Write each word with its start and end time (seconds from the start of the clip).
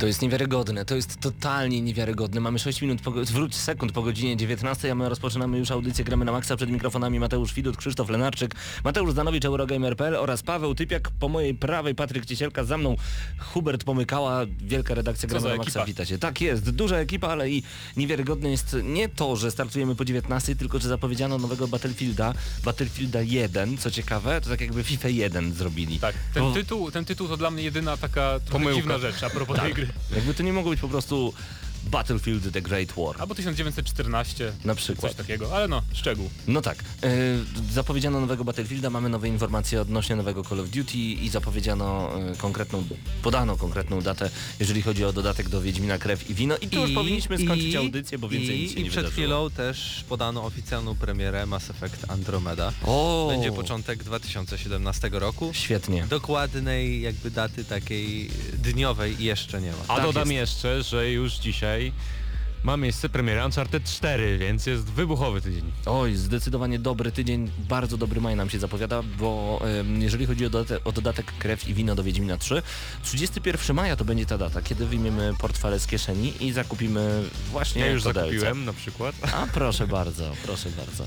To 0.00 0.06
jest 0.06 0.22
niewiarygodne, 0.22 0.84
to 0.84 0.96
jest 0.96 1.20
totalnie 1.20 1.80
niewiarygodne. 1.80 2.40
Mamy 2.40 2.58
6 2.58 2.82
minut, 2.82 3.00
po, 3.00 3.10
wróć 3.10 3.54
sekund 3.54 3.92
po 3.92 4.02
godzinie 4.02 4.36
19, 4.36 4.92
a 4.92 4.94
my 4.94 5.08
rozpoczynamy 5.08 5.58
już 5.58 5.70
audycję 5.70 6.04
Gramy 6.04 6.24
na 6.24 6.32
Maxa. 6.32 6.56
Przed 6.56 6.70
mikrofonami 6.70 7.20
Mateusz 7.20 7.54
Widut, 7.54 7.76
Krzysztof 7.76 8.10
Lenarczyk, 8.10 8.54
Mateusz 8.84 9.12
Zdanowicz, 9.12 9.44
Eurogamer.pl 9.44 10.16
oraz 10.16 10.42
Paweł 10.42 10.74
Typiak. 10.74 11.10
Po 11.10 11.28
mojej 11.28 11.54
prawej 11.54 11.94
Patryk 11.94 12.26
Ciesielka, 12.26 12.64
za 12.64 12.78
mną 12.78 12.96
Hubert 13.38 13.84
Pomykała, 13.84 14.40
wielka 14.60 14.94
redakcja 14.94 15.28
Gramy 15.28 15.48
na 15.48 15.56
Maxa. 15.56 15.84
Witajcie. 15.84 16.18
Tak 16.18 16.40
jest, 16.40 16.70
duża 16.70 16.96
ekipa, 16.96 17.28
ale 17.28 17.50
i 17.50 17.62
niewiarygodne 17.96 18.50
jest 18.50 18.76
nie 18.82 19.08
to, 19.08 19.36
że 19.36 19.50
startujemy 19.50 19.94
po 19.94 20.04
19, 20.04 20.56
tylko 20.56 20.78
że 20.78 20.88
zapowiedziano 20.88 21.38
nowego 21.38 21.68
Battlefielda, 21.68 22.34
Battlefielda 22.64 23.22
1. 23.22 23.78
Co 23.78 23.90
ciekawe, 23.90 24.40
to 24.40 24.50
tak 24.50 24.60
jakby 24.60 24.84
FIFA 24.84 25.08
1 25.08 25.52
zrobili. 25.52 25.98
Tak, 25.98 26.14
ten, 26.34 26.42
Bo... 26.42 26.52
tytuł, 26.52 26.90
ten 26.90 27.04
tytuł 27.04 27.28
to 27.28 27.36
dla 27.36 27.50
mnie 27.50 27.62
jedyna 27.62 27.96
taka 27.96 28.40
dziwna 28.74 28.98
rzecz 28.98 29.22
a 29.22 29.30
propos 29.30 29.56
tak. 29.56 29.64
tej 29.64 29.74
gry. 29.74 29.89
Jakby 30.14 30.34
to 30.34 30.42
nie 30.42 30.52
mogło 30.52 30.70
być 30.70 30.80
po 30.80 30.88
prostu 30.88 31.32
Battlefield 31.84 32.52
The 32.52 32.62
Great 32.62 32.92
War. 32.96 33.16
Albo 33.18 33.34
1914. 33.34 34.52
Na 34.64 34.74
przykład. 34.74 35.12
Coś 35.12 35.26
takiego, 35.26 35.56
ale 35.56 35.68
no, 35.68 35.82
szczegół. 35.92 36.30
No 36.48 36.60
tak. 36.62 36.84
Yy, 37.02 37.08
zapowiedziano 37.72 38.20
nowego 38.20 38.44
Battlefielda, 38.44 38.90
mamy 38.90 39.08
nowe 39.08 39.28
informacje 39.28 39.80
odnośnie 39.80 40.16
nowego 40.16 40.44
Call 40.44 40.60
of 40.60 40.68
Duty 40.68 40.98
i 40.98 41.28
zapowiedziano 41.28 42.10
yy, 42.28 42.36
konkretną, 42.36 42.84
podano 43.22 43.56
konkretną 43.56 44.00
datę, 44.00 44.30
jeżeli 44.60 44.82
chodzi 44.82 45.04
o 45.04 45.12
dodatek 45.12 45.48
do 45.48 45.60
Wiedźmina 45.62 45.98
Krew 45.98 46.30
i 46.30 46.34
Wino. 46.34 46.56
I 46.56 46.68
tu 46.68 46.78
I, 46.78 46.82
już 46.82 46.92
powinniśmy 46.92 47.38
skończyć 47.38 47.74
i, 47.74 47.76
audycję, 47.76 48.18
bo 48.18 48.28
więcej 48.28 48.58
i, 48.58 48.62
nic 48.62 48.72
się 48.72 48.80
I 48.80 48.84
nie 48.84 48.90
przed 48.90 49.04
wydarzyło. 49.04 49.26
chwilą 49.26 49.50
też 49.50 50.04
podano 50.08 50.44
oficjalną 50.44 50.94
premierę 50.96 51.46
Mass 51.46 51.70
Effect 51.70 52.10
Andromeda. 52.10 52.72
O! 52.86 53.28
Będzie 53.30 53.52
początek 53.52 54.04
2017 54.04 55.10
roku. 55.12 55.50
Świetnie. 55.54 56.06
Dokładnej 56.06 57.00
jakby 57.00 57.30
daty 57.30 57.64
takiej 57.64 58.30
dniowej 58.58 59.16
jeszcze 59.18 59.60
nie 59.60 59.70
ma. 59.70 59.76
A 59.88 59.96
tak 59.96 60.04
dodam 60.04 60.32
jest. 60.32 60.52
jeszcze, 60.52 60.82
że 60.82 61.10
już 61.10 61.34
dzisiaj 61.34 61.69
dzisiaj 61.78 61.92
ma 62.62 62.76
miejsce 62.76 63.08
premiera 63.08 63.46
Uncharted 63.46 63.84
4, 63.84 64.38
więc 64.38 64.66
jest 64.66 64.84
wybuchowy 64.84 65.40
tydzień. 65.40 65.72
Oj, 65.86 66.14
zdecydowanie 66.16 66.78
dobry 66.78 67.12
tydzień, 67.12 67.50
bardzo 67.58 67.96
dobry 67.96 68.20
maj 68.20 68.36
nam 68.36 68.50
się 68.50 68.58
zapowiada, 68.58 69.02
bo 69.02 69.60
um, 69.62 70.02
jeżeli 70.02 70.26
chodzi 70.26 70.46
o 70.46 70.50
dodatek, 70.50 70.86
o 70.86 70.92
dodatek 70.92 71.32
Krew 71.38 71.68
i 71.68 71.74
Wino 71.74 71.94
do 71.94 72.02
Wiedźmina 72.02 72.36
3, 72.36 72.62
31 73.02 73.76
maja 73.76 73.96
to 73.96 74.04
będzie 74.04 74.26
ta 74.26 74.38
data, 74.38 74.62
kiedy 74.62 74.86
wyjmiemy 74.86 75.34
portfele 75.38 75.80
z 75.80 75.86
kieszeni 75.86 76.44
i 76.44 76.52
zakupimy 76.52 77.22
właśnie 77.50 77.80
Ja 77.80 77.90
już 77.90 78.02
pudelce. 78.02 78.30
zakupiłem 78.30 78.64
na 78.64 78.72
przykład. 78.72 79.14
A 79.34 79.46
proszę 79.46 79.86
bardzo, 79.86 80.32
proszę 80.44 80.68
bardzo. 80.70 81.04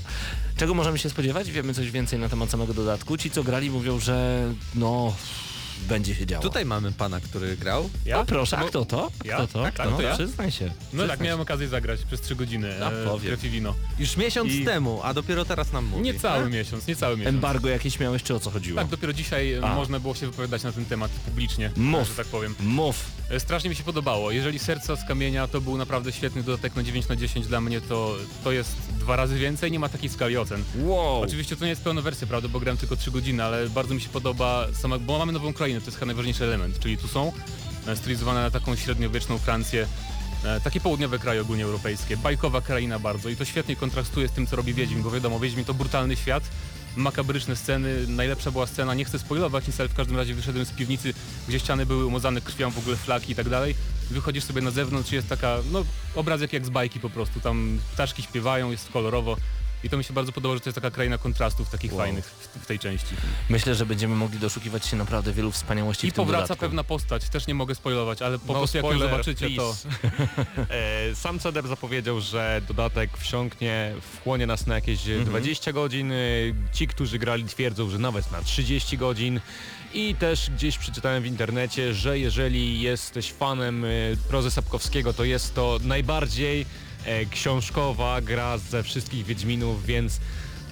Czego 0.56 0.74
możemy 0.74 0.98
się 0.98 1.10
spodziewać? 1.10 1.50
Wiemy 1.50 1.74
coś 1.74 1.90
więcej 1.90 2.18
na 2.18 2.28
temat 2.28 2.50
samego 2.50 2.74
dodatku. 2.74 3.16
Ci 3.16 3.30
co 3.30 3.44
grali 3.44 3.70
mówią, 3.70 3.98
że 4.00 4.48
no 4.74 5.14
będzie 5.88 6.14
się 6.14 6.26
działo. 6.26 6.42
Tutaj 6.42 6.64
mamy 6.64 6.92
pana, 6.92 7.20
który 7.20 7.56
grał. 7.56 7.90
Ja? 8.06 8.20
O 8.20 8.24
proszę, 8.24 8.58
a 8.58 8.64
kto 8.64 8.84
to? 8.84 9.10
Ja? 9.24 9.36
Kto 9.36 9.46
to? 9.46 9.62
Tak, 9.62 9.74
kto? 9.74 9.90
to 9.96 10.02
ja? 10.02 10.14
Przyznaj 10.14 10.50
się. 10.50 10.64
No 10.66 10.72
Przyznaj 10.88 11.08
tak, 11.08 11.20
miałem 11.20 11.40
okazję 11.40 11.68
zagrać 11.68 12.00
przez 12.02 12.20
3 12.20 12.36
godziny 12.36 12.84
A, 12.84 12.90
e, 12.90 13.04
powiem. 13.04 13.26
krew 13.26 13.44
i 13.44 13.50
wino. 13.50 13.74
Już 13.98 14.16
miesiąc 14.16 14.52
I- 14.52 14.64
temu, 14.64 15.00
a 15.02 15.14
dopiero 15.14 15.44
teraz 15.44 15.72
nam 15.72 15.84
mówi. 15.84 16.02
Nie 16.02 16.14
cały 16.14 16.50
miesiąc, 16.50 16.86
nie 16.86 16.96
cały 16.96 17.16
miesiąc. 17.16 17.34
Embargo 17.34 17.68
jakieś 17.68 18.00
miałeś, 18.00 18.22
czy 18.22 18.34
o 18.34 18.40
co 18.40 18.50
chodziło? 18.50 18.78
Tak, 18.80 18.88
dopiero 18.88 19.12
dzisiaj 19.12 19.52
e, 19.52 19.64
A. 19.64 19.74
można 19.74 20.00
było 20.00 20.14
się 20.14 20.26
wypowiadać 20.26 20.62
na 20.62 20.72
ten 20.72 20.84
temat 20.84 21.10
publicznie, 21.10 21.70
Mów. 21.76 22.08
że 22.08 22.14
tak 22.14 22.26
powiem. 22.26 22.54
Mów. 22.60 23.04
E, 23.30 23.40
Strasznie 23.40 23.70
mi 23.70 23.76
się 23.76 23.84
podobało. 23.84 24.30
Jeżeli 24.30 24.58
Serca 24.58 24.96
z 24.96 25.04
Kamienia 25.08 25.48
to 25.48 25.60
był 25.60 25.76
naprawdę 25.76 26.12
świetny 26.12 26.42
dodatek 26.42 26.76
na 26.76 26.82
9 26.82 27.08
na 27.08 27.16
10 27.16 27.46
dla 27.46 27.60
mnie, 27.60 27.80
to, 27.80 28.14
to 28.44 28.52
jest 28.52 28.76
dwa 28.98 29.16
razy 29.16 29.38
więcej, 29.38 29.70
nie 29.72 29.78
ma 29.78 29.88
takiej 29.88 30.08
skali 30.10 30.36
ocen. 30.36 30.64
Wow. 30.78 31.20
Oczywiście 31.22 31.56
to 31.56 31.64
nie 31.64 31.70
jest 31.70 31.82
pełna 31.82 32.02
wersja, 32.02 32.26
prawda, 32.26 32.48
bo 32.48 32.60
grałem 32.60 32.76
tylko 32.78 32.96
3 32.96 33.10
godziny, 33.10 33.44
ale 33.44 33.68
bardzo 33.68 33.94
mi 33.94 34.00
się 34.00 34.08
podoba 34.08 34.66
sama, 34.72 34.98
bo 34.98 35.18
mamy 35.18 35.32
nową 35.32 35.52
krainę, 35.64 35.80
to 35.80 35.86
jest 35.86 35.98
chyba 35.98 36.06
najważniejszy 36.06 36.44
element, 36.44 36.78
czyli 36.78 36.98
tu 36.98 37.08
są 37.08 37.32
e, 37.86 37.96
stylizowane 37.96 38.42
na 38.42 38.50
taką 38.50 38.76
średniowieczną 38.76 39.38
Francję, 39.38 39.86
e, 40.44 40.60
takie 40.60 40.80
południowe 40.80 41.18
kraje 41.18 41.40
ogólnie 41.40 41.64
europejskie, 41.64 42.16
bajkowa 42.16 42.60
kraina 42.60 42.98
bardzo 42.98 43.28
i 43.28 43.36
to 43.36 43.44
świetnie 43.44 43.76
kontrastuje 43.76 44.28
z 44.28 44.32
tym, 44.32 44.46
co 44.46 44.56
robi 44.56 44.74
Wiedźmin, 44.74 45.02
bo 45.02 45.10
wiadomo, 45.10 45.40
Wiedźmin 45.40 45.64
to 45.64 45.74
brutalny 45.74 46.16
świat, 46.16 46.42
makabryczne 46.96 47.56
sceny, 47.56 48.06
najlepsza 48.08 48.50
była 48.50 48.66
scena, 48.66 48.94
nie 48.94 49.04
chcę 49.04 49.18
spoilować 49.18 49.66
nic, 49.66 49.80
ale 49.80 49.88
w 49.88 49.94
każdym 49.94 50.16
razie 50.16 50.34
wyszedłem 50.34 50.64
z 50.64 50.70
piwnicy, 50.70 51.14
gdzie 51.48 51.60
ściany 51.60 51.86
były 51.86 52.06
umazane 52.06 52.40
krwią, 52.40 52.70
w 52.70 52.78
ogóle 52.78 52.96
flaki 52.96 53.32
i 53.32 53.34
tak 53.34 53.48
dalej. 53.48 53.74
Wychodzisz 54.10 54.44
sobie 54.44 54.60
na 54.62 54.70
zewnątrz 54.70 55.12
jest 55.12 55.28
taka, 55.28 55.58
no 55.72 55.84
obrazek 56.14 56.52
jak 56.52 56.66
z 56.66 56.70
bajki 56.70 57.00
po 57.00 57.10
prostu, 57.10 57.40
tam 57.40 57.78
ptaszki 57.94 58.22
śpiewają, 58.22 58.70
jest 58.70 58.88
kolorowo. 58.88 59.36
I 59.84 59.90
to 59.90 59.96
mi 59.96 60.04
się 60.04 60.12
bardzo 60.14 60.32
podoba, 60.32 60.54
że 60.54 60.60
to 60.60 60.68
jest 60.68 60.74
taka 60.74 60.90
kraina 60.90 61.18
kontrastów 61.18 61.70
takich 61.70 61.92
Wow. 61.92 62.00
fajnych 62.00 62.24
w, 62.26 62.58
w 62.62 62.66
tej 62.66 62.78
części. 62.78 63.14
Myślę, 63.48 63.74
że 63.74 63.86
będziemy 63.86 64.14
mogli 64.14 64.38
doszukiwać 64.38 64.86
się 64.86 64.96
naprawdę 64.96 65.32
wielu 65.32 65.50
wspaniałości 65.50 66.06
I 66.06 66.10
w 66.10 66.14
tym 66.14 66.24
powraca 66.24 66.42
dodatku. 66.42 66.60
pewna 66.60 66.84
postać, 66.84 67.28
też 67.28 67.46
nie 67.46 67.54
mogę 67.54 67.74
spoilować, 67.74 68.22
ale 68.22 68.38
po 68.38 68.52
No, 68.52 68.58
prostu 68.58 68.76
jak 68.76 68.84
ją 68.84 68.90
spoiler, 68.90 69.10
zobaczycie 69.10 69.50
to... 69.50 69.74
please. 69.74 69.88
e, 71.10 71.14
sam 71.14 71.38
CDEP 71.38 71.66
zapowiedział, 71.66 72.20
że 72.20 72.60
dodatek 72.68 73.18
wsiąknie, 73.18 73.94
wchłonie 74.16 74.46
nas 74.46 74.66
na 74.66 74.74
jakieś 74.74 75.06
Mhm. 75.08 75.24
20 75.24 75.72
godzin. 75.72 76.12
E, 76.12 76.16
Ci, 76.72 76.86
którzy 76.86 77.18
grali 77.18 77.44
twierdzą, 77.44 77.90
że 77.90 77.98
nawet 77.98 78.32
na 78.32 78.42
30 78.42 78.98
godzin. 78.98 79.40
I 79.94 80.14
też 80.14 80.50
gdzieś 80.50 80.78
przeczytałem 80.78 81.22
w 81.22 81.26
internecie, 81.26 81.94
że 81.94 82.18
jeżeli 82.18 82.80
jesteś 82.80 83.32
fanem 83.32 83.84
e, 83.84 83.88
prozy 84.28 84.50
Sapkowskiego, 84.50 85.12
to 85.12 85.24
jest 85.24 85.54
to 85.54 85.78
najbardziej 85.82 86.66
książkowa 87.30 88.20
gra 88.20 88.58
ze 88.58 88.82
wszystkich 88.82 89.26
Wiedźminów, 89.26 89.86
więc 89.86 90.20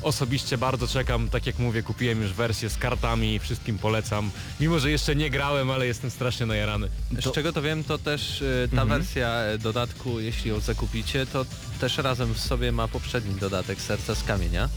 osobiście 0.02 0.58
bardzo 0.58 0.86
czekam. 0.88 1.28
Tak 1.28 1.46
jak 1.46 1.58
mówię, 1.58 1.82
kupiłem 1.82 2.22
już 2.22 2.32
wersję 2.32 2.70
z 2.70 2.76
kartami, 2.78 3.38
wszystkim 3.38 3.78
polecam. 3.78 4.30
Mimo, 4.60 4.78
że 4.78 4.90
jeszcze 4.90 5.16
nie 5.16 5.30
grałem, 5.30 5.70
ale 5.70 5.86
jestem 5.86 6.10
strasznie 6.10 6.46
najarany. 6.46 6.88
Z 7.12 7.32
czego 7.34 7.52
to 7.52 7.62
wiem, 7.62 7.84
to 7.84 7.98
też 7.98 8.42
y, 8.42 8.68
ta 8.76 8.82
Mhm. 8.82 8.88
wersja 9.00 9.28
e, 9.28 9.58
dodatku, 9.58 10.20
jeśli 10.20 10.50
ją 10.50 10.60
zakupicie, 10.60 11.26
to 11.26 11.46
też 11.80 11.98
razem 11.98 12.34
w 12.34 12.40
sobie 12.40 12.72
ma 12.72 12.88
poprzedni 12.88 13.34
dodatek 13.34 13.80
Serca 13.80 14.14
z 14.14 14.22
Kamienia. 14.24 14.68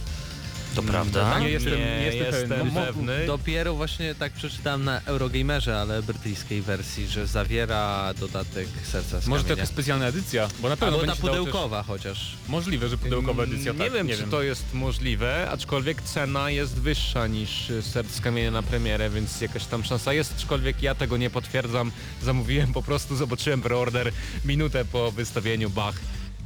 To 0.76 0.84
prawda? 0.84 1.40
Nie 1.40 1.50
jestem, 1.50 1.74
Nie 1.74 1.80
nie 1.80 2.06
jestem, 2.06 2.42
jestem. 2.42 2.60
No, 2.60 2.66
mo- 2.66 2.86
pewny. 2.86 3.26
Dopiero 3.28 3.76
właśnie 3.76 4.16
tak 4.16 4.34
przeczytałem 4.34 4.84
na 4.84 5.02
Eurogamerze, 5.02 5.80
ale 5.82 6.04
brytyjskiej 6.04 6.62
wersji, 6.62 7.08
że 7.08 7.28
zawiera 7.28 8.14
dodatek 8.14 8.68
Serca 8.84 9.22
z 9.22 9.28
Może 9.28 9.44
to 9.44 9.50
jakaś 9.50 9.68
specjalna 9.68 10.08
edycja, 10.08 10.48
bo 10.60 10.70
na 10.70 10.78
pewno 10.78 11.00
Albo 11.00 11.14
ta 11.14 11.22
pudełkowa 11.22 11.84
chociaż. 11.84 12.20
Też... 12.20 12.36
Możliwe, 12.48 12.90
że 12.90 12.98
pudełkowa 12.98 13.44
edycja, 13.44 13.72
Nie 13.74 13.80
tak, 13.80 13.94
wiem, 13.94 14.08
nie 14.08 14.14
czy 14.14 14.22
wiem. 14.22 14.30
to 14.32 14.42
jest 14.42 14.74
możliwe, 14.74 15.50
aczkolwiek 15.52 16.02
cena 16.02 16.50
jest 16.50 16.74
wyższa 16.80 17.28
niż 17.28 17.72
Serc 17.82 18.12
z 18.12 18.22
kamienia 18.22 18.52
na 18.52 18.64
premierę, 18.64 19.10
więc 19.10 19.42
jakaś 19.42 19.66
tam 19.66 19.84
szansa 19.84 20.14
jest, 20.14 20.34
aczkolwiek 20.38 20.84
ja 20.84 20.96
tego 20.96 21.18
nie 21.18 21.30
potwierdzam. 21.30 21.92
Zamówiłem 22.24 22.74
po 22.74 22.82
prostu, 22.84 23.16
zobaczyłem 23.16 23.62
preorder 23.62 24.12
minutę 24.46 24.86
po 24.86 25.12
wystawieniu, 25.12 25.70
bach 25.70 25.96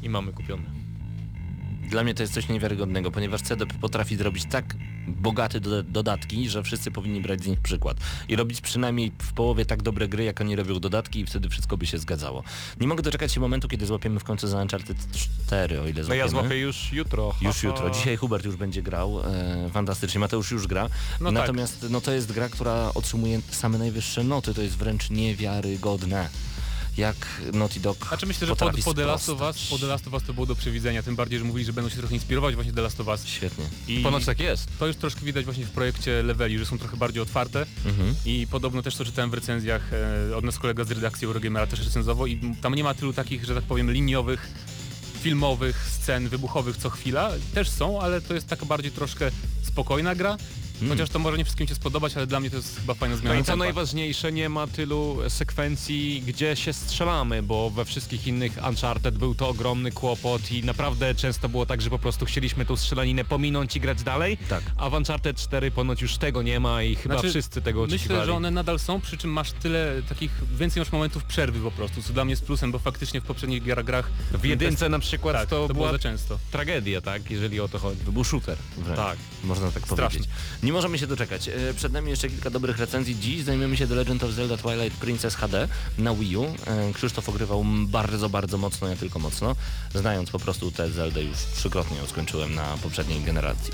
i 0.03 0.09
mamy 0.09 0.33
kupione. 0.33 0.78
Dla 1.89 2.03
mnie 2.03 2.13
to 2.13 2.23
jest 2.23 2.33
coś 2.33 2.49
niewiarygodnego, 2.49 3.11
ponieważ 3.11 3.41
CDP 3.41 3.75
potrafi 3.81 4.15
zrobić 4.15 4.45
tak 4.45 4.75
bogate 5.07 5.59
do 5.59 5.83
dodatki, 5.83 6.49
że 6.49 6.63
wszyscy 6.63 6.91
powinni 6.91 7.21
brać 7.21 7.43
z 7.43 7.47
nich 7.47 7.59
przykład. 7.59 7.97
I 8.27 8.35
robić 8.35 8.61
przynajmniej 8.61 9.11
w 9.21 9.33
połowie 9.33 9.65
tak 9.65 9.81
dobre 9.81 10.07
gry, 10.07 10.23
jak 10.23 10.41
oni 10.41 10.55
robią 10.55 10.79
dodatki 10.79 11.19
i 11.19 11.25
wtedy 11.25 11.49
wszystko 11.49 11.77
by 11.77 11.85
się 11.85 11.97
zgadzało. 11.97 12.43
Nie 12.79 12.87
mogę 12.87 13.03
doczekać 13.03 13.31
się 13.33 13.39
momentu, 13.39 13.67
kiedy 13.67 13.85
złapiemy 13.85 14.19
w 14.19 14.23
końcu 14.23 14.47
za 14.47 14.61
Uncharted 14.61 14.97
4, 15.47 15.81
o 15.81 15.87
ile 15.87 15.93
No 15.99 16.03
złapiemy. 16.03 16.15
ja 16.15 16.27
złapię 16.27 16.59
już 16.59 16.93
jutro. 16.93 17.33
Już 17.41 17.63
jutro. 17.63 17.89
Dzisiaj 17.89 18.17
Hubert 18.17 18.45
już 18.45 18.55
będzie 18.55 18.81
grał. 18.81 19.19
E, 19.19 19.69
fantastycznie. 19.73 20.19
Mateusz 20.19 20.51
już 20.51 20.67
gra. 20.67 20.89
No 21.21 21.29
tak. 21.31 21.33
Natomiast 21.33 21.85
no 21.89 22.01
to 22.01 22.11
jest 22.11 22.31
gra, 22.31 22.49
która 22.49 22.91
otrzymuje 22.95 23.41
same 23.51 23.77
najwyższe 23.77 24.23
noty. 24.23 24.53
To 24.53 24.61
jest 24.61 24.77
wręcz 24.77 25.09
niewiarygodne. 25.09 26.29
Jak 26.99 27.15
Naughty 27.53 27.79
Dog 27.79 28.07
Znaczy 28.07 28.25
myślę, 28.25 28.47
że 28.47 28.55
po, 28.55 28.71
po, 28.83 28.93
The 28.93 29.05
Last 29.05 29.29
of 29.29 29.41
Us, 29.41 29.67
po 29.69 29.79
The 29.79 29.85
Last 29.85 30.07
of 30.07 30.13
Us 30.13 30.23
to 30.23 30.33
było 30.33 30.45
do 30.45 30.55
przewidzenia, 30.55 31.03
tym 31.03 31.15
bardziej, 31.15 31.39
że 31.39 31.45
mówili, 31.45 31.65
że 31.65 31.73
będą 31.73 31.89
się 31.89 31.97
trochę 31.97 32.13
inspirować 32.15 32.55
właśnie 32.55 32.73
The 32.73 32.81
Last 32.81 32.99
of 32.99 33.07
Us. 33.07 33.25
Świetnie. 33.25 33.65
I 33.87 33.99
Ponoć 33.99 34.25
tak 34.25 34.39
jest. 34.39 34.67
to 34.79 34.87
już 34.87 34.95
troszkę 34.95 35.21
widać 35.21 35.45
właśnie 35.45 35.65
w 35.65 35.69
projekcie 35.71 36.23
Leveli, 36.23 36.59
że 36.59 36.65
są 36.65 36.77
trochę 36.77 36.97
bardziej 36.97 37.21
otwarte 37.21 37.65
Mhm. 37.85 38.15
i 38.25 38.47
podobno 38.51 38.81
też 38.81 38.95
to 38.95 39.05
czytałem 39.05 39.31
w 39.31 39.33
recenzjach, 39.33 39.93
e, 40.31 40.35
od 40.35 40.43
nas 40.43 40.59
kolega 40.59 40.83
z 40.83 40.91
redakcji 40.91 41.25
Eurogamera 41.25 41.67
też 41.67 41.79
recenzował 41.85 42.27
i 42.27 42.41
tam 42.61 42.75
nie 42.75 42.83
ma 42.83 42.93
tylu 42.93 43.13
takich, 43.13 43.45
że 43.45 43.55
tak 43.55 43.63
powiem, 43.63 43.91
liniowych, 43.91 44.47
filmowych 45.21 45.89
scen 45.91 46.29
wybuchowych 46.29 46.77
co 46.77 46.89
chwila. 46.89 47.31
Też 47.53 47.69
są, 47.69 48.01
ale 48.01 48.21
to 48.21 48.33
jest 48.33 48.47
taka 48.47 48.65
bardziej 48.65 48.91
troszkę 48.91 49.31
spokojna 49.63 50.15
gra. 50.15 50.37
Mm. 50.81 50.89
Chociaż 50.89 51.09
to 51.09 51.19
może 51.19 51.37
nie 51.37 51.43
wszystkim 51.43 51.67
się 51.67 51.75
spodobać, 51.75 52.17
ale 52.17 52.27
dla 52.27 52.39
mnie 52.39 52.49
to 52.49 52.55
jest 52.55 52.79
chyba 52.79 52.93
fajna 52.93 53.15
No 53.15 53.21
zmiana 53.21 53.39
i 53.39 53.43
co 53.43 53.55
najważniejsze, 53.55 54.31
nie 54.31 54.49
ma 54.49 54.67
tylu 54.67 55.17
sekwencji, 55.27 56.23
gdzie 56.27 56.55
się 56.55 56.73
strzelamy, 56.73 57.43
bo 57.43 57.69
we 57.69 57.85
wszystkich 57.85 58.27
innych 58.27 58.57
Uncharted 58.69 59.17
był 59.17 59.35
to 59.35 59.49
ogromny 59.49 59.91
kłopot 59.91 60.51
i 60.51 60.63
naprawdę 60.63 61.15
często 61.15 61.49
było 61.49 61.65
tak, 61.65 61.81
że 61.81 61.89
po 61.89 61.99
prostu 61.99 62.25
chcieliśmy 62.25 62.65
tą 62.65 62.75
strzelaninę 62.75 63.25
pominąć 63.25 63.75
i 63.75 63.79
grać 63.79 64.03
dalej, 64.03 64.37
Tak. 64.49 64.63
a 64.77 64.89
w 64.89 64.93
Uncharted 64.93 65.37
4 65.37 65.71
ponoć 65.71 66.01
już 66.01 66.17
tego 66.17 66.41
nie 66.41 66.59
ma 66.59 66.83
i 66.83 66.95
chyba 66.95 67.15
Znaczy, 67.15 67.29
wszyscy 67.29 67.61
tego 67.61 67.81
oczekiwali. 67.83 68.09
Myślę, 68.09 68.25
że 68.25 68.33
one 68.33 68.51
nadal 68.51 68.79
są, 68.79 69.01
przy 69.01 69.17
czym 69.17 69.31
masz 69.31 69.51
tyle 69.51 70.01
takich, 70.09 70.31
więcej 70.57 70.81
masz 70.81 70.91
momentów 70.91 71.23
przerwy 71.23 71.59
po 71.59 71.71
prostu, 71.71 72.01
co 72.03 72.13
dla 72.13 72.25
mnie 72.25 72.31
jest 72.31 72.45
plusem, 72.45 72.71
bo 72.71 72.79
faktycznie 72.79 73.21
w 73.21 73.23
poprzednich 73.23 73.63
grach 73.63 74.09
W 74.31 74.45
jedynce 74.45 74.89
na 74.89 74.99
przykład 74.99 75.35
tak, 75.35 75.49
to, 75.49 75.67
to, 75.67 75.73
była 75.73 75.99
często. 75.99 76.39
tragedia, 76.51 77.01
tak, 77.01 77.31
jeżeli 77.31 77.59
o 77.59 77.67
to 77.67 77.79
chodzi. 77.79 78.01
To 78.05 78.11
był 78.11 78.23
shooter. 78.23 78.57
Tak. 78.95 79.17
Można 79.43 79.71
tak 79.71 79.83
powiedzieć. 79.83 80.23
Nie 80.63 80.73
możemy 80.73 80.99
się 80.99 81.07
doczekać. 81.07 81.47
E, 81.47 81.73
Przed 81.75 81.93
nami 81.93 82.09
jeszcze 82.09 82.29
kilka 82.29 82.49
dobrych 82.49 82.77
recenzji. 82.79 83.15
Dziś 83.19 83.43
zajmiemy 83.43 83.77
się 83.77 83.87
The 83.87 83.95
Legend 83.95 84.23
of 84.23 84.31
Zelda 84.31 84.57
Twilight 84.57 84.99
Princess 84.99 85.35
HD 85.35 85.67
na 85.97 86.13
Wii 86.15 86.37
U. 86.37 86.43
E, 86.45 86.93
Krzysztof 86.93 87.29
ogrywał 87.29 87.63
bardzo, 87.87 88.29
bardzo 88.29 88.57
mocno, 88.57 88.87
ja 88.87 88.95
tylko 88.95 89.19
mocno. 89.19 89.55
Znając 89.95 90.29
po 90.29 90.39
prostu 90.39 90.71
tę 90.71 90.89
Zeldę 90.89 91.23
już 91.23 91.37
trzykrotnie 91.55 91.97
ją 91.97 92.07
skończyłem 92.07 92.55
na 92.55 92.77
poprzedniej 92.83 93.21
generacji. 93.21 93.73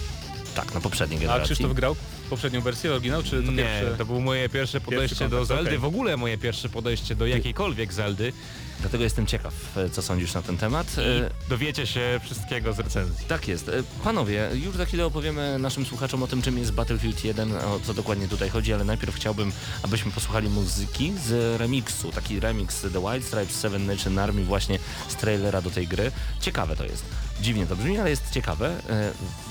Tak, 0.55 0.73
na 0.73 0.81
poprzedniej 0.81 1.17
A 1.19 1.21
generacji. 1.21 1.55
Krzysztof 1.55 1.73
grał 1.75 1.95
poprzednią 2.29 2.61
wersję, 2.61 2.91
oryginał, 2.91 3.23
czy 3.23 3.43
to 3.43 3.51
Nie, 3.51 3.57
pierwsze? 3.57 3.95
to 3.97 4.05
było 4.05 4.19
moje 4.19 4.49
pierwsze 4.49 4.81
podejście 4.81 5.29
do 5.29 5.45
Zeldy, 5.45 5.63
okej. 5.69 5.77
w 5.79 5.85
ogóle 5.85 6.17
moje 6.17 6.37
pierwsze 6.37 6.69
podejście 6.69 7.15
do 7.15 7.25
jakiejkolwiek 7.27 7.93
Zeldy. 7.93 8.33
Dlatego 8.79 9.03
jestem 9.03 9.25
ciekaw, 9.25 9.53
e, 9.77 9.89
co 9.89 10.01
sądzisz 10.01 10.33
na 10.33 10.41
ten 10.41 10.57
temat. 10.57 10.87
E, 10.97 11.29
Dowiecie 11.49 11.87
się 11.87 12.19
wszystkiego 12.23 12.73
z 12.73 12.79
recenzji. 12.79 13.25
Tak 13.27 13.47
jest. 13.47 13.69
E, 13.69 13.71
Panowie, 14.03 14.49
już 14.53 14.75
za 14.75 14.85
chwilę 14.85 15.05
opowiemy 15.05 15.59
naszym 15.59 15.85
słuchaczom 15.85 16.23
o 16.23 16.27
tym, 16.27 16.41
czym 16.41 16.57
jest 16.57 16.71
Battlefield 16.71 17.23
1, 17.23 17.51
o 17.53 17.79
co 17.83 17.93
dokładnie 17.93 18.27
tutaj 18.27 18.49
chodzi, 18.49 18.73
ale 18.73 18.83
najpierw 18.83 19.15
chciałbym, 19.15 19.51
abyśmy 19.83 20.11
posłuchali 20.11 20.49
muzyki 20.49 21.13
z 21.25 21.59
remiksu. 21.59 22.11
Taki 22.11 22.39
remix 22.39 22.81
The 22.93 22.99
White 22.99 23.21
Stripes 23.27 23.55
Seven 23.55 23.85
Nation 23.85 24.19
Army 24.19 24.43
właśnie 24.43 24.79
z 25.07 25.15
trailera 25.15 25.61
do 25.61 25.69
tej 25.71 25.87
gry. 25.87 26.11
Ciekawe 26.41 26.75
to 26.75 26.85
jest. 26.85 27.05
Dziwnie 27.41 27.67
to 27.67 27.75
brzmi, 27.75 27.97
ale 27.99 28.09
jest 28.09 28.31
ciekawe. 28.31 28.75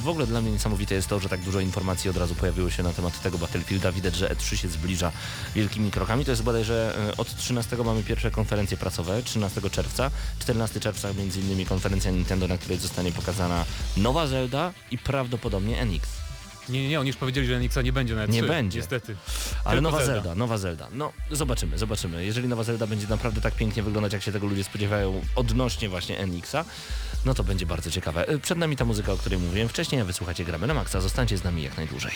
W 0.02 0.08
ogóle 0.08 0.26
dla 0.26 0.40
mnie 0.40 0.50
niesamowite 0.50 0.94
jest 0.94 1.08
to, 1.08 1.20
że 1.20 1.28
tak 1.28 1.40
dużo 1.40 1.60
informacji 1.60 2.10
od 2.10 2.16
razu 2.16 2.34
pojawiło 2.34 2.70
się 2.70 2.82
na 2.82 2.92
temat 2.92 3.22
tego 3.22 3.38
Battlefielda. 3.38 3.92
Widać, 3.92 4.14
że 4.16 4.28
E3 4.28 4.56
się 4.56 4.68
zbliża 4.68 5.12
wielkimi 5.54 5.90
krokami. 5.90 6.24
To 6.24 6.30
jest 6.30 6.42
bodajże 6.42 6.96
od 7.16 7.36
13 7.36 7.76
mamy 7.76 8.02
pierwsze 8.02 8.30
konferencje 8.30 8.76
prasowe, 9.22 9.22
13 9.22 9.70
czerwca. 9.70 10.10
14 10.38 10.80
czerwca 10.80 11.12
między 11.12 11.40
innymi 11.40 11.66
konferencja 11.66 12.10
Nintendo, 12.10 12.48
na 12.48 12.58
której 12.58 12.78
zostanie 12.78 13.12
pokazana 13.12 13.64
nowa 13.96 14.26
Zelda 14.26 14.72
i 14.90 14.98
prawdopodobnie 14.98 15.80
NX. 15.84 16.08
Nie, 16.68 16.82
nie, 16.82 16.88
nie, 16.88 17.00
oni 17.00 17.06
już 17.08 17.16
powiedzieli, 17.16 17.46
że 17.46 17.60
Nixa 17.60 17.82
nie 17.82 17.92
będzie 17.92 18.14
na 18.14 18.26
E3. 18.26 18.30
Nie 18.30 18.42
będzie. 18.42 18.78
Niestety. 18.78 19.16
Ale 19.64 19.76
Tylko 19.76 19.90
nowa 19.90 19.98
Zelda. 19.98 20.14
Zelda. 20.14 20.34
nowa 20.34 20.58
Zelda. 20.58 20.88
No, 20.92 21.12
zobaczymy, 21.30 21.78
zobaczymy. 21.78 22.24
Jeżeli 22.24 22.48
nowa 22.48 22.64
Zelda 22.64 22.86
będzie 22.86 23.06
naprawdę 23.08 23.40
tak 23.40 23.54
pięknie 23.54 23.82
wyglądać, 23.82 24.12
jak 24.12 24.22
się 24.22 24.32
tego 24.32 24.46
ludzie 24.46 24.64
spodziewają 24.64 25.22
odnośnie 25.36 25.88
właśnie 25.88 26.18
NX-a, 26.26 26.64
no 27.24 27.34
to 27.34 27.44
będzie 27.44 27.66
bardzo 27.66 27.90
ciekawe. 27.90 28.28
E, 28.28 28.38
Przed 28.38 28.58
nami 28.58 28.76
ta 28.76 28.84
muzyka, 28.84 29.12
o 29.12 29.16
której 29.16 29.38
mówiłem 29.38 29.68
wcześniej, 29.68 30.00
a 30.00 30.04
wysłuchacie 30.04 30.44
gramy 30.44 30.66
na 30.66 30.74
maksa. 30.74 31.00
Zostańcie 31.00 31.38
z 31.38 31.44
nami 31.44 31.62
jak 31.62 31.76
najdłużej. 31.76 32.12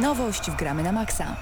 Nowość 0.00 0.50
w 0.50 0.56
Gramy 0.56 0.82
na 0.82 0.92
Maxa. 0.92 1.36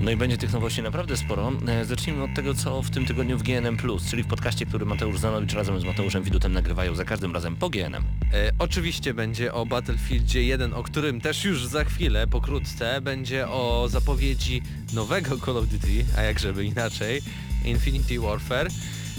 No 0.00 0.10
i 0.10 0.16
będzie 0.16 0.38
tych 0.38 0.52
nowości 0.52 0.82
naprawdę 0.82 1.16
sporo. 1.16 1.52
E, 1.68 1.84
Zacznijmy 1.84 2.22
od 2.22 2.34
tego, 2.34 2.54
co 2.54 2.82
w 2.82 2.90
tym 2.90 3.06
tygodniu 3.06 3.38
w 3.38 3.42
GNM+, 3.42 3.76
czyli 4.10 4.22
w 4.22 4.26
podcaście, 4.26 4.66
który 4.66 4.86
Mateusz 4.86 5.18
Zanowicz 5.18 5.52
razem 5.52 5.80
z 5.80 5.84
Mateuszem 5.84 6.22
Widutem 6.22 6.52
nagrywają 6.52 6.94
za 6.94 7.04
każdym 7.04 7.34
razem 7.34 7.56
po 7.56 7.70
GNM. 7.70 8.04
E, 8.32 8.52
oczywiście 8.58 9.14
będzie 9.14 9.52
o 9.52 9.66
Battlefieldzie 9.66 10.42
1, 10.42 10.74
o 10.74 10.82
którym 10.82 11.20
też 11.20 11.44
już 11.44 11.66
za 11.66 11.84
chwilę, 11.84 12.26
pokrótce, 12.26 13.00
będzie 13.00 13.48
o 13.48 13.86
zapowiedzi 13.90 14.62
nowego 14.92 15.38
Call 15.38 15.56
of 15.56 15.66
Duty, 15.66 16.04
a 16.18 16.22
jak 16.22 16.38
żeby 16.38 16.64
inaczej, 16.64 17.22
Infinity 17.64 18.20
Warfare 18.20 18.68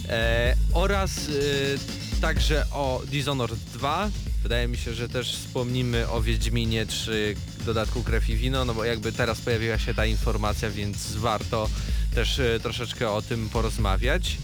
e, 0.09 0.55
oraz 0.73 1.29
e, 1.29 2.21
także 2.21 2.65
o 2.71 3.01
Dishonored 3.11 3.59
2. 3.59 4.09
Wydaje 4.45 4.67
mi 4.67 4.77
się, 4.77 4.93
że 4.93 5.09
też 5.09 5.35
wspomnimy 5.35 6.09
o 6.09 6.21
Wiedźminie 6.21 6.85
3 6.85 7.35
dodatku 7.65 8.03
Krew 8.03 8.29
i 8.29 8.35
Wino, 8.35 8.65
no 8.65 8.73
bo 8.73 8.85
jakby 8.85 9.11
teraz 9.11 9.41
pojawiła 9.41 9.77
się 9.77 9.93
ta 9.93 10.05
informacja, 10.05 10.69
więc 10.69 11.15
warto 11.15 11.69
też 12.15 12.39
e, 12.39 12.59
troszeczkę 12.59 13.11
o 13.11 13.21
tym 13.21 13.49
porozmawiać. 13.49 14.37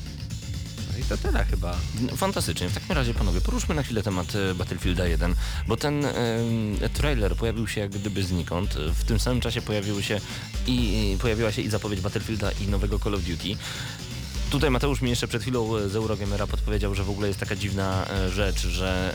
No 0.92 0.98
i 0.98 1.04
to 1.04 1.18
tyle 1.18 1.46
chyba. 1.46 1.78
Fantastycznie. 2.18 2.70
W 2.70 2.74
takim 2.74 2.92
razie, 2.92 3.14
panowie, 3.14 3.42
poruszmy 3.42 3.76
na 3.76 3.84
chwilę 3.84 4.04
temat 4.04 4.36
e, 4.36 4.56
Battlefielda 4.56 5.08
1, 5.08 5.36
bo 5.68 5.78
ten 5.78 6.06
trailer 6.94 7.36
pojawił 7.36 7.68
się 7.68 7.82
jak 7.82 7.92
gdyby 7.92 8.24
znikąd. 8.24 8.74
W 8.74 9.04
tym 9.04 9.20
samym 9.20 9.42
czasie 9.42 9.62
pojawiły 9.62 10.04
się 10.04 10.22
i 10.68 11.18
pojawiła 11.22 11.52
się 11.52 11.62
i 11.62 11.70
zapowiedź 11.70 12.02
Battlefielda 12.02 12.52
i 12.52 12.68
nowego 12.68 13.00
Call 13.00 13.16
of 13.16 13.22
Duty. 13.22 13.56
Tutaj 14.52 14.70
Mateusz 14.72 15.02
mi 15.02 15.10
jeszcze 15.10 15.28
przed 15.28 15.42
chwilą 15.42 15.76
e, 15.78 15.90
z 15.90 15.96
Eurogamera 15.96 16.48
podpowiedział, 16.48 16.96
że 16.96 17.04
w 17.04 17.10
ogóle 17.10 17.28
jest 17.28 17.40
taka 17.40 17.56
dziwna 17.56 18.06
e, 18.10 18.30
rzecz, 18.32 18.68
że 18.68 19.14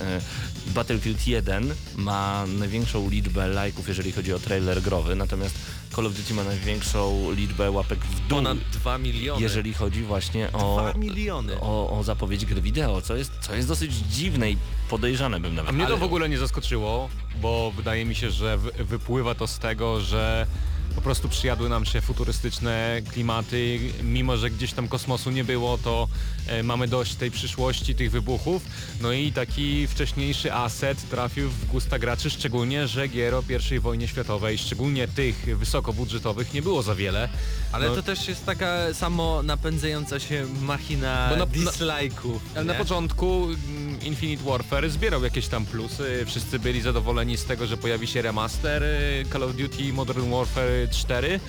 e, 0.68 0.72
Battlefield 0.72 1.26
1 1.26 1.74
ma 1.96 2.44
największą 2.58 3.10
liczbę 3.10 3.46
lajków, 3.48 3.88
jeżeli 3.88 4.12
chodzi 4.12 4.32
o 4.32 4.38
trailer 4.38 4.82
growy, 4.82 5.16
natomiast 5.16 5.54
Call 5.96 6.06
of 6.06 6.14
Duty 6.14 6.34
ma 6.34 6.44
największą 6.44 7.30
liczbę 7.32 7.70
łapek 7.70 7.98
w 7.98 8.28
dół, 8.28 8.38
Ponad 8.38 8.58
2 8.72 8.98
miliony. 8.98 9.42
jeżeli 9.42 9.74
chodzi 9.74 10.02
właśnie 10.02 10.52
o, 10.52 10.80
2 10.92 10.92
miliony. 11.00 11.60
o, 11.60 11.98
o 11.98 12.02
zapowiedź 12.04 12.46
gry 12.46 12.60
wideo, 12.62 13.02
co 13.02 13.16
jest, 13.16 13.32
co 13.40 13.54
jest 13.54 13.68
dosyć 13.68 13.92
dziwne 13.94 14.50
i 14.50 14.56
podejrzane 14.90 15.40
bym 15.40 15.54
nawet 15.54 15.70
A 15.70 15.72
mnie 15.72 15.86
to 15.86 15.96
w 15.96 16.02
ogóle 16.02 16.28
nie 16.28 16.38
zaskoczyło, 16.38 17.08
bo 17.40 17.72
wydaje 17.76 18.04
mi 18.04 18.14
się, 18.14 18.30
że 18.30 18.58
wy- 18.58 18.84
wypływa 18.84 19.34
to 19.34 19.46
z 19.46 19.58
tego, 19.58 20.00
że 20.00 20.46
po 20.94 21.00
prostu 21.02 21.28
przyjadły 21.28 21.68
nam 21.68 21.84
się 21.84 22.00
futurystyczne 22.00 23.02
klimaty, 23.12 23.80
mimo 24.02 24.36
że 24.36 24.50
gdzieś 24.50 24.72
tam 24.72 24.88
kosmosu 24.88 25.30
nie 25.30 25.44
było, 25.44 25.78
to 25.78 26.08
e, 26.46 26.62
mamy 26.62 26.88
dość 26.88 27.14
tej 27.14 27.30
przyszłości, 27.30 27.94
tych 27.94 28.10
wybuchów. 28.10 28.62
No 29.00 29.12
i 29.12 29.32
taki 29.32 29.86
wcześniejszy 29.86 30.52
aset 30.52 31.08
trafił 31.10 31.48
w 31.50 31.66
gusta 31.66 31.98
graczy, 31.98 32.30
szczególnie, 32.30 32.88
że 32.88 33.08
gier 33.08 33.34
o 33.34 33.42
I 33.74 33.78
wojnie 33.78 34.08
światowej, 34.08 34.58
szczególnie 34.58 35.08
tych 35.08 35.58
wysokobudżetowych, 35.58 36.54
nie 36.54 36.62
było 36.62 36.82
za 36.82 36.94
wiele. 36.94 37.28
Ale 37.72 37.88
No. 37.88 37.94
to 37.94 38.02
też 38.02 38.28
jest 38.28 38.46
taka 38.46 38.94
samo 38.94 39.42
napędzająca 39.42 40.20
się 40.20 40.46
machina 40.62 41.26
Bo 41.30 41.36
na- 41.36 41.44
na- 41.44 41.46
dislike'ów. 41.70 42.38
Ale 42.54 42.64
na 42.64 42.72
nie? 42.72 42.78
początku 42.78 43.44
mm, 43.44 44.00
Infinite 44.00 44.44
Warfare 44.44 44.90
zbierał 44.90 45.24
jakieś 45.24 45.48
tam 45.48 45.66
plusy, 45.66 46.24
wszyscy 46.26 46.58
byli 46.58 46.80
zadowoleni 46.80 47.36
z 47.36 47.44
tego, 47.44 47.66
że 47.66 47.76
pojawi 47.76 48.06
się 48.06 48.22
remaster 48.22 48.82
y, 48.82 49.24
Call 49.32 49.42
of 49.42 49.56
Duty 49.56 49.92
Modern 49.92 50.30
Warfare 50.30 50.75
4, 50.90 51.40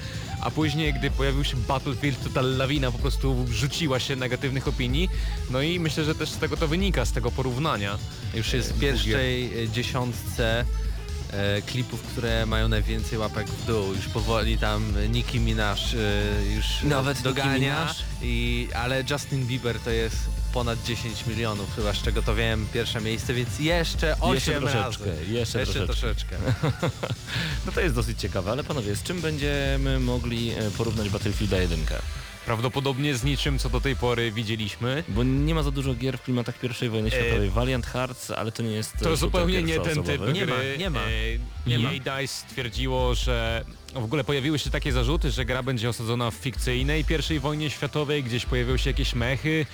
a 0.41 0.51
później 0.51 0.93
gdy 0.93 1.11
pojawił 1.11 1.43
się 1.43 1.57
Battlefield, 1.57 2.23
to 2.23 2.29
ta 2.29 2.41
lawina 2.41 2.91
po 2.91 2.97
prostu 2.99 3.45
rzuciła 3.51 3.99
się 3.99 4.15
negatywnych 4.15 4.67
opinii, 4.67 5.09
no 5.49 5.61
i 5.61 5.79
myślę, 5.79 6.03
że 6.03 6.15
też 6.15 6.29
z 6.29 6.37
tego 6.37 6.57
to 6.57 6.67
wynika, 6.67 7.05
z 7.05 7.11
tego 7.11 7.31
porównania. 7.31 7.97
Już 8.33 8.53
jest 8.53 8.73
w 8.73 8.79
pierwszej 8.79 9.63
e, 9.63 9.69
dziesiątce 9.69 10.65
e, 11.31 11.61
klipów, 11.61 12.01
które 12.01 12.45
mają 12.45 12.67
najwięcej 12.67 13.19
łapek 13.19 13.47
w 13.47 13.65
dół. 13.65 13.93
Już 13.93 14.05
powoli 14.07 14.57
tam 14.57 14.93
Nicki 15.09 15.39
Minaj 15.39 15.77
e, 15.77 16.55
już 16.55 16.65
Nawet 16.83 17.17
Nicki 17.17 17.23
dogania, 17.23 17.53
Minaj? 17.53 17.93
i, 18.21 18.67
ale 18.75 19.03
Justin 19.11 19.45
Bieber 19.45 19.79
to 19.79 19.89
jest 19.89 20.17
ponad 20.53 20.83
10 20.83 21.25
milionów 21.27 21.75
chyba, 21.75 21.93
z 21.93 22.01
czego 22.01 22.21
to 22.21 22.35
wiem, 22.35 22.67
pierwsze 22.73 23.01
miejsce, 23.01 23.33
więc 23.33 23.59
jeszcze 23.59 24.15
8 24.19 24.33
Jeszcze 24.35 24.51
troszeczkę, 24.59 25.05
razy. 25.09 25.25
jeszcze 25.33 25.65
troszeczkę. 25.65 25.85
troszeczkę. 25.85 26.37
No 27.65 27.71
to 27.71 27.81
jest 27.81 27.95
dosyć 27.95 28.19
ciekawe, 28.19 28.51
ale 28.51 28.63
panowie, 28.63 28.95
z 28.95 29.03
czym 29.03 29.21
będziemy 29.21 29.99
mogli 29.99 30.49
e, 30.49 30.71
porównać 30.77 31.09
Battlefielda 31.09 31.57
1? 31.57 31.79
Prawdopodobnie 32.45 33.15
z 33.15 33.23
niczym, 33.23 33.59
co 33.59 33.69
do 33.69 33.81
tej 33.81 33.95
pory 33.95 34.31
widzieliśmy. 34.31 35.03
Bo 35.07 35.23
nie 35.23 35.55
ma 35.55 35.63
za 35.63 35.71
dużo 35.71 35.95
gier 35.95 36.17
w 36.17 36.21
klimatach 36.21 36.55
I 36.83 36.89
wojny 36.89 37.07
E, 37.07 37.11
światowej. 37.11 37.49
Valiant 37.49 37.85
Hearts, 37.85 38.31
ale 38.31 38.51
to 38.51 38.63
nie 38.63 38.71
jest 38.71 38.95
e, 38.95 38.99
To 38.99 39.15
zupełnie 39.17 39.63
nie 39.63 39.73
ten 39.79 39.83
typ 39.83 40.05
pierwszoosobowy. 40.05 40.33
Nie 40.33 40.45
ma, 40.45 40.55
gry. 40.55 40.77
nie 40.77 40.89
ma. 40.89 41.01
Nie 41.67 41.79
ma. 41.79 41.89
DICE 41.91 42.27
stwierdziło, 42.27 43.15
że 43.15 43.65
w 43.93 44.03
ogóle 44.03 44.23
pojawiły 44.23 44.59
się 44.59 44.69
takie 44.69 44.91
zarzuty, 44.91 45.31
że 45.31 45.45
gra 45.45 45.63
będzie 45.63 45.89
osadzona 45.89 46.31
w 46.31 46.35
fikcyjnej 46.35 47.05
pierwszej 47.05 47.39
wojnie 47.39 47.69
światowej, 47.69 48.23
gdzieś 48.23 48.45
pojawiły 48.45 48.79
się 48.79 48.89
jakieś 48.89 49.15
mechy 49.15 49.65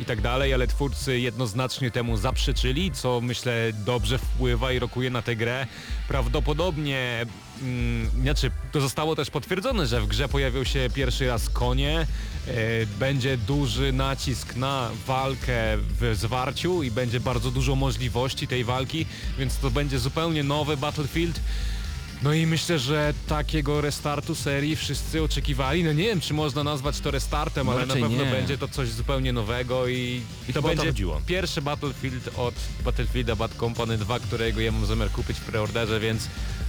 i 0.00 0.04
tak 0.04 0.20
dalej, 0.20 0.54
ale 0.54 0.66
twórcy 0.66 1.20
jednoznacznie 1.20 1.90
temu 1.90 2.16
zaprzeczyli, 2.16 2.90
co 2.92 3.20
myślę 3.20 3.72
dobrze 3.72 4.18
wpływa 4.18 4.72
i 4.72 4.78
rokuje 4.78 5.10
na 5.10 5.22
tę 5.22 5.36
grę. 5.36 5.66
Prawdopodobnie, 6.08 7.26
mm, 7.62 8.10
znaczy 8.22 8.50
to 8.72 8.80
zostało 8.80 9.16
też 9.16 9.30
potwierdzone, 9.30 9.86
że 9.86 10.00
w 10.00 10.06
grze 10.06 10.28
pojawią 10.28 10.64
się 10.64 10.88
pierwszy 10.94 11.26
raz 11.26 11.48
konie, 11.48 11.98
e, 12.00 12.06
będzie 12.98 13.36
duży 13.36 13.92
nacisk 13.92 14.56
na 14.56 14.90
walkę 15.06 15.78
w 16.00 16.14
zwarciu 16.16 16.82
i 16.82 16.90
będzie 16.90 17.20
bardzo 17.20 17.50
dużo 17.50 17.76
możliwości 17.76 18.48
tej 18.48 18.64
walki, 18.64 19.06
więc 19.38 19.58
to 19.58 19.70
będzie 19.70 19.98
zupełnie 19.98 20.42
nowy 20.42 20.76
Battlefield. 20.76 21.40
No 22.22 22.32
i 22.34 22.46
myślę, 22.46 22.78
że 22.78 23.14
takiego 23.28 23.80
restartu 23.80 24.34
serii 24.34 24.76
wszyscy 24.76 25.22
oczekiwali. 25.22 25.84
No 25.84 25.92
nie 25.92 26.04
wiem, 26.04 26.20
czy 26.20 26.34
można 26.34 26.64
nazwać 26.64 27.00
to 27.00 27.10
restartem, 27.10 27.66
No 27.66 27.72
ale 27.72 27.86
na 27.86 27.94
pewno 27.94 28.08
nie. 28.24 28.30
będzie 28.30 28.58
to 28.58 28.68
coś 28.68 28.88
zupełnie 28.88 29.32
nowego 29.32 29.88
i, 29.88 30.20
I 30.48 30.52
to 30.52 30.62
to 30.62 30.68
będzie 30.68 30.86
chodziło. 30.86 31.20
pierwszy 31.26 31.62
Battlefield 31.62 32.30
od 32.36 32.54
Battlefielda 32.84 33.36
Bad 33.36 33.54
Company 33.54 33.98
2, 33.98 34.20
którego 34.20 34.60
ja 34.60 34.72
mam 34.72 34.86
zamiar 34.86 35.10
kupić 35.10 35.36
w 35.38 35.40
preorderze, 35.44 36.00
więc 36.00 36.28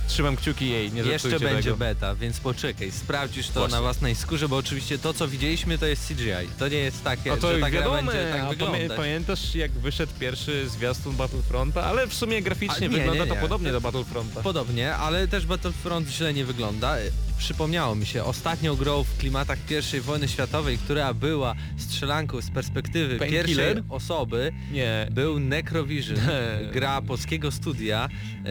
trzymam 0.10 0.36
kciuki 0.36 0.70
jej, 0.70 0.92
nie 0.92 1.02
Jeszcze 1.02 1.40
będzie 1.40 1.64
tego. 1.64 1.78
beta, 1.78 2.16
więc 2.16 2.40
poczekaj, 2.40 2.92
sprawdzisz 2.92 3.48
to 3.48 3.54
Właśnie. 3.60 3.76
na 3.76 3.82
własnej 3.82 4.16
skórze, 4.16 4.50
bo 4.50 4.58
oczywiście 4.58 4.98
to 5.00 5.14
co 5.14 5.28
widzieliśmy 5.28 5.78
to 5.78 5.86
jest 5.86 6.08
CGI. 6.08 6.50
To 6.60 6.68
nie 6.68 6.78
jest 6.78 7.04
takie, 7.04 7.30
No 7.30 7.38
to 7.38 7.54
że 7.54 7.60
ta 7.60 7.70
wiadomo, 7.72 7.96
będzie 7.98 8.32
tak 8.32 8.50
wyglądać. 8.50 8.98
pamiętasz 8.98 9.56
jak 9.56 9.72
wyszedł 9.72 10.12
pierwszy 10.20 10.70
zwiastun 10.70 11.16
Battlefronta, 11.16 11.84
ale 11.84 12.08
w 12.08 12.14
sumie 12.14 12.42
graficznie 12.42 12.78
A 12.78 12.80
nie, 12.80 12.90
wygląda 12.90 13.24
nie, 13.24 13.30
to 13.30 13.36
nie. 13.36 13.42
podobnie 13.42 13.72
do 13.72 13.82
Battlefronta. 13.82 14.42
Podobnie, 14.42 14.96
ale 14.96 15.28
też 15.28 15.46
Battlefront 15.46 16.10
źle 16.10 16.34
nie 16.34 16.46
wygląda. 16.46 16.96
Przypomniało 17.38 17.96
mi 17.96 18.06
się, 18.06 18.24
ostatnią 18.24 18.76
grą 18.76 19.04
w 19.04 19.18
klimatach 19.18 19.60
I 19.98 20.00
wojny 20.02 20.28
światowej, 20.28 20.78
która 20.78 21.14
była 21.14 21.56
strzelanką 21.78 22.42
z 22.42 22.50
perspektywy 22.52 23.18
Painkiller? 23.18 23.46
pierwszej 23.46 23.84
osoby, 23.90 24.52
Nie, 24.72 25.08
był 25.12 25.40
Necrovision, 25.40 26.18
gra 26.74 27.02
polskiego 27.02 27.52
studia 27.52 28.10
e, 28.46 28.50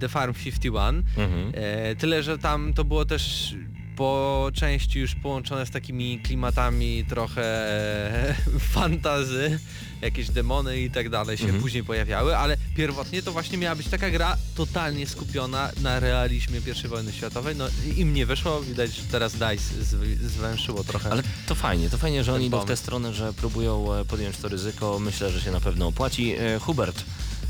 The 0.00 0.08
Farm 0.08 0.34
51. 0.34 1.02
Mhm. 1.16 1.52
E, 1.54 1.96
tyle, 1.96 2.22
że 2.22 2.38
tam 2.38 2.74
to 2.74 2.84
było 2.84 3.04
też 3.04 3.54
po 3.96 4.50
części 4.54 4.98
już 5.00 5.14
połączone 5.14 5.66
z 5.66 5.70
takimi 5.70 6.18
klimatami 6.20 7.04
trochę 7.08 7.44
fantazy, 8.74 9.58
jakieś 10.02 10.30
demony 10.30 10.80
i 10.80 10.90
tak 10.90 11.08
dalej 11.08 11.36
się 11.36 11.44
Mhm. 11.44 11.62
później 11.62 11.84
pojawiały, 11.84 12.36
ale 12.36 12.56
pierwotnie 12.76 13.22
to 13.22 13.32
właśnie 13.32 13.58
miała 13.58 13.76
być 13.76 13.88
taka 13.88 14.10
gra 14.10 14.36
totalnie 14.54 15.06
skupiona 15.06 15.70
na 15.82 16.00
realizmie 16.00 16.60
I 16.84 16.88
wojny 16.88 17.12
światowej, 17.12 17.56
no 17.56 17.64
im 17.96 18.14
nie 18.14 18.26
wyszło, 18.26 18.60
widać, 18.62 18.94
że 18.96 19.02
teraz 19.02 19.32
DICE 19.32 19.74
zw- 19.82 20.16
zwęszyło 20.28 20.84
trochę. 20.84 21.10
Ale 21.12 21.22
to 21.46 21.54
fajnie, 21.54 21.90
to 21.90 21.98
fajnie, 21.98 22.24
że 22.24 22.34
oni 22.34 22.46
idą 22.46 22.60
w 22.60 22.64
tę 22.64 22.76
stronę, 22.76 23.14
że 23.14 23.32
próbują 23.32 23.94
e, 23.94 24.04
podjąć 24.04 24.36
to 24.36 24.48
ryzyko. 24.48 24.98
Myślę, 24.98 25.30
że 25.30 25.40
się 25.40 25.50
na 25.50 25.60
pewno 25.60 25.86
opłaci. 25.86 26.32
E, 26.38 26.58
Hubert, 26.58 27.04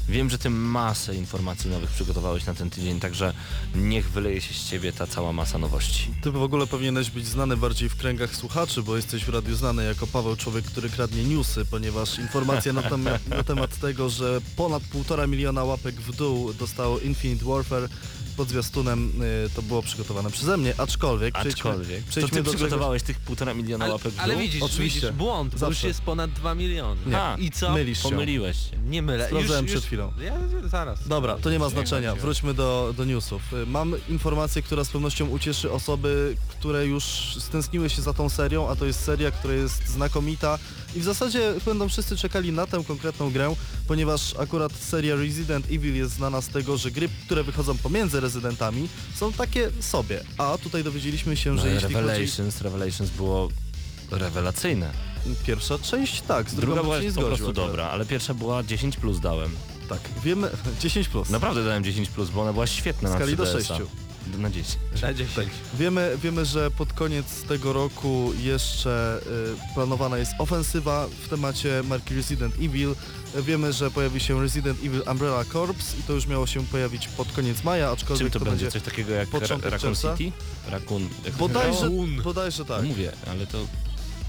wiem, 0.08 0.30
że 0.30 0.38
ty 0.38 0.50
masę 0.50 1.14
informacji 1.14 1.70
nowych 1.70 1.90
przygotowałeś 1.90 2.46
na 2.46 2.54
ten 2.54 2.70
tydzień, 2.70 3.00
także 3.00 3.32
niech 3.74 4.10
wyleje 4.10 4.40
się 4.40 4.54
z 4.54 4.70
ciebie 4.70 4.92
ta 4.92 5.06
cała 5.06 5.32
masa 5.32 5.58
nowości. 5.58 6.10
Ty 6.22 6.30
w 6.30 6.42
ogóle 6.42 6.66
powinieneś 6.66 7.10
być 7.10 7.26
znany 7.26 7.56
bardziej 7.56 7.88
w 7.88 7.96
kręgach 7.96 8.36
słuchaczy, 8.36 8.82
bo 8.82 8.96
jesteś 8.96 9.24
w 9.24 9.28
radiu 9.28 9.56
znany 9.56 9.84
jako 9.84 10.06
Paweł 10.06 10.36
Człowiek, 10.36 10.64
który 10.64 10.90
kradnie 10.90 11.24
newsy, 11.24 11.64
ponieważ 11.64 12.18
informacja 12.18 12.72
na, 12.72 12.82
temat, 12.82 13.28
na 13.36 13.44
temat 13.44 13.78
tego, 13.78 14.10
że 14.10 14.40
ponad 14.56 14.82
półtora 14.82 15.26
miliona 15.26 15.64
łapek 15.64 15.94
w 15.94 16.16
dół 16.16 16.52
dostało 16.52 16.98
Infinite 16.98 17.44
Warfare 17.44 17.88
pod 18.38 18.48
zwiastunem 18.48 19.12
y, 19.46 19.50
to 19.54 19.62
było 19.62 19.82
przygotowane 19.82 20.30
przeze 20.30 20.56
mnie, 20.56 20.74
aczkolwiek, 20.78 21.34
przejdźmy- 21.34 21.48
Aczkolwiek. 21.70 22.04
To 22.04 22.10
przejdźmy 22.10 22.36
ty 22.38 22.42
do 22.42 22.50
przygotowałeś 22.50 23.02
tych 23.02 23.20
półtora 23.20 23.54
miliona 23.54 23.84
Ale, 23.84 23.92
łapek 23.94 24.12
w 24.12 24.20
ale 24.20 24.36
widzisz, 24.36 24.62
Oczywiście. 24.62 25.00
widzisz, 25.00 25.18
błąd, 25.18 25.58
bo 25.58 25.66
już 25.66 25.82
jest 25.82 26.00
ponad 26.00 26.30
2 26.32 26.54
miliony. 26.54 27.00
Nie. 27.06 27.44
I 27.46 27.50
co? 27.50 27.72
Mylisz 27.72 28.02
się. 28.02 28.08
Pomyliłeś 28.08 28.56
się. 28.56 28.76
Nie 28.78 29.02
mylę. 29.02 29.26
Sprawdzałem 29.26 29.64
już, 29.64 29.72
przed 29.72 29.84
chwilą. 29.84 30.12
Ja, 30.24 30.34
zaraz. 30.68 31.08
Dobra, 31.08 31.36
to 31.38 31.50
nie 31.50 31.58
ma 31.58 31.68
znaczenia. 31.68 32.14
Wróćmy 32.14 32.54
do, 32.54 32.94
do 32.96 33.04
newsów. 33.04 33.42
Y, 33.52 33.66
Mam 33.66 33.94
informację, 34.08 34.62
która 34.62 34.84
z 34.84 34.88
pewnością 34.88 35.26
ucieszy 35.28 35.72
osoby, 35.72 36.36
które 36.48 36.86
już 36.86 37.04
stęskniły 37.40 37.90
się 37.90 38.02
za 38.02 38.12
tą 38.12 38.28
serią, 38.28 38.68
a 38.68 38.76
to 38.76 38.84
jest 38.84 39.04
seria, 39.04 39.30
która 39.30 39.54
jest 39.54 39.88
znakomita 39.88 40.58
i 40.96 41.00
w 41.00 41.04
zasadzie 41.04 41.54
będą 41.64 41.88
wszyscy 41.88 42.16
czekali 42.16 42.52
na 42.52 42.66
tę 42.66 42.84
konkretną 42.88 43.30
grę, 43.30 43.54
ponieważ 43.86 44.34
akurat 44.38 44.72
seria 44.72 45.16
Resident 45.16 45.66
Evil 45.66 45.96
jest 45.96 46.12
znana 46.14 46.40
z 46.40 46.48
tego, 46.48 46.76
że 46.76 46.90
gry, 46.90 47.08
które 47.26 47.44
wychodzą 47.44 47.78
pomiędzy 47.78 48.20
Residentami 48.28 48.88
są 49.14 49.32
takie 49.32 49.70
sobie. 49.80 50.20
A 50.38 50.58
tutaj 50.58 50.84
dowiedzieliśmy 50.84 51.36
się, 51.36 51.54
No 51.54 51.62
że 51.62 51.68
jeśli 51.68 51.94
Revelations, 51.94 52.60
Revelations 52.60 53.10
było 53.10 53.48
rewelacyjne. 54.10 54.90
chodzi... 55.24 55.36
Pierwsza 55.46 55.78
część 55.78 56.20
tak, 56.22 56.50
z 56.50 56.54
Druga 56.54 56.82
była 56.82 57.00
się 57.00 57.06
nie 57.06 57.12
po 57.12 57.22
prostu 57.22 57.52
dobra, 57.52 57.86
ale 57.90 58.06
pierwsza 58.06 58.34
była 58.34 58.62
10 58.62 58.96
plus 58.96 59.20
dałem. 59.20 59.50
Tak, 59.88 60.00
wiemy... 60.24 60.50
10 60.80 61.08
plus. 61.12 61.30
Naprawdę 61.30 61.64
dałem 61.64 61.84
10 61.84 62.08
plus, 62.08 62.30
bo 62.30 62.42
ona 62.42 62.52
była 62.52 62.66
świetna 62.66 63.08
W 63.08 63.12
skali 63.12 63.30
na 63.30 63.36
do 63.36 63.44
3DS-a. 63.44 63.76
6. 63.78 63.80
Na 64.38 64.50
10. 64.50 64.78
Na 65.02 65.14
10. 65.14 65.48
Wiemy, 65.74 66.18
wiemy, 66.22 66.44
że 66.44 66.70
pod 66.70 66.92
koniec 66.92 67.42
tego 67.42 67.72
roku 67.72 68.32
jeszcze 68.42 69.20
y, 69.70 69.74
planowana 69.74 70.18
jest 70.18 70.32
ofensywa 70.38 71.06
w 71.24 71.28
temacie 71.28 71.82
marki 71.88 72.14
Resident 72.14 72.54
Evil. 72.54 72.94
Wiemy, 73.34 73.72
że 73.72 73.90
pojawi 73.90 74.20
się 74.20 74.42
Resident 74.42 74.78
Evil 74.84 75.02
Umbrella 75.10 75.44
Corps 75.44 75.98
i 76.00 76.02
to 76.02 76.12
już 76.12 76.26
miało 76.26 76.46
się 76.46 76.66
pojawić 76.66 77.08
pod 77.08 77.32
koniec 77.32 77.64
maja, 77.64 77.90
aczkolwiek 77.90 78.32
Czym 78.32 78.40
to, 78.40 78.50
będzie? 78.50 78.70
Coś 78.70 78.82
takiego 78.82 79.12
jak 79.12 79.32
Ra 79.32 79.40
Raccoon 79.40 79.60
czerwca? 79.60 80.16
City? 80.16 80.36
Raccoon... 80.68 81.08
jak 81.24 81.32
to 81.32 81.38
Bodajże, 81.38 81.90
bodajże 82.24 82.64
tak. 82.64 82.82
No 82.82 82.88
Mówię, 82.88 83.12
ale 83.30 83.46
to... 83.46 83.58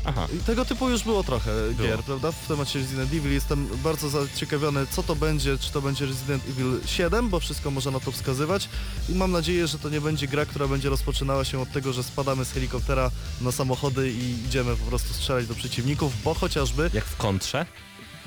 Aha. 0.09 0.27
I 0.39 0.43
tego 0.43 0.65
typu 0.65 0.89
już 0.89 1.03
było 1.03 1.23
trochę 1.23 1.51
gier, 1.81 2.03
prawda? 2.03 2.31
W 2.31 2.47
temacie 2.47 2.79
Resident 2.79 3.13
Evil 3.13 3.31
jestem 3.31 3.67
bardzo 3.83 4.09
zaciekawiony, 4.09 4.87
co 4.91 5.03
to 5.03 5.15
będzie, 5.15 5.57
czy 5.57 5.71
to 5.71 5.81
będzie 5.81 6.05
Resident 6.05 6.43
Evil 6.49 6.79
7, 6.85 7.29
bo 7.29 7.39
wszystko 7.39 7.71
może 7.71 7.91
na 7.91 7.99
to 7.99 8.11
wskazywać 8.11 8.69
i 9.09 9.15
mam 9.15 9.31
nadzieję, 9.31 9.67
że 9.67 9.79
to 9.79 9.89
nie 9.89 10.01
będzie 10.01 10.27
gra, 10.27 10.45
która 10.45 10.67
będzie 10.67 10.89
rozpoczynała 10.89 11.45
się 11.45 11.59
od 11.59 11.71
tego, 11.71 11.93
że 11.93 12.03
spadamy 12.03 12.45
z 12.45 12.51
helikoptera 12.51 13.11
na 13.41 13.51
samochody 13.51 14.11
i 14.11 14.45
idziemy 14.45 14.75
po 14.75 14.85
prostu 14.85 15.13
strzelać 15.13 15.47
do 15.47 15.55
przeciwników, 15.55 16.23
bo 16.23 16.33
chociażby 16.33 16.89
Jak 16.93 17.05
w 17.05 17.15
kontrze? 17.17 17.65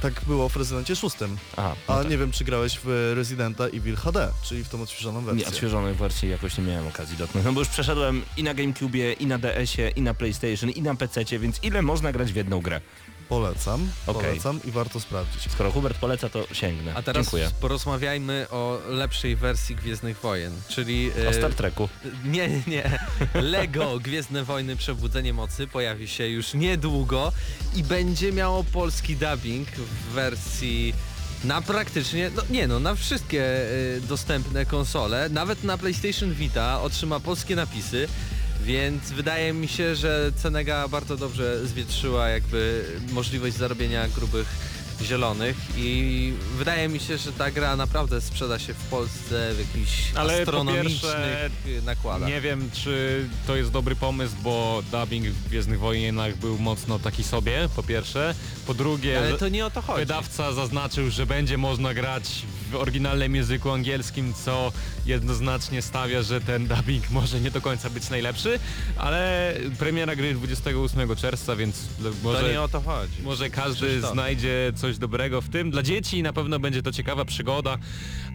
Tak 0.03 0.25
było 0.27 0.49
w 0.49 0.57
Rezydencie 0.57 0.97
6. 0.97 1.17
Aha. 1.57 1.75
no 1.89 1.95
A 1.95 1.99
tak. 1.99 2.11
nie 2.11 2.19
wiem, 2.19 2.33
czy 2.33 2.45
grałeś 2.45 2.79
w 2.85 3.13
Residenta 3.17 3.65
Evil 3.67 3.97
HD, 3.97 4.29
czyli 4.45 4.65
w 4.65 4.69
tą 4.69 4.83
odświeżoną 4.83 5.21
Nie, 5.21 5.27
wersję. 5.27 5.47
odświeżonej 5.49 5.95
wersji 5.95 6.31
jakoś 6.31 6.59
nie 6.59 6.65
miałem 6.65 6.87
okazji 6.89 7.17
dotknąć. 7.17 7.47
No 7.47 7.53
bo 7.53 7.61
już 7.61 7.69
przeszedłem 7.69 8.23
i 8.37 8.43
na 8.43 8.55
Gamecubie, 8.55 9.13
i 9.13 9.27
na 9.27 9.39
DS-ie, 9.39 9.89
i 9.91 10.03
na 10.03 10.15
PlayStation, 10.15 10.71
i 10.71 10.83
na 10.83 10.95
PC-cie, 10.95 11.39
więc 11.39 11.59
ile 11.63 11.83
można 11.83 12.13
grać 12.13 12.33
w 12.33 12.37
jedną 12.37 12.61
grę? 12.61 12.81
Polecam, 13.33 13.89
Okej. 14.07 14.23
polecam 14.23 14.61
i 14.65 14.71
warto 14.71 15.01
sprawdzić. 15.01 15.53
Skoro 15.53 15.71
Hubert 15.71 15.99
poleca, 15.99 16.29
to 16.29 16.47
sięgnę. 16.53 16.93
A 16.95 17.03
teraz 17.03 17.25
Dziękuję. 17.27 17.51
porozmawiajmy 17.61 18.47
o 18.51 18.79
lepszej 18.89 19.37
wersji 19.37 19.77
Gwiezdnych 19.77 20.21
Wojen, 20.21 20.53
czyli... 20.69 21.11
e, 21.25 21.29
O 21.29 21.33
Star 21.33 21.55
Treku. 21.55 21.89
Nie, 22.25 22.49
nie, 22.49 22.63
nie. 22.67 22.99
Lego 23.35 23.99
Gwiezdne 24.05 24.45
Wojny 24.45 24.77
Przebudzenie 24.77 25.33
Mocy 25.33 25.67
pojawi 25.67 26.09
się 26.09 26.27
już 26.27 26.55
niedługo 26.55 27.33
i 27.77 27.83
będzie 27.83 28.33
miało 28.33 28.65
polski 28.65 29.17
dubbing 29.17 29.69
w 29.69 30.13
wersji 30.13 30.95
na 31.45 31.63
praktycznie, 31.63 32.31
no 32.37 32.43
nie 32.51 32.67
no, 32.67 32.81
na 32.81 32.95
wszystkie 32.95 33.45
y, 33.97 34.01
dostępne 34.09 34.67
konsole, 34.67 35.29
nawet 35.29 35.65
na 35.65 35.79
PlayStation 35.79 36.35
Vita 36.35 36.83
otrzyma 36.83 37.21
polskie 37.21 37.57
napisy, 37.57 38.09
więc 38.63 39.11
wydaje 39.11 39.53
mi 39.53 39.69
się, 39.69 39.97
że 39.97 40.33
Cenega 40.37 40.89
bardzo 40.89 41.17
dobrze 41.17 41.67
zwietrzyła 41.67 42.29
jakby 42.29 42.85
możliwość 43.13 43.57
zarobienia 43.57 44.09
grubych 44.09 44.47
zielonych 45.03 45.57
i 45.77 46.33
wydaje 46.59 46.89
mi 46.89 47.01
się, 47.01 47.19
że 47.19 47.33
ta 47.33 47.51
gra 47.51 47.77
naprawdę 47.77 48.21
sprzeda 48.21 48.59
się 48.59 48.75
w 48.75 48.85
Polsce 48.85 49.55
w 49.55 49.59
jakichś 49.59 50.13
Ale 50.15 50.39
astronomicznych 50.39 51.53
pierwsze, 51.65 51.83
nakładach. 51.87 52.29
Nie 52.29 52.41
wiem, 52.41 52.71
czy 52.73 53.25
to 53.47 53.57
jest 53.57 53.71
dobry 53.71 53.97
pomysł, 53.97 54.35
bo 54.43 54.83
dubbing 54.93 55.27
w 55.27 55.49
Gwiezdnych 55.49 55.79
Wojnach 55.79 56.37
był 56.37 56.59
mocno 56.59 56.99
taki 56.99 57.25
sobie, 57.25 57.69
po 57.77 57.83
pierwsze. 57.83 58.35
Po 58.67 58.75
drugie, 58.75 59.19
Ale 59.19 59.39
to 59.39 59.49
nie 59.49 59.67
o 59.67 59.71
to 59.71 59.83
chodzi. 59.83 60.01
wydawca 60.01 60.53
zaznaczył, 60.53 61.11
że 61.11 61.27
będzie 61.27 61.59
można 61.59 61.95
grać 61.95 62.43
w 62.71 62.75
oryginalnym 62.75 63.35
języku 63.35 63.71
angielskim, 63.71 64.35
co 64.45 64.73
jednoznacznie 65.07 65.83
stawia, 65.83 66.23
że 66.23 66.41
ten 66.41 66.67
dubbing 66.67 67.11
może 67.11 67.41
nie 67.41 67.51
do 67.51 67.61
końca 67.61 67.91
być 67.91 68.11
najlepszy, 68.11 68.59
ale 68.97 69.55
premiera 69.79 70.17
gry 70.17 70.35
28 70.35 71.17
czerwca, 71.17 71.57
więc 71.57 71.77
może... 72.23 72.41
To 72.41 72.49
nie 72.49 72.63
o 72.63 72.69
to 72.69 72.81
chodzi. 72.81 73.23
Może 73.23 73.51
każdy 73.51 74.01
znajdzie 74.01 74.73
coś 74.77 74.92
dobrego 74.99 75.41
w 75.41 75.49
tym. 75.49 75.71
Dla 75.71 75.83
dzieci 75.83 76.23
na 76.23 76.33
pewno 76.33 76.59
będzie 76.59 76.83
to 76.83 76.93
ciekawa 76.93 77.25
przygoda, 77.25 77.79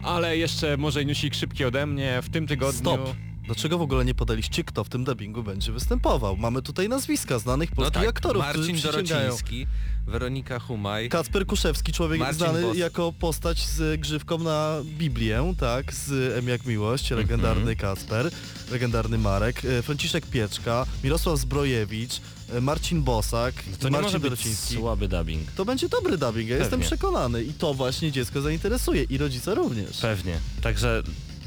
ale 0.02 0.36
jeszcze 0.36 0.76
może 0.76 1.04
newsik 1.04 1.34
szybki 1.34 1.64
ode 1.64 1.86
mnie. 1.86 2.22
W 2.22 2.28
tym 2.28 2.46
tygodniu... 2.46 2.80
Stop! 2.80 3.00
Dlaczego 3.46 3.78
w 3.78 3.82
ogóle 3.82 4.04
nie 4.04 4.14
podaliście, 4.14 4.64
kto 4.64 4.84
w 4.84 4.88
tym 4.88 5.04
dubbingu 5.04 5.42
będzie 5.42 5.72
występował? 5.72 6.36
Mamy 6.36 6.62
tutaj 6.62 6.88
nazwiska 6.88 7.38
znanych 7.38 7.72
polskich 7.72 8.08
aktorów, 8.08 8.42
No 8.42 8.46
Marcin 8.46 8.62
którzy 8.62 8.88
przyciągają. 8.88 9.20
Dorociński, 9.20 9.66
Weronika 10.06 10.58
Humaj. 10.58 11.08
Kacper 11.08 11.46
Kuszewski, 11.46 11.92
człowiek 11.92 12.20
Marcin 12.20 12.38
znany 12.38 12.62
Bos. 12.62 12.76
jako 12.76 13.12
postać 13.12 13.66
z 13.66 14.00
grzywką 14.00 14.38
na 14.38 14.76
Biblię, 14.84 15.54
tak, 15.60 15.94
z 15.94 16.38
M 16.38 16.48
jak 16.48 16.66
Miłość, 16.66 17.10
legendarny 17.10 17.76
Kacper, 17.76 18.30
legendarny 18.70 19.18
Marek, 19.18 19.64
e, 19.64 19.82
Franciszek 19.82 20.26
Pieczka, 20.26 20.86
Mirosław 21.04 21.38
Zbrojewicz, 21.38 22.20
Marcin 22.60 23.02
Bosak, 23.02 23.54
To 23.54 23.88
nie 23.88 23.90
Marcin 23.92 24.02
może 24.06 24.20
być 24.20 24.30
Dorociński. 24.30 24.74
słaby 24.74 25.08
dubbing. 25.08 25.50
To 25.52 25.64
będzie 25.64 25.88
dobry 25.88 26.18
dubbing, 26.18 26.48
ja 26.50 26.56
jestem 26.56 26.70
Pewnie. 26.70 26.86
przekonany 26.86 27.42
i 27.44 27.52
to 27.52 27.74
właśnie 27.74 28.12
dziecko 28.12 28.40
zainteresuje 28.40 29.02
i 29.02 29.18
rodzice 29.18 29.54
również. 29.54 29.96
Pewnie. 30.00 30.40
Także 30.62 31.02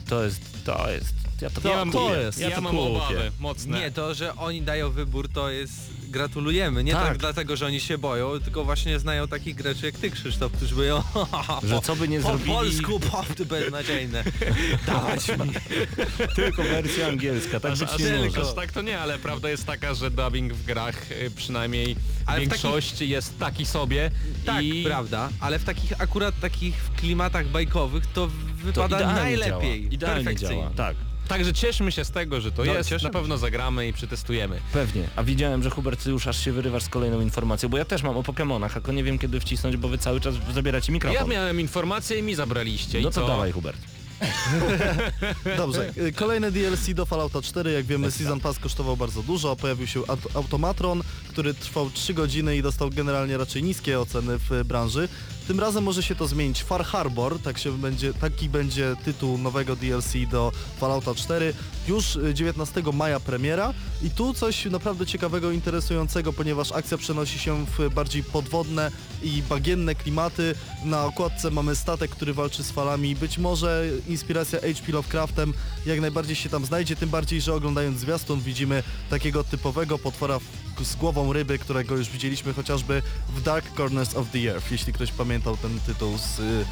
to 0.10 0.24
jest, 0.24 0.42
to 0.66 0.92
jest, 0.92 1.14
ja 1.42 1.50
to, 1.50 1.62
To- 1.62 1.70
ja 1.70 1.76
mam, 1.76 1.92
to 1.92 2.14
ja, 2.16 2.22
jest. 2.22 2.40
ja, 2.40 2.50
Ja 2.50 2.56
to 2.56 2.62
mam 2.62 2.76
kupię. 2.78 2.90
obawy 2.96 3.32
mocne. 3.40 3.80
Nie, 3.80 3.92
to, 3.92 4.14
że 4.14 4.36
oni 4.36 4.62
dają 4.62 4.92
wybór, 4.92 5.30
to 5.30 5.50
jest... 5.50 5.74
Gratulujemy. 6.12 6.84
Nie 6.84 6.92
tak. 6.94 7.08
Tak. 7.08 7.18
dlatego, 7.18 7.56
że 7.56 7.66
oni 7.66 7.80
się 7.80 7.98
boją, 7.98 8.40
tylko 8.40 8.64
właśnie 8.66 9.00
znają 9.00 9.28
takich 9.28 9.56
graczy 9.56 9.86
jak 9.86 9.96
ty, 9.98 10.12
Krzysztof, 10.12 10.52
którzy 10.52 10.76
mówią 10.76 11.04
Że 11.70 11.82
co 11.82 11.96
by 11.96 12.08
nie 12.08 12.20
po 12.20 12.28
zrobili, 12.28 12.52
polsku, 12.52 13.00
pofty 13.00 13.46
beznadziejne. 13.46 14.24
Dawać 14.88 15.28
mi. 15.28 15.52
tylko 16.36 16.64
wersja 16.64 17.08
angielska, 17.08 17.60
tak 17.60 17.72
Aż, 17.72 17.80
być 17.80 17.90
aż, 17.90 18.00
nie 18.00 18.26
może. 18.26 18.42
aż 18.42 18.54
tak 18.56 18.72
to 18.72 18.82
nie, 18.82 19.00
ale 19.00 19.20
prawda 19.20 19.50
jest 19.50 19.66
taka, 19.66 19.94
że 19.94 20.12
dubbing 20.12 20.54
w 20.54 20.66
grach 20.66 21.12
y, 21.12 21.32
przynajmniej 21.36 21.96
Ale 22.26 22.38
w 22.38 22.42
większość 22.42 23.02
jest 23.02 23.40
taki 23.40 23.66
sobie 23.66 24.12
Tak, 24.46 24.64
i 24.64 24.84
prawda, 24.84 25.30
ale 25.40 25.60
w 25.60 25.64
takich 25.64 26.02
akurat 26.02 26.40
takich 26.40 26.76
klimatach 26.98 27.48
bajkowych 27.48 28.06
to 28.08 28.12
To 28.14 28.28
wypada 28.64 28.98
idealnie 28.98 29.22
najlepiej. 29.22 29.82
Działa. 29.82 29.94
Idealnie 29.94 30.24
perfekcyjnie. 30.24 30.56
działa, 30.64 30.70
tak. 30.76 30.96
Także 31.32 31.54
cieszmy 31.54 31.92
się 31.92 32.06
z 32.06 32.12
tego, 32.12 32.42
że 32.42 32.52
to 32.52 32.66
No, 32.66 32.74
jest, 32.74 32.90
cieszymy 32.90 33.10
na 33.14 33.20
pewno 33.20 33.38
zagramy 33.38 33.88
i 33.88 33.94
przetestujemy. 33.94 34.60
Pewnie. 34.74 35.08
A 35.16 35.24
widziałem, 35.24 35.64
że 35.64 35.70
Hubert, 35.70 36.04
ty 36.04 36.10
już 36.10 36.28
aż 36.28 36.44
się 36.44 36.52
wyrywasz 36.52 36.84
z 36.84 36.90
kolejną 36.90 37.22
informacją, 37.22 37.70
bo 37.70 37.78
ja 37.78 37.86
też 37.86 38.04
mam 38.04 38.18
o 38.18 38.24
Pokemonach, 38.24 38.74
tylko 38.74 38.92
nie 38.92 39.04
wiem 39.04 39.20
kiedy 39.20 39.40
wcisnąć, 39.40 39.78
bo 39.78 39.88
wy 39.88 39.98
cały 39.98 40.22
czas 40.22 40.36
zabieracie 40.54 40.92
Ja 40.92 40.94
mikrofon. 40.94 41.30
miałem 41.30 41.60
informację 41.60 42.20
i 42.20 42.24
mi 42.24 42.36
zabraliście. 42.36 43.02
No 43.02 43.10
i 43.10 43.12
to 43.14 43.22
co? 43.22 43.28
dawaj 43.28 43.52
Hubert. 43.52 43.78
Dobrze, 45.58 45.94
kolejne 46.16 46.52
DLC 46.52 46.94
do 46.94 47.06
Fallouta 47.06 47.42
4, 47.42 47.72
jak 47.72 47.86
wiemy 47.86 48.12
Season 48.12 48.40
Pass 48.40 48.60
kosztował 48.60 48.98
bardzo 48.98 49.24
dużo, 49.24 49.56
pojawił 49.56 49.88
się 49.88 50.00
aut- 50.02 50.28
Automatron, 50.36 51.02
który 51.30 51.54
trwał 51.54 51.90
3 51.90 52.14
godziny 52.14 52.58
i 52.58 52.62
dostał 52.62 52.90
generalnie 52.90 53.38
raczej 53.38 53.64
niskie 53.64 54.00
oceny 54.00 54.38
w 54.50 54.64
branży. 54.66 55.08
Tym 55.48 55.60
razem 55.60 55.84
może 55.84 56.04
się 56.04 56.16
to 56.16 56.28
zmienić. 56.28 56.64
Far 56.64 56.86
Harbor, 56.86 57.40
tak 57.40 57.58
się 57.58 57.78
będzie, 57.78 58.14
taki 58.14 58.50
będzie 58.50 58.96
tytuł 59.06 59.38
nowego 59.38 59.76
DLC 59.76 60.14
do 60.32 60.52
Fallouta 60.80 61.16
4. 61.16 61.54
Już 61.88 62.16
y, 62.16 62.34
19 62.34 62.84
maja 62.94 63.20
premiera 63.20 63.74
i 64.04 64.10
tu 64.10 64.34
coś 64.34 64.66
naprawdę 64.66 65.06
ciekawego, 65.06 65.52
interesującego, 65.52 66.34
ponieważ 66.34 66.72
akcja 66.72 66.98
przenosi 66.98 67.40
się 67.40 67.66
w 67.66 67.94
bardziej 67.94 68.24
podwodne 68.24 68.92
i 69.24 69.44
bagienne 69.50 69.96
klimaty. 69.96 70.56
Na 70.86 71.06
okładce 71.06 71.52
mamy 71.52 71.76
statek, 71.76 72.12
który 72.12 72.34
walczy 72.34 72.64
z 72.64 72.72
falami. 72.72 73.16
Być 73.16 73.38
może 73.38 73.86
inspiracja 74.08 74.60
H.P. 74.60 74.92
Lovecraftem 74.92 75.54
jak 75.86 76.02
najbardziej 76.02 76.36
się 76.36 76.50
tam 76.50 76.66
znajdzie, 76.66 76.96
tym 76.96 77.10
bardziej, 77.10 77.42
że 77.42 77.54
oglądając 77.54 78.00
zwiastun 78.00 78.42
widzimy 78.42 78.84
takiego 79.10 79.44
typowego 79.44 80.00
potwora 80.00 80.40
z 80.84 80.96
głową 80.96 81.34
ryby, 81.34 81.60
którego 81.60 81.98
już 81.98 82.10
widzieliśmy 82.10 82.54
chociażby 82.54 83.02
w 83.36 83.42
Dark 83.42 83.76
Corners 83.76 84.16
of 84.16 84.28
the 84.32 84.40
Earth, 84.40 84.72
jeśli 84.72 84.94
ktoś 84.94 85.12
pamięta 85.12 85.31
pamiętał 85.32 85.58
ten 85.58 85.80
tytuł 85.80 86.18
z 86.18 86.40
y, 86.40 86.66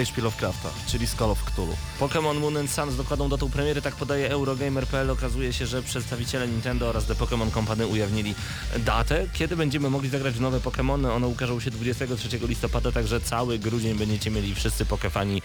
y, 0.00 0.04
HP 0.04 0.22
Lovecrafta, 0.22 0.68
czyli 0.86 1.06
Skull 1.06 1.30
of 1.30 1.44
Cthulhu. 1.44 1.76
Pokémon 2.00 2.40
Moon 2.40 2.56
and 2.56 2.70
Sun 2.70 2.90
z 2.90 2.96
dokładną 2.96 3.28
datą 3.28 3.50
premiery, 3.50 3.82
tak 3.82 3.94
podaje 3.94 4.30
Eurogamer.pl. 4.30 5.10
Okazuje 5.10 5.52
się, 5.52 5.66
że 5.66 5.82
przedstawiciele 5.82 6.48
Nintendo 6.48 6.88
oraz 6.88 7.06
The 7.06 7.14
Pokémon 7.14 7.50
Company 7.50 7.86
ujawnili 7.86 8.34
datę, 8.78 9.26
kiedy 9.32 9.56
będziemy 9.56 9.90
mogli 9.90 10.08
zagrać 10.08 10.34
w 10.34 10.40
nowe 10.40 10.60
Pokémony. 10.60 11.10
One 11.10 11.26
ukażą 11.26 11.60
się 11.60 11.70
23 11.70 12.38
listopada, 12.48 12.92
także 12.92 13.20
cały 13.20 13.58
grudzień 13.58 13.94
będziecie 13.94 14.30
mieli 14.30 14.54
wszyscy 14.54 14.86
Pokefani 14.86 15.42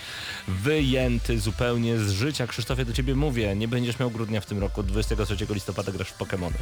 wyjęty 0.48 1.40
zupełnie 1.40 2.00
z 2.00 2.12
życia. 2.12 2.48
Krzysztofie, 2.48 2.86
do 2.86 2.94
ciebie 2.94 3.16
mówię, 3.16 3.56
nie 3.56 3.68
będziesz 3.68 4.00
miał 4.00 4.12
grudnia 4.12 4.42
w 4.42 4.46
tym 4.46 4.60
roku, 4.60 4.84
23 4.84 5.48
listopada 5.50 5.92
grasz 5.92 6.10
w 6.10 6.18
Pokémony. 6.18 6.58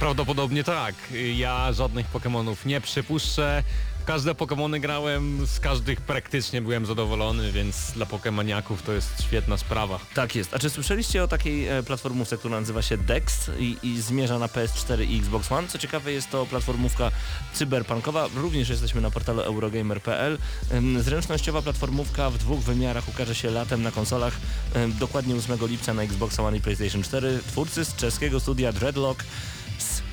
Prawdopodobnie 0.00 0.64
tak. 0.64 0.94
Ja 1.36 1.72
żadnych 1.72 2.12
Pokémonów 2.12 2.56
nie 2.66 2.80
przypuszczę. 2.80 3.62
Każde 4.10 4.34
Pokémony 4.34 4.80
grałem, 4.80 5.46
z 5.46 5.60
każdych 5.60 6.00
praktycznie 6.00 6.62
byłem 6.62 6.86
zadowolony, 6.86 7.52
więc 7.52 7.92
dla 7.92 8.06
Pokemaniaków 8.06 8.82
to 8.82 8.92
jest 8.92 9.22
świetna 9.22 9.56
sprawa. 9.56 10.00
Tak 10.14 10.34
jest. 10.34 10.54
A 10.54 10.58
czy 10.58 10.70
słyszeliście 10.70 11.24
o 11.24 11.28
takiej 11.28 11.68
e, 11.68 11.82
platformówce, 11.82 12.38
która 12.38 12.60
nazywa 12.60 12.82
się 12.82 12.96
Dex 12.96 13.50
i, 13.58 13.76
i 13.82 14.00
zmierza 14.00 14.38
na 14.38 14.46
PS4 14.46 15.08
i 15.08 15.18
Xbox 15.18 15.52
One? 15.52 15.68
Co 15.68 15.78
ciekawe 15.78 16.12
jest 16.12 16.30
to 16.30 16.46
platformówka 16.46 17.10
cyberpunkowa. 17.52 18.28
Również 18.34 18.68
jesteśmy 18.68 19.00
na 19.00 19.10
portalu 19.10 19.40
eurogamer.pl. 19.40 20.38
Zręcznościowa 20.98 21.62
platformówka 21.62 22.30
w 22.30 22.38
dwóch 22.38 22.60
wymiarach 22.60 23.08
ukaże 23.08 23.34
się 23.34 23.50
latem 23.50 23.82
na 23.82 23.90
konsolach, 23.90 24.36
dokładnie 25.00 25.34
8 25.34 25.58
lipca 25.66 25.94
na 25.94 26.02
Xbox 26.02 26.40
One 26.40 26.56
i 26.56 26.60
PlayStation 26.60 27.02
4. 27.02 27.40
Twórcy 27.46 27.84
z 27.84 27.96
czeskiego 27.96 28.40
studia 28.40 28.72
Dreadlock 28.72 29.24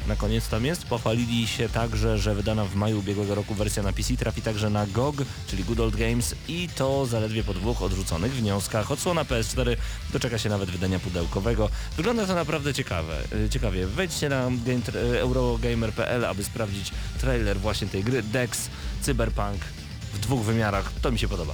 na 0.07 0.15
koniec 0.15 0.47
tam 0.47 0.65
jest. 0.65 0.85
Pochwalili 0.85 1.47
się 1.47 1.69
także, 1.69 2.17
że 2.17 2.35
wydana 2.35 2.65
w 2.65 2.75
maju 2.75 2.99
ubiegłego 2.99 3.35
roku 3.35 3.53
wersja 3.55 3.83
na 3.83 3.93
PC 3.93 4.17
trafi 4.17 4.41
także 4.41 4.69
na 4.69 4.87
GOG, 4.87 5.15
czyli 5.47 5.63
Good 5.63 5.79
Old 5.79 5.95
Games 5.95 6.35
i 6.47 6.69
to 6.75 7.05
zaledwie 7.05 7.43
po 7.43 7.53
dwóch 7.53 7.81
odrzuconych 7.81 8.33
wnioskach. 8.33 8.91
Odsłona 8.91 9.23
PS4 9.23 9.75
doczeka 10.13 10.37
się 10.37 10.49
nawet 10.49 10.71
wydania 10.71 10.99
pudełkowego. 10.99 11.69
Wygląda 11.97 12.25
to 12.25 12.35
naprawdę 12.35 12.73
ciekawe. 12.73 13.17
y, 13.45 13.49
ciekawie. 13.49 13.87
Wejdźcie 13.87 14.29
na 14.29 14.47
y, 14.47 15.19
eurogamer.pl, 15.19 16.25
aby 16.25 16.43
sprawdzić 16.43 16.91
trailer 17.19 17.59
właśnie 17.59 17.87
tej 17.87 18.03
gry 18.03 18.23
Dex 18.23 18.69
Cyberpunk 19.01 19.57
w 20.13 20.19
dwóch 20.19 20.41
wymiarach. 20.41 20.91
To 21.01 21.11
mi 21.11 21.19
się 21.19 21.27
podoba. 21.27 21.53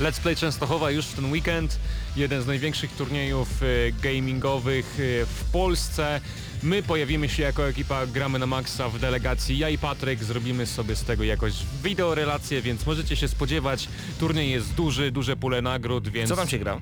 Let's 0.00 0.20
Play 0.20 0.36
Częstochowa 0.36 0.90
już 0.90 1.06
w 1.06 1.14
ten 1.14 1.32
weekend. 1.32 1.78
Jeden 2.16 2.42
z 2.42 2.46
największych 2.46 2.92
turniejów 2.92 3.62
e, 3.62 3.66
gamingowych 4.02 4.94
w 5.26 5.44
Polsce. 5.52 6.20
My 6.62 6.82
pojawimy 6.82 7.28
się 7.28 7.42
jako 7.42 7.68
ekipa 7.68 8.06
Gramy 8.06 8.38
na 8.38 8.46
Maxa 8.46 8.88
w 8.88 8.98
delegacji. 8.98 9.58
Ja 9.58 9.68
i 9.68 9.78
Patryk 9.78 10.24
zrobimy 10.24 10.66
sobie 10.66 10.96
z 10.96 11.04
tego 11.04 11.24
jakoś 11.24 11.52
wideorelację, 11.84 12.62
więc 12.62 12.86
możecie 12.86 13.16
się 13.16 13.28
spodziewać. 13.28 13.88
Turniej 14.18 14.50
jest 14.50 14.74
duży, 14.74 15.10
duże 15.10 15.36
pule 15.36 15.62
nagród, 15.62 16.08
więc... 16.08 16.28
Co 16.28 16.36
tam 16.36 16.48
się 16.48 16.58
gra? 16.58 16.80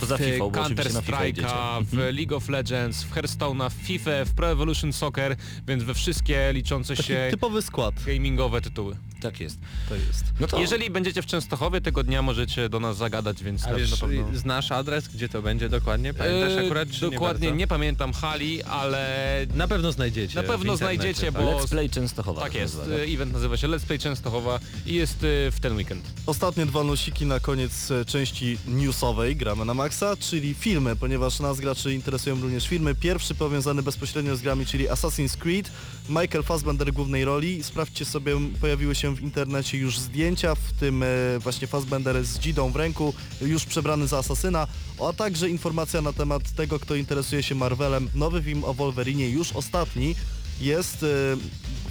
Poza 0.00 0.18
FIFA, 0.18 0.38
bo 0.38 0.50
Counter. 0.50 0.86
Strike'a, 0.86 1.84
w 1.84 1.96
League 1.96 2.36
of 2.36 2.48
Legends, 2.48 3.02
w 3.02 3.14
Hearthstone'a, 3.14 3.70
w 3.70 3.72
FIFA, 3.72 4.24
w 4.24 4.34
Pro 4.34 4.50
Evolution 4.50 4.92
Soccer, 4.92 5.36
więc 5.68 5.82
we 5.82 5.94
wszystkie 5.94 6.52
liczące 6.52 6.96
Taki 6.96 7.08
się 7.08 7.28
typowy 7.30 7.62
skład 7.62 7.94
gamingowe 8.06 8.60
tytuły. 8.60 8.96
Tak 9.20 9.40
jest. 9.40 9.58
to 9.88 9.94
jest. 9.94 10.24
No 10.40 10.46
to 10.46 10.60
Jeżeli 10.60 10.90
będziecie 10.90 11.22
w 11.22 11.26
Częstochowie 11.26 11.80
tego 11.80 12.02
dnia 12.02 12.22
możecie 12.22 12.68
do 12.68 12.80
nas 12.80 12.96
zagadać, 12.96 13.42
więc 13.44 13.66
A 13.66 13.70
na, 13.70 13.76
wiesz, 13.76 13.90
na 13.90 13.96
pewno... 13.96 14.38
znasz 14.38 14.72
adres, 14.72 15.08
gdzie 15.08 15.28
to 15.28 15.42
będzie 15.42 15.68
dokładnie? 15.68 16.14
Pamiętasz 16.14 16.52
Eee, 16.52 16.66
akurat, 16.66 16.90
czy 16.90 17.10
Dokładnie 17.10 17.50
nie, 17.50 17.56
nie, 17.56 17.66
pamiętam 17.66 18.12
hali, 18.12 18.62
ale 18.62 19.46
Na 19.54 19.68
pewno 19.68 19.92
znajdziecie. 19.92 20.34
Na 20.34 20.42
pewno 20.42 20.76
znajdziecie, 20.76 21.32
tak. 21.32 21.42
bo- 21.44 21.58
Let's 21.58 21.68
Play 21.68 21.90
Częstochowa. 21.90 22.40
tak 22.42 22.54
jest. 22.54 22.78
nazywa, 22.78 22.96
tak? 22.98 23.08
e, 23.08 23.12
Event 23.12 23.32
nazywa 23.32 23.56
się 23.56 23.68
Let's 23.68 23.84
Play 23.86 23.98
Częstochowa 23.98 24.60
i 24.86 24.94
jest 24.94 25.24
e, 25.24 25.50
w 25.50 25.56
ten 25.60 25.76
weekend. 25.76 26.04
Ostatnie 26.26 26.66
dwa 26.66 26.82
newsiki 26.82 27.26
na 27.26 27.40
koniec 27.40 27.90
e, 27.90 28.04
części 28.04 28.58
newsowej 28.68 29.36
gramy 29.36 29.64
na 29.64 29.74
maksa, 29.74 30.16
czyli 30.16 30.54
filmy, 30.54 30.96
ponieważ 30.96 31.40
nas 31.40 31.60
graczy 31.60 31.94
interesują 31.94 32.40
również 32.40 32.68
filmy. 32.68 32.94
Pierwszy 32.94 33.34
powiązany 33.34 33.82
bezpośrednio 33.82 34.36
z 34.36 34.40
grami, 34.42 34.66
czyli 34.66 34.88
Assassin's 34.88 35.36
Creed. 35.36 35.70
Michael 36.08 36.42
Fassbender 36.44 36.88
w 36.92 36.94
głównej 36.94 37.24
roli. 37.24 37.62
Sprawdźcie 37.62 38.04
sobie, 38.04 38.36
pojawiły 38.60 38.94
się 38.94 39.09
w 39.16 39.22
internecie 39.22 39.78
już 39.78 39.98
zdjęcia, 39.98 40.54
w 40.54 40.72
tym 40.72 41.02
e, 41.02 41.06
właśnie 41.38 41.66
Fassbender 41.66 42.24
z 42.24 42.38
dzidą 42.38 42.70
w 42.72 42.76
ręku, 42.76 43.14
już 43.40 43.64
przebrany 43.64 44.06
za 44.06 44.18
asasyna, 44.18 44.66
a 45.08 45.12
także 45.12 45.48
informacja 45.50 46.02
na 46.02 46.12
temat 46.12 46.50
tego, 46.50 46.78
kto 46.78 46.94
interesuje 46.94 47.42
się 47.42 47.54
Marvelem. 47.54 48.08
Nowy 48.14 48.42
film 48.42 48.64
o 48.64 48.74
Wolverinie, 48.74 49.28
już 49.28 49.52
ostatni, 49.52 50.14
jest 50.60 51.02
e, 51.02 51.06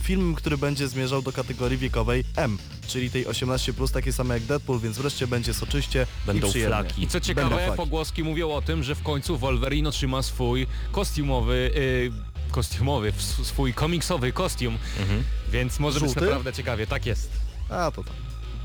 film, 0.03 0.35
który 0.35 0.57
będzie 0.57 0.87
zmierzał 0.87 1.21
do 1.21 1.31
kategorii 1.31 1.77
wiekowej 1.77 2.23
M, 2.35 2.57
czyli 2.87 3.09
tej 3.11 3.25
18+, 3.25 3.91
takie 3.93 4.13
same 4.13 4.33
jak 4.33 4.43
Deadpool, 4.43 4.79
więc 4.79 4.97
wreszcie 4.97 5.27
będzie 5.27 5.53
soczyście 5.53 6.07
Będą 6.25 6.47
i 6.47 6.49
przyjemnie. 6.49 6.75
flaki. 6.75 7.03
I 7.03 7.07
co 7.07 7.19
ciekawe, 7.19 7.55
flaki. 7.55 7.77
pogłoski 7.77 8.23
mówią 8.23 8.51
o 8.51 8.61
tym, 8.61 8.83
że 8.83 8.95
w 8.95 9.03
końcu 9.03 9.37
Wolverine 9.37 9.89
otrzyma 9.89 10.21
swój 10.21 10.67
kostiumowy, 10.91 11.71
e, 11.75 12.28
kostiumowy, 12.51 13.11
w- 13.11 13.21
swój 13.47 13.73
komiksowy 13.73 14.31
kostium, 14.31 14.77
Mhm. 14.99 15.23
więc 15.51 15.79
może 15.79 15.99
być 15.99 16.09
Żółty? 16.09 16.21
naprawdę 16.25 16.53
ciekawie. 16.53 16.87
Tak 16.87 17.05
jest. 17.05 17.31
A, 17.69 17.91
to 17.91 18.03
tak. 18.03 18.13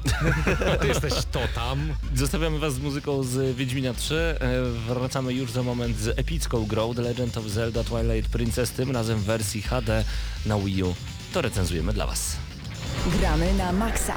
Ty 0.80 0.86
jesteś 0.88 1.12
to 1.32 1.40
tam. 1.54 1.94
Zostawiamy 2.14 2.58
was 2.58 2.74
z 2.74 2.78
muzyką 2.78 3.22
z 3.22 3.56
Wiedźmina 3.56 3.94
3. 3.94 4.14
E, 4.40 4.94
Wracamy 4.94 5.32
już 5.32 5.50
za 5.52 5.62
moment 5.62 5.98
z 5.98 6.18
epicką 6.18 6.66
grą 6.66 6.94
The 6.94 7.02
Legend 7.02 7.36
of 7.36 7.44
Zelda 7.44 7.84
Twilight 7.84 8.30
Princess, 8.32 8.70
tym 8.70 8.90
razem 8.90 9.18
w 9.18 9.24
wersji 9.24 9.62
HD 9.62 10.04
na 10.46 10.58
Wii 10.58 10.82
U. 10.82 10.94
To 11.32 11.42
recenzujemy 11.42 11.92
dla 11.92 12.06
was. 12.06 12.36
Gramy 13.18 13.54
na 13.54 13.72
maksa. 13.72 14.14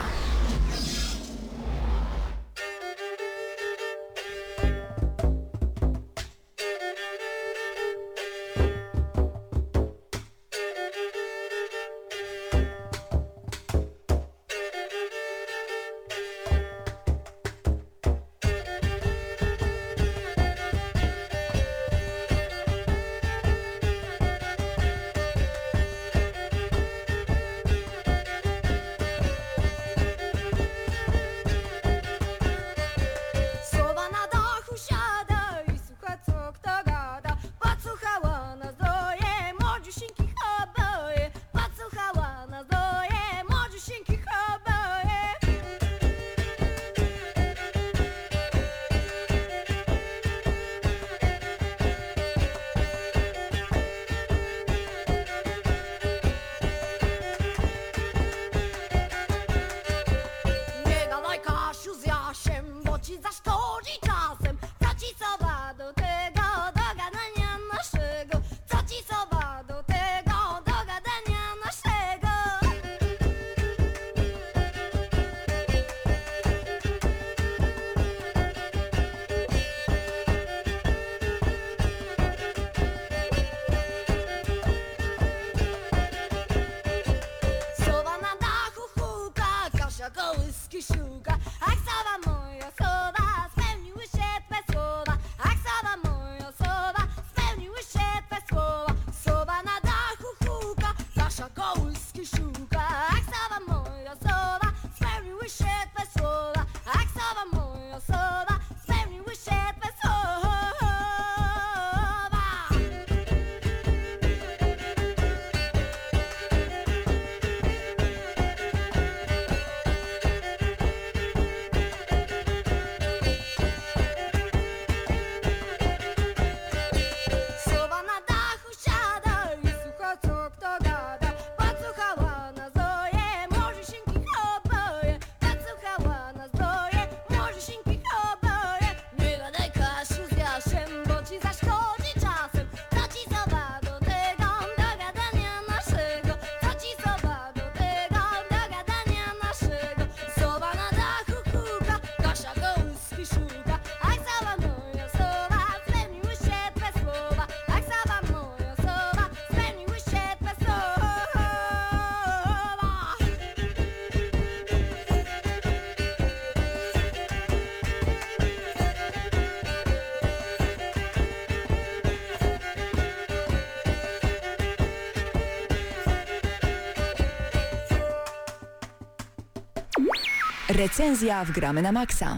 Recenzja 180.88 181.46
w 181.46 181.52
Gramy 181.52 181.82
na 181.82 181.92
Maxa. 181.92 182.38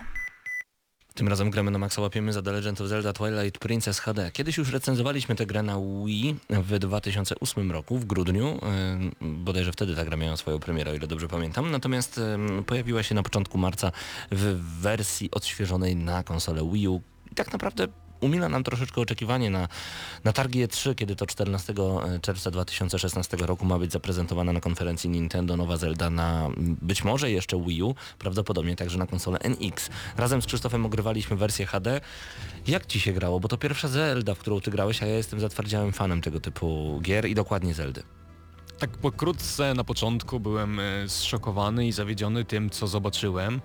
Tym 1.13 1.27
razem 1.27 1.49
gramy 1.49 1.71
na 1.71 1.79
Maxa 1.79 2.01
łapiemy 2.01 2.33
za 2.33 2.41
The 2.41 2.51
Legend 2.51 2.81
of 2.81 2.87
Zelda 2.87 3.13
Twilight 3.13 3.59
Princess 3.59 3.99
HD. 3.99 4.31
Kiedyś 4.31 4.57
już 4.57 4.71
recenzowaliśmy 4.71 5.35
tę 5.35 5.45
grę 5.45 5.63
na 5.63 5.77
Wii 6.05 6.35
w 6.49 6.79
2008 6.79 7.71
roku, 7.71 7.97
w 7.97 8.05
grudniu. 8.05 8.59
Bodajże 9.21 9.71
wtedy 9.71 9.95
ta 9.95 10.05
gra 10.05 10.17
miała 10.17 10.37
swoją 10.37 10.59
premierę, 10.59 10.91
o 10.91 10.93
ile 10.93 11.07
dobrze 11.07 11.27
pamiętam. 11.27 11.71
Natomiast 11.71 12.19
pojawiła 12.65 13.03
się 13.03 13.15
na 13.15 13.23
początku 13.23 13.57
marca 13.57 13.91
w 14.31 14.59
wersji 14.81 15.31
odświeżonej 15.31 15.95
na 15.95 16.23
konsolę 16.23 16.69
Wii 16.73 16.87
U. 16.87 17.01
I 17.31 17.35
tak 17.35 17.53
naprawdę 17.53 17.87
umila 18.21 18.49
nam 18.49 18.63
troszeczkę 18.63 19.01
oczekiwanie 19.01 19.49
na, 19.49 19.67
na 20.23 20.33
targi 20.33 20.67
E3, 20.67 20.95
kiedy 20.95 21.15
to 21.15 21.27
14 21.27 21.73
czerwca 22.21 22.51
2016 22.51 23.37
roku 23.37 23.65
ma 23.65 23.79
być 23.79 23.91
zaprezentowana 23.91 24.53
na 24.53 24.59
konferencji 24.59 25.09
Nintendo 25.09 25.57
nowa 25.57 25.77
Zelda 25.77 26.09
na 26.09 26.49
być 26.57 27.03
może 27.03 27.31
jeszcze 27.31 27.63
Wii 27.63 27.83
U, 27.83 27.95
prawdopodobnie 28.19 28.75
także 28.75 28.97
na 28.97 29.07
konsolę 29.07 29.39
NX. 29.39 29.89
Razem 30.17 30.41
z 30.41 30.45
Krzysztofem 30.45 30.85
ogrywaliśmy 30.85 31.37
wersję 31.37 31.65
HD. 31.65 32.01
Jak 32.67 32.85
Ci 32.85 32.99
się 32.99 33.13
grało? 33.13 33.39
Bo 33.39 33.47
to 33.47 33.57
pierwsza 33.57 33.87
Zelda, 33.87 34.35
w 34.35 34.39
którą 34.39 34.61
Ty 34.61 34.71
grałeś, 34.71 35.03
a 35.03 35.05
ja 35.05 35.15
jestem 35.15 35.39
zatwardziałym 35.39 35.91
fanem 35.91 36.21
tego 36.21 36.39
typu 36.39 36.99
gier 37.03 37.25
i 37.25 37.35
dokładnie 37.35 37.73
Zeldy. 37.73 38.03
Tak 38.79 38.89
pokrótce 38.97 39.73
na 39.73 39.83
początku 39.83 40.39
byłem 40.39 40.79
e, 40.79 40.83
zszokowany 41.09 41.87
i 41.87 41.91
zawiedziony 41.91 42.45
tym, 42.45 42.69
co 42.69 42.87
zobaczyłem. 42.87 43.61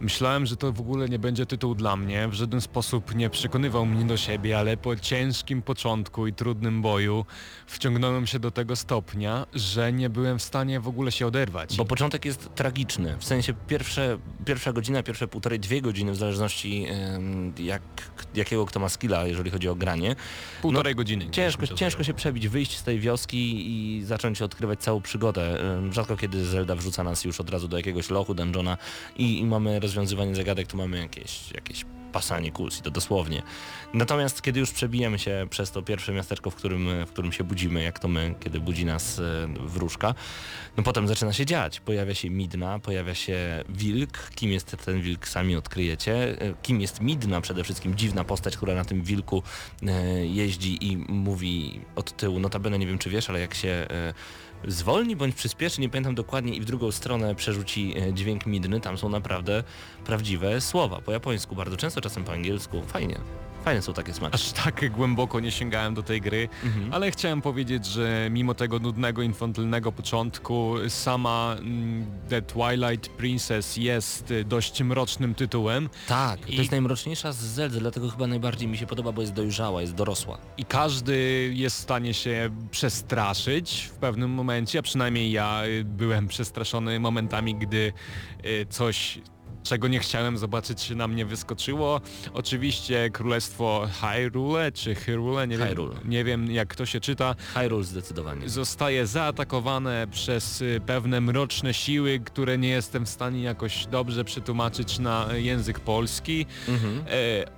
Myślałem, 0.00 0.46
że 0.46 0.56
to 0.56 0.72
w 0.72 0.80
ogóle 0.80 1.08
nie 1.08 1.18
będzie 1.18 1.46
tytuł 1.46 1.74
dla 1.74 1.96
mnie, 1.96 2.28
w 2.28 2.34
żaden 2.34 2.60
sposób 2.60 3.14
nie 3.14 3.30
przekonywał 3.30 3.86
mnie 3.86 4.04
do 4.04 4.16
siebie, 4.16 4.58
ale 4.58 4.76
po 4.76 4.96
ciężkim 4.96 5.62
początku 5.62 6.26
i 6.26 6.32
trudnym 6.32 6.82
boju 6.82 7.24
wciągnąłem 7.66 8.26
się 8.26 8.38
do 8.38 8.50
tego 8.50 8.76
stopnia, 8.76 9.46
że 9.54 9.92
nie 9.92 10.10
byłem 10.10 10.38
w 10.38 10.42
stanie 10.42 10.80
w 10.80 10.88
ogóle 10.88 11.12
się 11.12 11.26
oderwać. 11.26 11.76
Bo 11.76 11.84
początek 11.84 12.24
jest 12.24 12.54
tragiczny, 12.54 13.16
w 13.18 13.24
sensie 13.24 13.54
pierwsze, 13.68 14.18
pierwsza 14.44 14.72
godzina, 14.72 15.02
pierwsze 15.02 15.28
półtorej, 15.28 15.60
dwie 15.60 15.82
godziny, 15.82 16.12
w 16.12 16.16
zależności 16.16 16.86
jak, 17.58 17.82
jakiego 18.34 18.66
kto 18.66 18.80
ma 18.80 18.88
skilla, 18.88 19.26
jeżeli 19.26 19.50
chodzi 19.50 19.68
o 19.68 19.74
granie. 19.74 20.16
Półtorej 20.62 20.94
godziny. 20.94 21.24
no, 21.24 21.30
Ciężko, 21.30 21.66
to 21.66 21.74
ciężko 21.74 21.98
zajęło. 21.98 22.04
się 22.04 22.14
przebić, 22.14 22.48
wyjść 22.48 22.76
z 22.76 22.82
tej 22.82 23.00
wioski 23.00 23.70
i 23.70 24.04
zacząć 24.04 24.42
odkrywać 24.58 24.80
całą 24.80 25.00
przygodę. 25.00 25.58
Rzadko 25.90 26.16
kiedy 26.16 26.46
Zelda 26.46 26.74
wrzuca 26.74 27.04
nas 27.04 27.24
już 27.24 27.40
od 27.40 27.50
razu 27.50 27.68
do 27.68 27.76
jakiegoś 27.76 28.10
lochu, 28.10 28.34
dungeona 28.34 28.76
i, 29.16 29.38
i 29.38 29.44
mamy 29.44 29.80
rozwiązywanie 29.80 30.34
zagadek, 30.34 30.66
tu 30.66 30.76
mamy 30.76 30.98
jakieś, 30.98 31.52
jakieś 31.52 31.84
pasanie 32.12 32.52
kuls 32.52 32.78
i 32.78 32.82
to 32.82 32.90
dosłownie. 32.90 33.42
Natomiast 33.94 34.42
kiedy 34.42 34.60
już 34.60 34.70
przebijemy 34.70 35.18
się 35.18 35.46
przez 35.50 35.70
to 35.70 35.82
pierwsze 35.82 36.12
miasteczko, 36.12 36.50
w 36.50 36.54
którym, 36.54 37.06
w 37.06 37.10
którym 37.10 37.32
się 37.32 37.44
budzimy, 37.44 37.82
jak 37.82 37.98
to 37.98 38.08
my, 38.08 38.34
kiedy 38.40 38.60
budzi 38.60 38.84
nas 38.84 39.18
e, 39.18 39.48
wróżka, 39.60 40.14
no 40.76 40.82
potem 40.82 41.08
zaczyna 41.08 41.32
się 41.32 41.46
dziać. 41.46 41.80
Pojawia 41.80 42.14
się 42.14 42.30
Midna, 42.30 42.78
pojawia 42.78 43.14
się 43.14 43.64
Wilk. 43.68 44.30
Kim 44.34 44.50
jest 44.50 44.76
ten 44.84 45.00
Wilk, 45.00 45.28
sami 45.28 45.56
odkryjecie. 45.56 46.40
E, 46.40 46.54
Kim 46.62 46.80
jest 46.80 47.00
Midna 47.00 47.40
przede 47.40 47.64
wszystkim, 47.64 47.94
dziwna 47.94 48.24
postać, 48.24 48.56
która 48.56 48.74
na 48.74 48.84
tym 48.84 49.02
Wilku 49.02 49.42
e, 49.86 50.26
jeździ 50.26 50.92
i 50.92 50.96
mówi 50.96 51.80
od 51.96 52.16
tyłu. 52.16 52.40
Notabene 52.40 52.78
nie 52.78 52.86
wiem 52.86 52.98
czy 52.98 53.10
wiesz, 53.10 53.30
ale 53.30 53.40
jak 53.40 53.54
się 53.54 53.86
zwolni 54.66 55.16
bądź 55.16 55.34
przyspieszy, 55.34 55.80
nie 55.80 55.88
pamiętam 55.88 56.14
dokładnie 56.14 56.54
i 56.54 56.60
w 56.60 56.64
drugą 56.64 56.92
stronę 56.92 57.34
przerzuci 57.34 57.94
e, 57.98 58.12
dźwięk 58.12 58.46
Midny, 58.46 58.80
tam 58.80 58.98
są 58.98 59.08
naprawdę 59.08 59.64
prawdziwe 60.04 60.60
słowa. 60.60 61.00
Po 61.00 61.12
japońsku 61.12 61.54
bardzo 61.54 61.76
często, 61.76 62.00
czasem 62.00 62.24
po 62.24 62.32
angielsku. 62.32 62.82
Fajnie. 62.86 63.20
Fajne 63.64 63.82
są 63.82 63.92
takie 63.94 64.14
smaki. 64.14 64.34
Aż 64.34 64.52
tak 64.52 64.90
głęboko 64.90 65.40
nie 65.40 65.50
sięgałem 65.50 65.94
do 65.94 66.02
tej 66.02 66.20
gry, 66.20 66.48
Mhm. 66.64 66.94
ale 66.94 67.10
chciałem 67.10 67.42
powiedzieć, 67.42 67.86
że 67.86 68.28
mimo 68.30 68.54
tego 68.54 68.78
nudnego, 68.78 69.22
infantylnego 69.22 69.92
początku, 69.92 70.74
sama 70.88 71.56
mm, 71.58 72.06
The 72.28 72.42
Twilight 72.42 73.08
Princess 73.08 73.76
jest 73.76 74.34
dość 74.46 74.82
mrocznym 74.82 75.34
tytułem 75.34 75.88
Tak, 76.08 76.40
to 76.40 76.48
I- 76.52 76.56
jest 76.56 76.70
najmroczniejsza 76.70 77.32
z 77.32 77.36
Zeldy, 77.36 77.78
dlatego 77.80 78.08
chyba 78.10 78.26
najbardziej 78.26 78.68
mi 78.68 78.78
się 78.78 78.86
podoba, 78.86 79.12
bo 79.12 79.20
jest 79.20 79.32
dojrzała, 79.34 79.80
jest 79.80 79.94
dorosła. 79.94 80.38
i 80.56 80.64
każdy 80.64 81.50
jest 81.54 81.76
w 81.76 81.80
stanie 81.80 82.14
się 82.14 82.50
przestraszyć 82.70 83.90
w 83.94 83.98
pewnym 83.98 84.30
momencie, 84.30 84.78
a 84.78 84.82
przynajmniej 84.82 85.32
ja 85.32 85.62
y, 85.66 85.84
byłem 85.84 86.28
przestraszony 86.28 87.00
momentami, 87.00 87.54
gdy 87.54 87.92
y, 88.44 88.66
coś 88.70 89.18
czego 89.62 89.88
nie 89.88 89.98
chciałem 89.98 90.38
zobaczyć 90.38 90.90
na 90.90 91.08
mnie 91.08 91.26
wyskoczyło. 91.26 92.00
Oczywiście 92.34 93.10
Królestwo 93.10 93.88
Hyrule 94.00 94.72
czy 94.72 94.94
Hyrule, 94.94 95.46
nie 95.48 95.56
Hyrule. 95.56 95.94
wiem, 95.94 96.10
nie 96.10 96.24
wiem 96.24 96.50
jak 96.50 96.76
to 96.76 96.86
się 96.86 97.00
czyta, 97.00 97.34
Hyrule 97.54 97.84
zdecydowanie. 97.84 98.48
zostaje 98.48 99.06
zaatakowane 99.06 100.06
przez 100.10 100.62
y, 100.62 100.80
pewne 100.86 101.20
mroczne 101.20 101.74
siły, 101.74 102.20
które 102.24 102.58
nie 102.58 102.68
jestem 102.68 103.06
w 103.06 103.08
stanie 103.08 103.42
jakoś 103.42 103.86
dobrze 103.86 104.24
przetłumaczyć 104.24 104.98
na 104.98 105.26
język 105.34 105.80
polski. 105.80 106.46
Mhm. 106.68 107.04
E, 107.08 107.57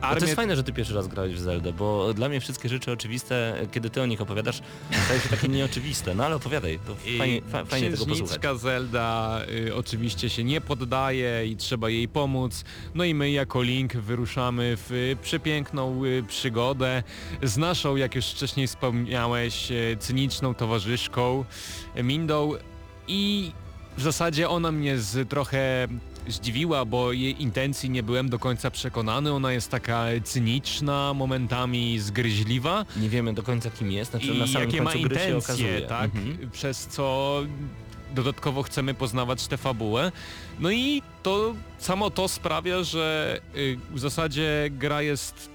Ale 0.00 0.14
to 0.14 0.20
armię- 0.20 0.22
jest 0.22 0.36
fajne, 0.36 0.56
że 0.56 0.62
ty 0.64 0.72
pierwszy 0.72 0.94
raz 0.94 1.08
grałeś 1.08 1.34
w 1.34 1.38
Zeldę, 1.40 1.72
bo 1.72 2.14
dla 2.14 2.28
mnie 2.28 2.40
wszystkie 2.40 2.68
rzeczy 2.68 2.92
oczywiste, 2.92 3.66
kiedy 3.72 3.90
ty 3.90 4.02
o 4.02 4.06
nich 4.06 4.20
opowiadasz, 4.20 4.60
stają 5.04 5.20
się 5.20 5.28
takie 5.28 5.48
nieoczywiste. 5.48 6.14
No 6.14 6.24
ale 6.24 6.36
opowiadaj, 6.36 6.78
to 6.86 6.94
fajnie, 7.18 7.42
fa, 7.42 7.64
fajnie 7.64 7.90
tego 7.90 8.06
posłuchać. 8.06 8.60
Zelda 8.60 9.40
y, 9.66 9.74
oczywiście 9.74 10.30
się 10.30 10.44
nie 10.44 10.60
poddaje 10.60 11.46
i 11.46 11.56
trzeba 11.56 11.90
jej 11.90 12.08
pomóc. 12.08 12.64
No 12.94 13.04
i 13.04 13.14
my 13.14 13.30
jako 13.30 13.62
Link 13.62 13.92
wyruszamy 13.96 14.76
w 14.76 14.92
y, 14.92 15.16
przepiękną 15.22 16.04
y, 16.04 16.24
przygodę 16.28 17.02
z 17.42 17.56
naszą, 17.56 17.96
jak 17.96 18.14
już 18.14 18.26
wcześniej 18.26 18.66
wspomniałeś, 18.66 19.70
y, 19.70 19.96
cyniczną 20.00 20.54
towarzyszką 20.54 21.44
Mindą 22.02 22.52
i 23.08 23.52
w 23.96 24.02
zasadzie 24.02 24.48
ona 24.48 24.72
mnie 24.72 24.98
z 24.98 25.28
trochę 25.28 25.88
zdziwiła, 26.28 26.84
bo 26.84 27.12
jej 27.12 27.42
intencji 27.42 27.90
nie 27.90 28.02
byłem 28.02 28.28
do 28.28 28.38
końca 28.38 28.70
przekonany. 28.70 29.32
Ona 29.32 29.52
jest 29.52 29.70
taka 29.70 30.06
cyniczna, 30.24 31.14
momentami 31.14 31.98
zgryźliwa. 31.98 32.84
Nie 32.96 33.08
wiemy 33.08 33.34
do 33.34 33.42
końca 33.42 33.70
kim 33.70 33.92
jest, 33.92 34.10
znaczy 34.10 34.26
I 34.26 34.38
na 34.38 34.46
samym 34.46 34.68
jakie 34.68 34.82
ma 34.82 34.92
końcu 34.92 35.08
gry 35.08 35.16
się 35.18 35.24
intencje, 35.24 35.54
okazuje. 35.54 35.80
tak? 35.80 36.04
Mhm. 36.04 36.50
Przez 36.50 36.86
co 36.86 37.40
dodatkowo 38.14 38.62
chcemy 38.62 38.94
poznawać 38.94 39.46
tę 39.46 39.56
fabułę. 39.56 40.12
No 40.60 40.70
i 40.70 41.02
to 41.22 41.54
samo 41.78 42.10
to 42.10 42.28
sprawia, 42.28 42.82
że 42.82 43.40
y, 43.56 43.78
w 43.90 43.98
zasadzie 43.98 44.68
gra 44.70 45.02
jest 45.02 45.50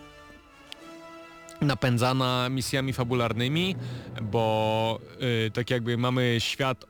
napędzana 1.61 2.49
misjami 2.49 2.93
fabularnymi, 2.93 3.75
bo 4.21 4.99
y, 5.47 5.51
tak 5.51 5.69
jakby 5.69 5.97
mamy 5.97 6.35
świat 6.39 6.83
y, 6.83 6.87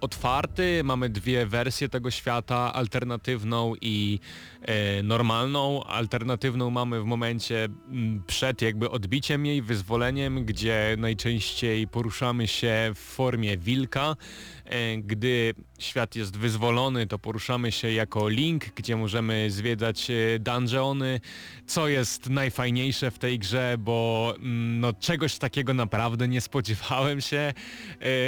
otwarty, 0.00 0.84
mamy 0.84 1.08
dwie 1.08 1.46
wersje 1.46 1.88
tego 1.88 2.10
świata, 2.10 2.72
alternatywną 2.74 3.74
i 3.80 4.20
e, 4.62 5.02
normalną. 5.02 5.84
Alternatywną 5.84 6.70
mamy 6.70 7.00
w 7.00 7.04
momencie 7.04 7.64
m, 7.64 8.22
przed 8.26 8.62
jakby 8.62 8.90
odbiciem 8.90 9.46
jej, 9.46 9.62
wyzwoleniem, 9.62 10.44
gdzie 10.44 10.96
najczęściej 10.98 11.88
poruszamy 11.88 12.46
się 12.46 12.92
w 12.94 12.98
formie 12.98 13.58
wilka. 13.58 14.16
E, 14.68 14.96
gdy 14.96 15.54
świat 15.78 16.16
jest 16.16 16.36
wyzwolony, 16.36 17.06
to 17.06 17.18
poruszamy 17.18 17.72
się 17.72 17.92
jako 17.92 18.28
Link, 18.28 18.64
gdzie 18.74 18.96
możemy 18.96 19.50
zwiedzać 19.50 20.10
e, 20.10 20.38
dungeony, 20.38 21.20
co 21.66 21.88
jest 21.88 22.30
najfajniejsze 22.30 23.10
w 23.10 23.18
tej 23.18 23.38
grze, 23.38 23.76
bo 23.78 24.34
mm, 24.36 24.80
no, 24.80 24.92
czegoś 24.92 25.38
takiego 25.38 25.74
naprawdę 25.74 26.28
nie 26.28 26.40
spodziewałem 26.40 27.20
się 27.20 27.36
e, 27.38 27.54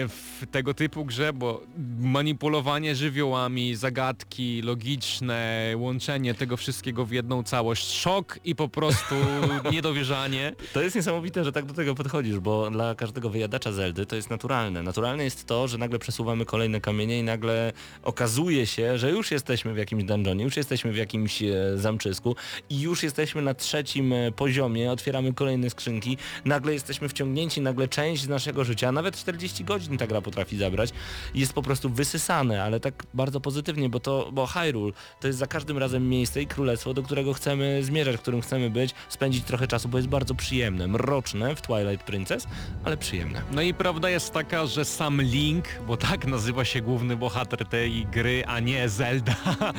w 0.09 0.43
tego 0.51 0.75
typu 0.75 1.05
grze, 1.05 1.33
bo 1.33 1.63
manipulowanie 1.99 2.95
żywiołami, 2.95 3.75
zagadki 3.75 4.63
logiczne, 4.63 5.73
łączenie 5.77 6.35
tego 6.35 6.57
wszystkiego 6.57 7.05
w 7.05 7.13
jedną 7.13 7.43
całość, 7.43 7.93
szok 7.93 8.39
i 8.45 8.55
po 8.55 8.69
prostu 8.69 9.15
niedowierzanie. 9.73 10.53
To 10.73 10.83
jest 10.83 10.97
niesamowite, 10.97 11.45
że 11.45 11.53
tak 11.53 11.65
do 11.65 11.75
tego 11.75 11.95
podchodzisz, 11.95 12.39
bo 12.39 12.71
dla 12.71 12.95
każdego 12.95 13.31
wyjadacza 13.31 13.73
Zeldy 13.73 14.07
to 14.07 14.17
jest 14.17 14.31
naturalne. 14.31 14.83
Naturalne 14.83 15.25
jest 15.25 15.47
to, 15.47 15.69
że 15.69 15.79
nagle 15.79 15.99
przesuwamy 16.31 16.45
kolejne 16.45 16.81
kamienie 16.81 17.19
i 17.19 17.23
nagle 17.23 17.73
okazuje 18.03 18.67
się, 18.67 18.99
że 18.99 19.11
już 19.11 19.31
jesteśmy 19.31 19.75
w 19.75 19.77
jakimś 19.77 20.05
dungeonie, 20.05 20.45
już 20.45 20.57
jesteśmy 20.57 20.93
w 20.93 20.97
jakimś 20.97 21.43
e, 21.43 21.55
zamczysku 21.75 22.37
i 22.71 22.81
już 22.81 23.03
jesteśmy 23.03 23.43
na 23.43 23.55
trzecim 23.55 24.13
e, 24.13 24.33
poziomie, 24.33 24.93
otwieramy 24.93 25.33
kolejne 25.33 25.71
skrzynki, 25.71 26.17
nagle 26.45 26.73
jesteśmy 26.73 27.09
wciągnięci, 27.09 27.61
nagle 27.61 27.89
część 27.89 28.23
z 28.23 28.29
naszego 28.29 28.65
życia, 28.65 28.93
nawet 28.93 29.17
40 29.17 29.65
godzin 29.65 29.99
ta 29.99 30.07
gra 30.07 30.21
potrafi 30.21 30.57
zabrać, 30.57 30.91
jest 31.35 31.53
po 31.53 31.63
prostu 31.63 31.91
wysysane, 31.91 32.63
ale 32.63 32.81
tak 32.81 32.95
bardzo 33.15 33.41
pozytywnie, 33.41 33.89
bo 33.89 34.01
to, 34.01 34.31
bo 34.33 34.47
Hyrule 34.47 34.93
to 35.21 35.27
jest 35.27 35.39
za 35.39 35.47
każdym 35.47 35.79
razem 35.79 36.09
miejsce 36.09 36.43
i 36.43 36.47
królestwo, 36.47 36.95
do 36.95 37.03
którego 37.03 37.33
chcemy 37.33 37.85
zmierzać, 37.85 38.17
w 38.17 38.21
którym 38.21 38.41
chcemy 38.41 38.71
być, 38.71 38.95
spędzić 39.09 39.45
trochę 39.45 39.67
czasu, 39.67 39.89
bo 39.89 39.99
jest 39.99 40.09
bardzo 40.09 40.35
przyjemne, 40.35 40.89
mroczne 40.89 41.57
w 41.57 41.63
Twilight 41.63 42.07
Princess, 42.07 42.47
ale 42.85 42.97
przyjemne. 42.97 43.43
No 43.53 43.63
i 43.63 43.75
prawda 43.75 44.11
jest 44.11 44.33
taka, 44.33 44.67
że 44.67 44.85
sam 44.85 45.23
Link, 45.23 45.65
bo 45.87 45.97
tak 45.97 46.20
jak 46.21 46.29
nazywa 46.29 46.65
się 46.65 46.81
główny 46.81 47.17
bohater 47.17 47.67
tej 47.67 48.07
gry, 48.07 48.43
a 48.47 48.61
nie 48.61 48.89
Zelda, 48.89 49.37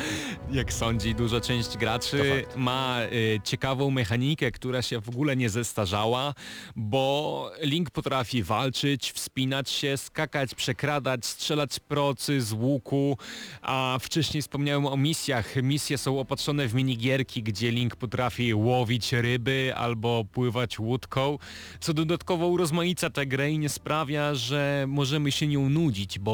jak 0.51 0.73
sądzi 0.73 1.15
duża 1.15 1.41
część 1.41 1.77
graczy. 1.77 2.45
Ma 2.55 2.97
y, 3.03 3.39
ciekawą 3.43 3.91
mechanikę, 3.91 4.51
która 4.51 4.81
się 4.81 5.01
w 5.01 5.09
ogóle 5.09 5.35
nie 5.35 5.49
zestarzała, 5.49 6.33
bo 6.75 7.51
Link 7.61 7.89
potrafi 7.89 8.43
walczyć, 8.43 9.11
wspinać 9.11 9.69
się, 9.69 9.97
skakać, 9.97 10.55
przekradać, 10.55 11.25
strzelać 11.25 11.79
procy 11.79 12.41
z 12.41 12.53
łuku, 12.53 13.17
a 13.61 13.97
wcześniej 14.01 14.41
wspomniałem 14.41 14.85
o 14.85 14.97
misjach. 14.97 15.55
Misje 15.63 15.97
są 15.97 16.19
opatrzone 16.19 16.67
w 16.67 16.73
minigierki, 16.73 17.43
gdzie 17.43 17.71
Link 17.71 17.95
potrafi 17.95 18.53
łowić 18.53 19.13
ryby 19.13 19.73
albo 19.75 20.25
pływać 20.31 20.79
łódką, 20.79 21.37
co 21.79 21.93
dodatkowo 21.93 22.47
urozmaica 22.47 23.09
tę 23.09 23.25
grę 23.25 23.51
i 23.51 23.59
nie 23.59 23.69
sprawia, 23.69 24.35
że 24.35 24.85
możemy 24.87 25.31
się 25.31 25.47
nią 25.47 25.69
nudzić, 25.69 26.19
bo 26.19 26.30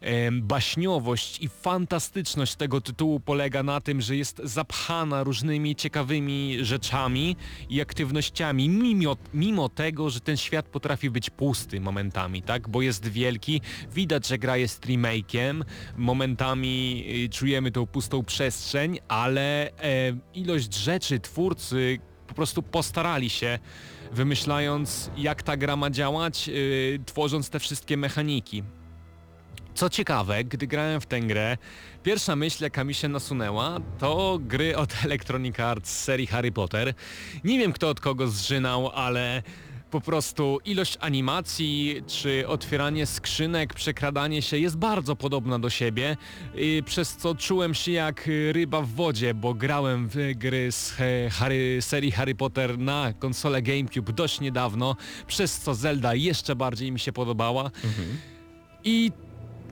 em, 0.00 0.42
baśniowość 0.42 1.42
i 1.42 1.48
fantastyczność 1.48 2.54
tego 2.54 2.80
tytułu 2.80 3.20
polega 3.20 3.62
na 3.62 3.80
tym, 3.80 4.00
że 4.00 4.16
jest 4.16 4.40
zapchana 4.44 5.22
różnymi 5.22 5.76
ciekawymi 5.76 6.64
rzeczami 6.64 7.36
i 7.68 7.80
aktywnościami, 7.80 8.68
mimo, 8.68 9.16
mimo 9.34 9.68
tego, 9.68 10.10
że 10.10 10.20
ten 10.20 10.36
świat 10.36 10.66
potrafi 10.66 11.10
być 11.10 11.30
pusty 11.30 11.80
momentami, 11.80 12.42
tak? 12.42 12.68
Bo 12.68 12.82
jest 12.82 13.08
wielki, 13.08 13.60
widać, 13.94 14.26
że 14.26 14.38
gra 14.38 14.56
jest 14.56 14.86
remake'iem, 14.86 15.62
momentami 15.96 17.04
y, 17.24 17.28
czujemy 17.28 17.70
tą 17.70 17.86
pustą 17.86 18.24
przestrzeń, 18.24 18.98
ale 19.08 19.70
e, 19.70 19.72
ilość 20.34 20.74
rzeczy 20.74 21.20
twórcy 21.20 21.98
po 22.26 22.34
prostu 22.34 22.62
postarali 22.62 23.30
się 23.30 23.58
wymyślając 24.12 25.10
jak 25.16 25.42
ta 25.42 25.56
gra 25.56 25.76
ma 25.76 25.90
działać, 25.90 26.48
yy, 26.48 27.00
tworząc 27.06 27.50
te 27.50 27.58
wszystkie 27.58 27.96
mechaniki. 27.96 28.62
Co 29.80 29.90
ciekawe, 29.90 30.44
gdy 30.44 30.66
grałem 30.66 31.00
w 31.00 31.06
tę 31.06 31.20
grę, 31.20 31.56
pierwsza 32.02 32.36
myśl 32.36 32.64
jaka 32.64 32.84
mi 32.84 32.94
się 32.94 33.08
nasunęła 33.08 33.78
to 33.98 34.38
gry 34.42 34.76
od 34.76 34.94
Electronic 35.04 35.60
Arts 35.60 35.90
z 35.90 36.04
serii 36.04 36.26
Harry 36.26 36.52
Potter. 36.52 36.94
Nie 37.44 37.58
wiem 37.58 37.72
kto 37.72 37.88
od 37.88 38.00
kogo 38.00 38.28
zżynał, 38.28 38.90
ale 38.94 39.42
po 39.90 40.00
prostu 40.00 40.58
ilość 40.64 40.98
animacji 41.00 42.02
czy 42.06 42.48
otwieranie 42.48 43.06
skrzynek, 43.06 43.74
przekradanie 43.74 44.42
się 44.42 44.58
jest 44.58 44.76
bardzo 44.76 45.16
podobna 45.16 45.58
do 45.58 45.70
siebie, 45.70 46.16
przez 46.84 47.16
co 47.16 47.34
czułem 47.34 47.74
się 47.74 47.92
jak 47.92 48.28
ryba 48.52 48.82
w 48.82 48.88
wodzie, 48.88 49.34
bo 49.34 49.54
grałem 49.54 50.08
w 50.08 50.16
gry 50.34 50.72
z 50.72 50.94
Harry, 51.30 51.78
serii 51.80 52.10
Harry 52.10 52.34
Potter 52.34 52.78
na 52.78 53.12
konsolę 53.12 53.62
GameCube 53.62 54.12
dość 54.12 54.40
niedawno, 54.40 54.96
przez 55.26 55.58
co 55.58 55.74
Zelda 55.74 56.14
jeszcze 56.14 56.56
bardziej 56.56 56.92
mi 56.92 56.98
się 56.98 57.12
podobała. 57.12 57.70
I 58.84 59.12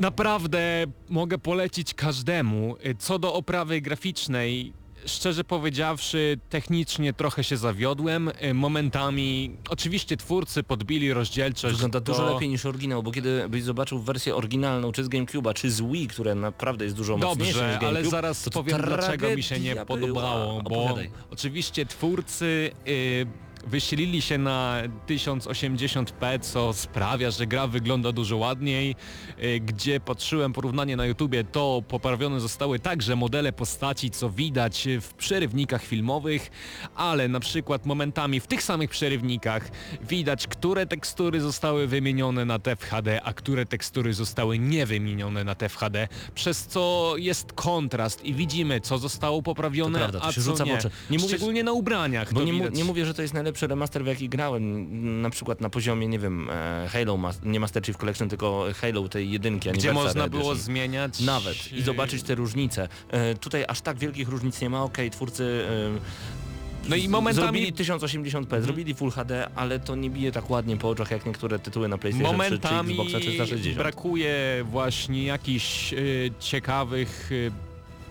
naprawdę 0.00 0.86
mogę 1.08 1.38
polecić 1.38 1.94
każdemu. 1.94 2.76
Y, 2.86 2.94
Co 2.98 3.18
do 3.18 3.34
oprawy 3.34 3.80
graficznej, 3.80 4.72
szczerze 5.06 5.44
powiedziawszy, 5.44 6.38
technicznie 6.50 7.12
trochę 7.12 7.44
się 7.44 7.56
zawiodłem. 7.56 8.30
Y, 8.42 8.54
Momentami, 8.54 9.56
oczywiście 9.70 10.16
twórcy 10.16 10.62
podbili 10.62 11.12
rozdzielczość. 11.12 11.74
Wygląda 11.74 12.00
dużo 12.00 12.26
do... 12.26 12.34
lepiej 12.34 12.48
niż 12.48 12.66
oryginał, 12.66 13.02
bo 13.02 13.10
kiedy 13.10 13.48
byś 13.48 13.62
zobaczył 13.62 13.98
wersję 13.98 14.34
oryginalną, 14.36 14.92
czy 14.92 15.04
z 15.04 15.08
GameCube'a, 15.08 15.54
czy 15.54 15.70
z 15.70 15.80
Wii, 15.80 16.08
które 16.08 16.34
naprawdę 16.34 16.84
jest 16.84 16.96
dużo 16.96 17.16
mocniejsze 17.16 17.44
niż 17.44 17.54
Dobrze, 17.54 17.68
GameCube, 17.68 17.88
ale 17.88 18.04
zaraz 18.04 18.48
powiem 18.48 18.80
dlaczego 18.82 19.36
mi 19.36 19.42
się 19.42 19.60
nie 19.60 19.76
podobało, 19.76 20.62
była. 20.62 20.88
bo 20.88 20.96
oczywiście 21.30 21.86
twórcy 21.86 22.70
y, 22.88 23.26
wysilili 23.66 24.22
się 24.22 24.38
na 24.38 24.82
1080p, 25.08 26.40
co 26.40 26.72
sprawia, 26.72 27.30
że 27.30 27.46
gra 27.46 27.66
wygląda 27.66 28.12
dużo 28.12 28.36
ładniej. 28.36 28.96
Y, 29.42 29.60
gdzie 29.60 30.00
patrzyłem 30.00 30.52
porównanie 30.52 30.96
na 30.96 31.06
YouTubie, 31.06 31.44
to 31.44 31.82
poprawione 31.88 32.40
zostały 32.40 32.78
także 32.78 33.16
modele 33.16 33.52
postaci, 33.52 34.10
co 34.10 34.30
widać 34.30 34.88
w 35.00 35.14
przerywnikach 35.14 35.84
filmowych, 35.84 36.50
ale 36.94 37.28
na 37.28 37.40
przykład 37.40 37.86
momentami 37.86 38.40
w 38.40 38.46
tych 38.46 38.62
samych 38.62 38.90
przerywnikach 38.90 39.70
widać, 40.08 40.46
które 40.46 40.86
tekstury 40.86 41.40
zostały 41.40 41.86
wymienione 41.86 42.44
na 42.44 42.58
TFHD, 42.58 43.22
a 43.22 43.32
które 43.32 43.66
tekstury 43.66 44.14
zostały 44.14 44.58
niewymienione 44.58 45.44
na 45.44 45.54
TFHD, 45.54 46.08
przez 46.34 46.66
co 46.66 47.14
jest 47.16 47.52
kontrast 47.52 48.24
i 48.24 48.34
widzimy, 48.34 48.80
co 48.80 48.98
zostało 48.98 49.42
poprawione, 49.42 49.98
prawda, 49.98 50.18
a 50.22 50.32
co 50.32 50.50
nie. 50.64 50.72
Nie 51.10 51.18
mówię- 51.18 51.28
Szczególnie 51.28 51.64
na 51.64 51.72
ubraniach. 51.72 52.32
Bo 52.32 52.40
to 52.40 52.46
nie, 52.46 52.52
nie 52.76 52.84
mówię, 52.84 53.06
że 53.06 53.14
to 53.14 53.22
jest 53.22 53.34
najlepszy 53.58 53.66
remaster, 53.66 54.04
w 54.04 54.06
jaki 54.06 54.28
grałem, 54.28 55.22
na 55.22 55.30
przykład 55.30 55.60
na 55.60 55.70
poziomie, 55.70 56.08
nie 56.08 56.18
wiem, 56.18 56.48
e, 56.50 56.88
Halo, 56.92 57.18
nie 57.44 57.60
Master 57.60 57.82
Chief 57.82 57.96
Collection, 57.96 58.28
tylko 58.28 58.66
Halo 58.80 59.08
tej 59.08 59.30
jedynki, 59.30 59.70
Gdzie 59.70 59.92
można 59.92 60.28
było 60.28 60.42
Edition. 60.42 60.58
zmieniać 60.64 61.20
Nawet 61.20 61.72
i 61.72 61.82
zobaczyć 61.82 62.22
te 62.22 62.34
różnice. 62.34 62.88
E, 63.10 63.34
tutaj 63.34 63.64
aż 63.68 63.80
tak 63.80 63.98
wielkich 63.98 64.28
różnic 64.28 64.60
nie 64.60 64.70
ma, 64.70 64.82
okej, 64.84 65.10
twórcy 65.10 65.66
e, 66.86 66.88
No 66.88 66.96
i 66.96 67.08
momentami- 67.08 67.34
zrobili 67.34 67.72
1080p, 67.72 68.62
zrobili 68.62 68.94
Full 68.94 69.10
HD, 69.10 69.48
ale 69.54 69.80
to 69.80 69.96
nie 69.96 70.10
bije 70.10 70.32
tak 70.32 70.50
ładnie 70.50 70.76
po 70.76 70.88
oczach 70.88 71.10
jak 71.10 71.26
niektóre 71.26 71.58
tytuły 71.58 71.88
na 71.88 71.98
PlayStation 71.98 72.34
3 72.38 72.44
czy 72.44 72.50
Momentami 72.50 72.90
Xboxa 72.92 73.18
360. 73.20 73.76
brakuje 73.76 74.64
właśnie 74.70 75.24
jakichś 75.24 75.92
y, 75.92 76.30
ciekawych 76.40 77.32
y, 77.32 77.50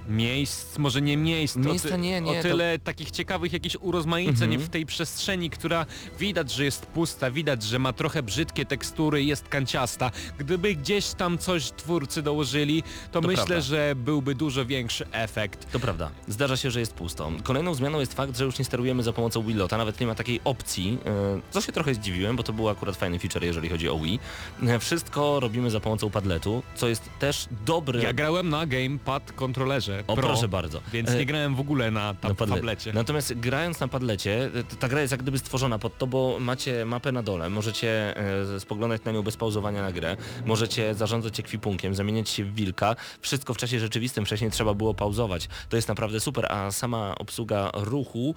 miejsc, 0.10 0.78
może 0.78 1.02
nie 1.02 1.18
miejsc, 1.18 1.56
Miejsca 1.56 1.88
o, 1.90 1.92
ty, 1.92 1.98
nie, 1.98 2.22
nie, 2.22 2.40
o 2.40 2.42
tyle 2.42 2.80
takich 2.80 3.12
ciekawych 3.12 3.54
jakichś 3.54 3.76
urozmaiceń 3.82 4.44
Mhm. 4.54 4.62
w 4.62 4.70
tej 4.70 4.86
przestrzeni, 4.86 5.50
która 5.50 5.86
widać, 6.20 6.52
że 6.52 6.66
jest 6.66 6.86
pusta, 6.86 7.32
widać, 7.32 7.64
że 7.64 7.80
ma 7.80 7.94
trochę 7.94 8.24
brzydkie 8.24 8.66
tekstury, 8.66 9.24
jest 9.24 9.48
kanciasta. 9.48 10.12
Gdyby 10.38 10.76
gdzieś 10.76 11.06
tam 11.14 11.38
coś 11.38 11.72
twórcy 11.72 12.22
dołożyli, 12.22 12.84
to, 13.12 13.22
To 13.22 13.28
myślę, 13.28 13.46
prawda. 13.46 13.62
że 13.62 13.94
byłby 13.96 14.36
dużo 14.36 14.66
większy 14.66 15.08
efekt. 15.12 15.72
To 15.72 15.80
prawda, 15.80 16.12
zdarza 16.28 16.58
się, 16.58 16.72
że 16.72 16.80
jest 16.80 16.94
pusto. 16.94 17.32
Kolejną 17.44 17.74
zmianą 17.74 18.00
jest 18.00 18.14
fakt, 18.14 18.38
że 18.38 18.46
już 18.46 18.60
nie 18.60 18.66
sterujemy 18.66 19.04
za 19.04 19.14
pomocą 19.14 19.44
Willota, 19.44 19.78
nawet 19.78 20.00
nie 20.00 20.08
ma 20.08 20.16
takiej 20.16 20.40
opcji, 20.44 20.98
e, 21.06 21.42
co 21.52 21.62
się 21.62 21.72
trochę 21.72 21.94
zdziwiłem, 21.94 22.36
bo 22.36 22.44
to 22.44 22.54
był 22.54 22.70
akurat 22.70 22.96
fajny 22.96 23.20
feature, 23.20 23.44
jeżeli 23.44 23.70
chodzi 23.70 23.90
o 23.90 24.00
Wii. 24.00 24.20
E, 24.64 24.80
Wszystko 24.80 25.40
robimy 25.40 25.72
za 25.72 25.80
pomocą 25.80 26.10
padletu, 26.10 26.64
co 26.76 26.88
jest 26.88 27.10
też 27.20 27.48
dobry... 27.66 28.02
Ja 28.02 28.14
grałem 28.14 28.50
na 28.50 28.66
gamepad 28.66 29.32
kontrolerze 29.32 29.97
O, 30.08 30.16
Pro, 30.16 30.28
proszę 30.28 30.48
bardzo. 30.48 30.82
więc 30.94 31.10
E, 31.10 31.18
nie 31.18 31.26
grałem 31.26 31.56
w 31.56 31.60
ogóle 31.60 31.92
na, 31.92 32.14
padle- 32.14 32.48
tablecie. 32.56 32.94
Natomiast 32.94 33.34
grając 33.34 33.80
na 33.80 33.88
padlecie, 33.88 34.50
e, 34.56 34.64
ta 34.80 34.88
gra 34.88 35.02
jest 35.02 35.12
jak 35.12 35.22
gdyby 35.22 35.40
stworzona 35.40 35.80
pod 35.80 35.98
to, 35.98 36.08
bo 36.08 36.38
macie 36.40 36.86
mapę 36.86 37.12
na 37.12 37.24
dole, 37.24 37.50
możecie 37.50 38.18
e, 38.56 38.60
spoglądać 38.60 39.04
na 39.04 39.12
nią 39.12 39.24
bez 39.24 39.38
pauzowania 39.38 39.82
na 39.82 39.92
grę, 39.92 40.18
możecie 40.46 40.96
zarządzać 40.96 41.40
ekwipunkiem, 41.40 41.96
zamieniać 41.96 42.30
się 42.30 42.44
w 42.46 42.56
wilka, 42.56 42.96
wszystko 43.22 43.54
w 43.54 43.58
czasie 43.58 43.80
rzeczywistym, 43.80 44.26
wcześniej 44.26 44.52
trzeba 44.52 44.74
było 44.74 44.94
pauzować. 44.94 45.50
To 45.70 45.76
jest 45.76 45.88
naprawdę 45.88 46.20
super, 46.20 46.52
a 46.52 46.72
sama 46.72 47.16
obsługa 47.18 47.72
ruchu 47.74 48.36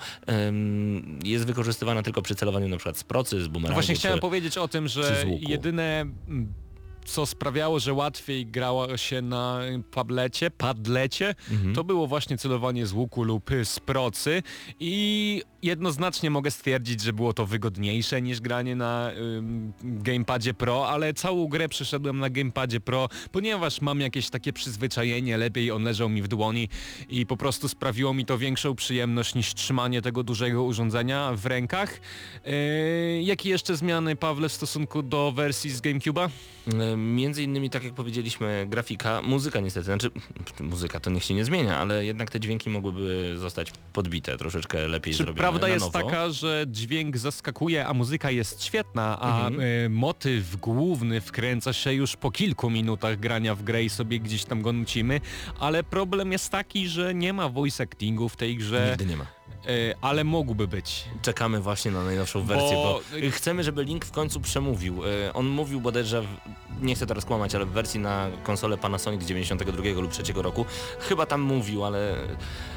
jest 1.24 1.44
wykorzystywana 1.46 2.02
tylko 2.02 2.22
przy 2.22 2.34
celowaniu 2.34 2.68
na 2.68 2.76
przykład 2.76 2.96
z 2.98 3.04
procy, 3.04 3.40
z 3.40 3.44
No 3.46 3.48
bumerangu. 3.52 3.74
właśnie 3.74 3.94
czy... 3.94 3.98
chciałem 3.98 4.20
powiedzieć 4.20 4.58
o 4.58 4.68
tym, 4.68 4.84
czy 4.88 4.90
że 4.92 5.24
jedyne 5.40 6.06
co 7.04 7.26
sprawiało, 7.26 7.80
że 7.80 7.92
łatwiej 7.94 8.46
grało 8.46 8.96
się 8.96 9.22
na 9.22 9.60
tablecie, 9.90 10.50
padlecie, 10.50 11.34
Mhm. 11.50 11.74
to 11.74 11.84
było 11.84 12.06
właśnie 12.06 12.38
celowanie 12.38 12.86
z 12.86 12.92
łuku 12.92 13.24
lub 13.24 13.50
z 13.64 13.80
procy 13.80 14.42
i 14.80 15.42
jednoznacznie 15.62 16.30
mogę 16.30 16.50
stwierdzić, 16.50 17.00
że 17.00 17.12
było 17.12 17.32
to 17.32 17.46
wygodniejsze 17.46 18.22
niż 18.22 18.40
granie 18.40 18.76
na 18.76 19.10
ym, 19.36 19.72
gamepadzie 19.82 20.54
Pro, 20.54 20.88
ale 20.88 21.14
całą 21.14 21.46
grę 21.48 21.68
przeszedłem 21.68 22.18
na 22.18 22.30
gamepadzie 22.30 22.80
Pro, 22.80 23.08
ponieważ 23.32 23.80
mam 23.80 24.00
jakieś 24.00 24.30
takie 24.30 24.52
przyzwyczajenie, 24.52 25.36
lepiej 25.36 25.70
on 25.70 25.82
leżał 25.82 26.08
mi 26.08 26.22
w 26.22 26.28
dłoni 26.28 26.68
i 27.08 27.26
po 27.26 27.36
prostu 27.36 27.68
sprawiło 27.68 28.14
mi 28.14 28.26
to 28.26 28.38
większą 28.38 28.74
przyjemność 28.74 29.34
niż 29.34 29.54
trzymanie 29.54 30.02
tego 30.02 30.22
dużego 30.22 30.64
urządzenia 30.64 31.32
w 31.36 31.46
rękach. 31.46 32.00
Yy, 32.46 33.22
jakie 33.22 33.48
jeszcze 33.50 33.76
zmiany, 33.76 34.16
Pawle, 34.16 34.48
w 34.48 34.52
stosunku 34.52 35.02
do 35.02 35.32
wersji 35.32 35.70
z 35.70 35.80
GameCube'a? 35.80 36.28
E, 36.80 36.89
Między 36.96 37.42
innymi, 37.42 37.70
tak 37.70 37.84
jak 37.84 37.94
powiedzieliśmy, 37.94 38.66
grafika, 38.68 39.22
muzyka 39.22 39.60
niestety, 39.60 39.84
znaczy 39.84 40.10
muzyka 40.60 41.00
to 41.00 41.10
niech 41.10 41.24
się 41.24 41.34
nie 41.34 41.44
zmienia, 41.44 41.78
ale 41.78 42.04
jednak 42.04 42.30
te 42.30 42.40
dźwięki 42.40 42.70
mogłyby 42.70 43.34
zostać 43.38 43.72
podbite, 43.92 44.36
troszeczkę 44.38 44.88
lepiej 44.88 45.12
Czy 45.14 45.16
zrobione 45.18 45.38
prawda 45.38 45.68
jest 45.68 45.84
nowo. 45.86 46.02
taka, 46.02 46.30
że 46.30 46.64
dźwięk 46.68 47.16
zaskakuje, 47.18 47.86
a 47.86 47.94
muzyka 47.94 48.30
jest 48.30 48.64
świetna, 48.64 49.20
a 49.20 49.46
Mhm. 49.46 49.60
e, 49.84 49.88
motyw 49.88 50.56
główny 50.56 51.20
wkręca 51.20 51.72
się 51.72 51.92
już 51.92 52.16
po 52.16 52.30
kilku 52.30 52.70
minutach 52.70 53.18
grania 53.20 53.54
w 53.54 53.62
grę 53.62 53.84
i 53.84 53.88
sobie 53.90 54.20
gdzieś 54.20 54.44
tam 54.44 54.62
go 54.62 54.72
nucimy, 54.72 55.20
ale 55.60 55.82
problem 55.84 56.32
jest 56.32 56.50
taki, 56.50 56.88
że 56.88 57.14
nie 57.14 57.32
ma 57.32 57.48
voice 57.48 57.82
actingu 57.82 58.28
w 58.28 58.36
tej 58.36 58.56
grze, 58.56 58.86
Nigdy 58.90 59.06
nie 59.06 59.16
ma. 59.16 59.24
e, 59.24 59.26
ale 60.00 60.24
mógłby 60.24 60.68
być. 60.68 61.04
Czekamy 61.22 61.60
właśnie 61.60 61.90
na 61.90 62.04
najnowszą 62.04 62.42
wersję, 62.42 62.72
bo, 62.76 63.00
Bo- 63.22 63.30
chcemy, 63.30 63.64
żeby 63.64 63.84
Link 63.84 64.04
w 64.04 64.10
końcu 64.10 64.40
przemówił. 64.40 65.02
E, 65.06 65.32
On 65.34 65.46
mówił 65.48 65.80
bodajże 65.80 66.24
nie 66.82 66.94
chcę 66.94 67.06
teraz 67.06 67.24
kłamać, 67.24 67.54
ale 67.54 67.66
w 67.66 67.70
wersji 67.70 68.00
na 68.00 68.28
konsolę 68.44 68.76
Panasonic 68.78 69.22
z 69.22 69.26
92 69.26 69.82
lub 70.00 70.12
3 70.12 70.22
roku, 70.34 70.64
chyba 71.00 71.26
tam 71.26 71.40
mówił, 71.40 71.84
ale 71.84 72.16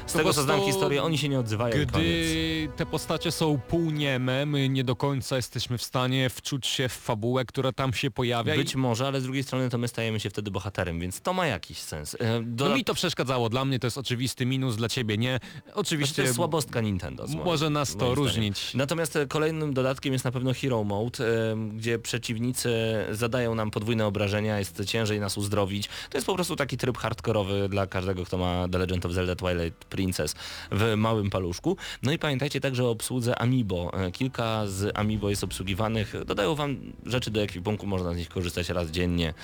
z 0.06 0.12
Po 0.12 0.18
tego 0.18 0.32
co 0.32 0.42
znam 0.42 0.60
historię, 0.60 1.02
oni 1.02 1.18
się 1.18 1.28
nie 1.28 1.38
odzywają 1.38 1.82
i 1.82 1.86
koniec. 1.86 1.92
Gdy 2.06 2.68
te 2.76 2.86
postacie 2.86 3.32
są 3.32 3.58
półnieme, 3.68 4.46
my 4.46 4.68
nie 4.68 4.84
do 4.84 4.96
końca 4.96 5.36
jesteśmy 5.36 5.78
w 5.78 5.82
stanie 5.82 6.30
wczuć 6.30 6.66
się 6.66 6.88
w 6.88 6.92
fabułę, 6.92 7.44
która 7.44 7.72
tam 7.72 7.92
się 7.92 8.10
pojawia. 8.10 8.54
Być 8.56 8.74
i... 8.74 8.78
może, 8.78 9.06
ale 9.06 9.20
z 9.20 9.24
drugiej 9.24 9.42
strony 9.42 9.70
to 9.70 9.78
my 9.78 9.88
stajemy 9.88 10.20
się 10.20 10.30
wtedy 10.30 10.50
bohaterem, 10.50 11.00
więc 11.00 11.20
to 11.20 11.32
ma 11.32 11.46
jakiś 11.46 11.78
sens. 11.78 12.14
E, 12.20 12.40
No 12.40 12.46
dodat- 12.56 12.76
mi 12.76 12.84
to 12.84 12.94
przeszkadzało, 12.94 13.48
dla 13.48 13.64
mnie 13.64 13.78
to 13.78 13.86
jest 13.86 13.98
oczywisty 13.98 14.46
minus, 14.46 14.76
dla 14.76 14.88
ciebie 14.88 15.18
nie. 15.18 15.40
Znaczy, 15.54 15.72
to 15.74 15.80
Oczywiście 15.80 16.22
jest 16.22 16.34
słabostka 16.34 16.80
Nintendo. 16.80 17.24
moim- 17.26 17.44
może 17.44 17.70
nas 17.70 17.92
to 17.92 17.98
moim 17.98 18.14
zdaniem. 18.14 18.24
różnić. 18.28 18.74
Natomiast 18.74 19.16
e, 19.16 19.26
kolejnym 19.26 19.74
dodatkiem 19.74 20.12
jest 20.12 20.24
na 20.24 20.32
pewno 20.32 20.52
Hero 20.54 20.84
Mode, 20.84 21.24
e, 21.52 21.56
gdzie 21.76 21.98
przeciwnicy 21.98 22.70
zadają 23.10 23.54
nam 23.54 23.70
podwójne 23.70 23.93
obrażenia, 24.02 24.58
jest 24.58 24.84
ciężej 24.84 25.20
nas 25.20 25.38
uzdrowić. 25.38 25.88
To 26.10 26.18
jest 26.18 26.26
po 26.26 26.34
prostu 26.34 26.56
taki 26.56 26.76
tryb 26.76 26.98
hardkorowy 26.98 27.68
dla 27.68 27.86
każdego, 27.86 28.24
kto 28.24 28.38
ma 28.38 28.68
The 28.72 28.78
Legend 28.78 29.06
of 29.06 29.12
Zelda 29.12 29.36
Twilight 29.36 29.84
Princess 29.84 30.34
w 30.72 30.94
małym 30.96 31.30
paluszku. 31.30 31.76
No 32.02 32.12
i 32.12 32.18
pamiętajcie 32.18 32.60
także 32.60 32.84
o 32.84 32.90
obsłudze 32.90 33.38
Amiibo. 33.38 33.90
E, 33.94 34.12
Kilka 34.12 34.66
z 34.66 34.98
Amiibo 34.98 35.30
jest 35.30 35.44
obsługiwanych. 35.44 36.14
Dodają 36.26 36.54
wam 36.54 36.76
rzeczy 37.06 37.30
do 37.30 37.42
ekwipunku, 37.42 37.86
można 37.86 38.14
z 38.14 38.16
nich 38.16 38.28
korzystać 38.28 38.68
raz 38.68 38.90
dziennie. 38.90 39.34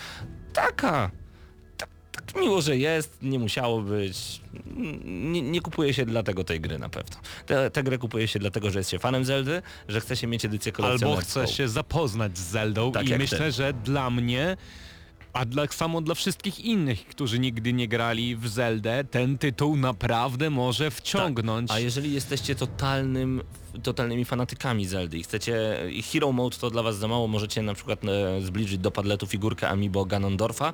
Taka 0.53 0.80
tak, 0.80 0.82
tak 0.82 1.30
miło, 2.37 2.62
że 2.62 2.76
jest, 2.76 3.18
nie 3.22 3.39
musiało 3.39 3.81
być. 3.81 4.41
Nie, 5.05 5.43
nie 5.43 5.61
kupuje 5.61 5.95
się 5.95 6.07
dlatego 6.07 6.45
tej 6.45 6.61
gry 6.61 6.78
na 6.78 6.89
pewno. 6.89 7.16
Tę 7.47 7.70
te 7.70 7.83
grę 7.83 7.99
kupuje 7.99 8.28
się 8.28 8.39
dlatego, 8.39 8.70
że 8.70 8.78
jest 8.78 8.91
się 8.91 8.99
fanem 8.99 9.24
Zeldy, 9.24 9.62
że 9.89 10.01
chce 10.01 10.16
się 10.16 10.26
mieć 10.26 10.45
edycję 10.45 10.72
Albo 10.76 10.87
kolekcjonerską. 10.87 11.43
chce 11.45 11.53
się 11.55 11.68
zapoznać 11.68 12.39
z 12.39 12.51
Zeldą 12.51 12.93
Tak 12.93 13.09
i 13.09 13.14
myślę, 13.16 13.53
że 13.53 13.72
dla 13.72 14.11
mnie, 14.11 14.57
a 15.33 15.45
dla, 15.45 15.66
samo 15.66 16.01
dla 16.01 16.14
wszystkich 16.14 16.61
innych, 16.61 17.07
którzy 17.07 17.39
nigdy 17.39 17.72
nie 17.72 17.89
grali 17.89 18.37
w 18.37 18.49
Zeldę, 18.49 19.05
ten 19.05 19.39
tytuł 19.39 19.76
naprawdę 19.76 20.51
może 20.51 20.91
wciągnąć. 20.91 21.68
Tak. 21.68 21.76
A 21.76 21.81
jeżeli 21.81 22.12
jesteście 22.12 22.55
totalnym, 22.55 23.43
totalnymi 23.83 24.24
fanatykami 24.24 24.87
Zeldy 24.87 25.18
i 25.18 25.22
chcecie, 25.22 25.76
i 25.91 26.03
Hero 26.03 26.33
Mode 26.33 26.57
to 26.57 26.70
dla 26.70 26.83
was 26.83 26.97
za 26.97 27.09
mało, 27.09 27.28
możecie 27.28 27.62
na 27.62 27.74
przykład 27.74 28.05
e, 28.05 28.41
zbliżyć 28.41 28.78
do 28.78 28.91
padletu 28.91 29.26
figurkę 29.26 29.68
Amiibo 29.68 30.05
Ganondorfa, 30.05 30.72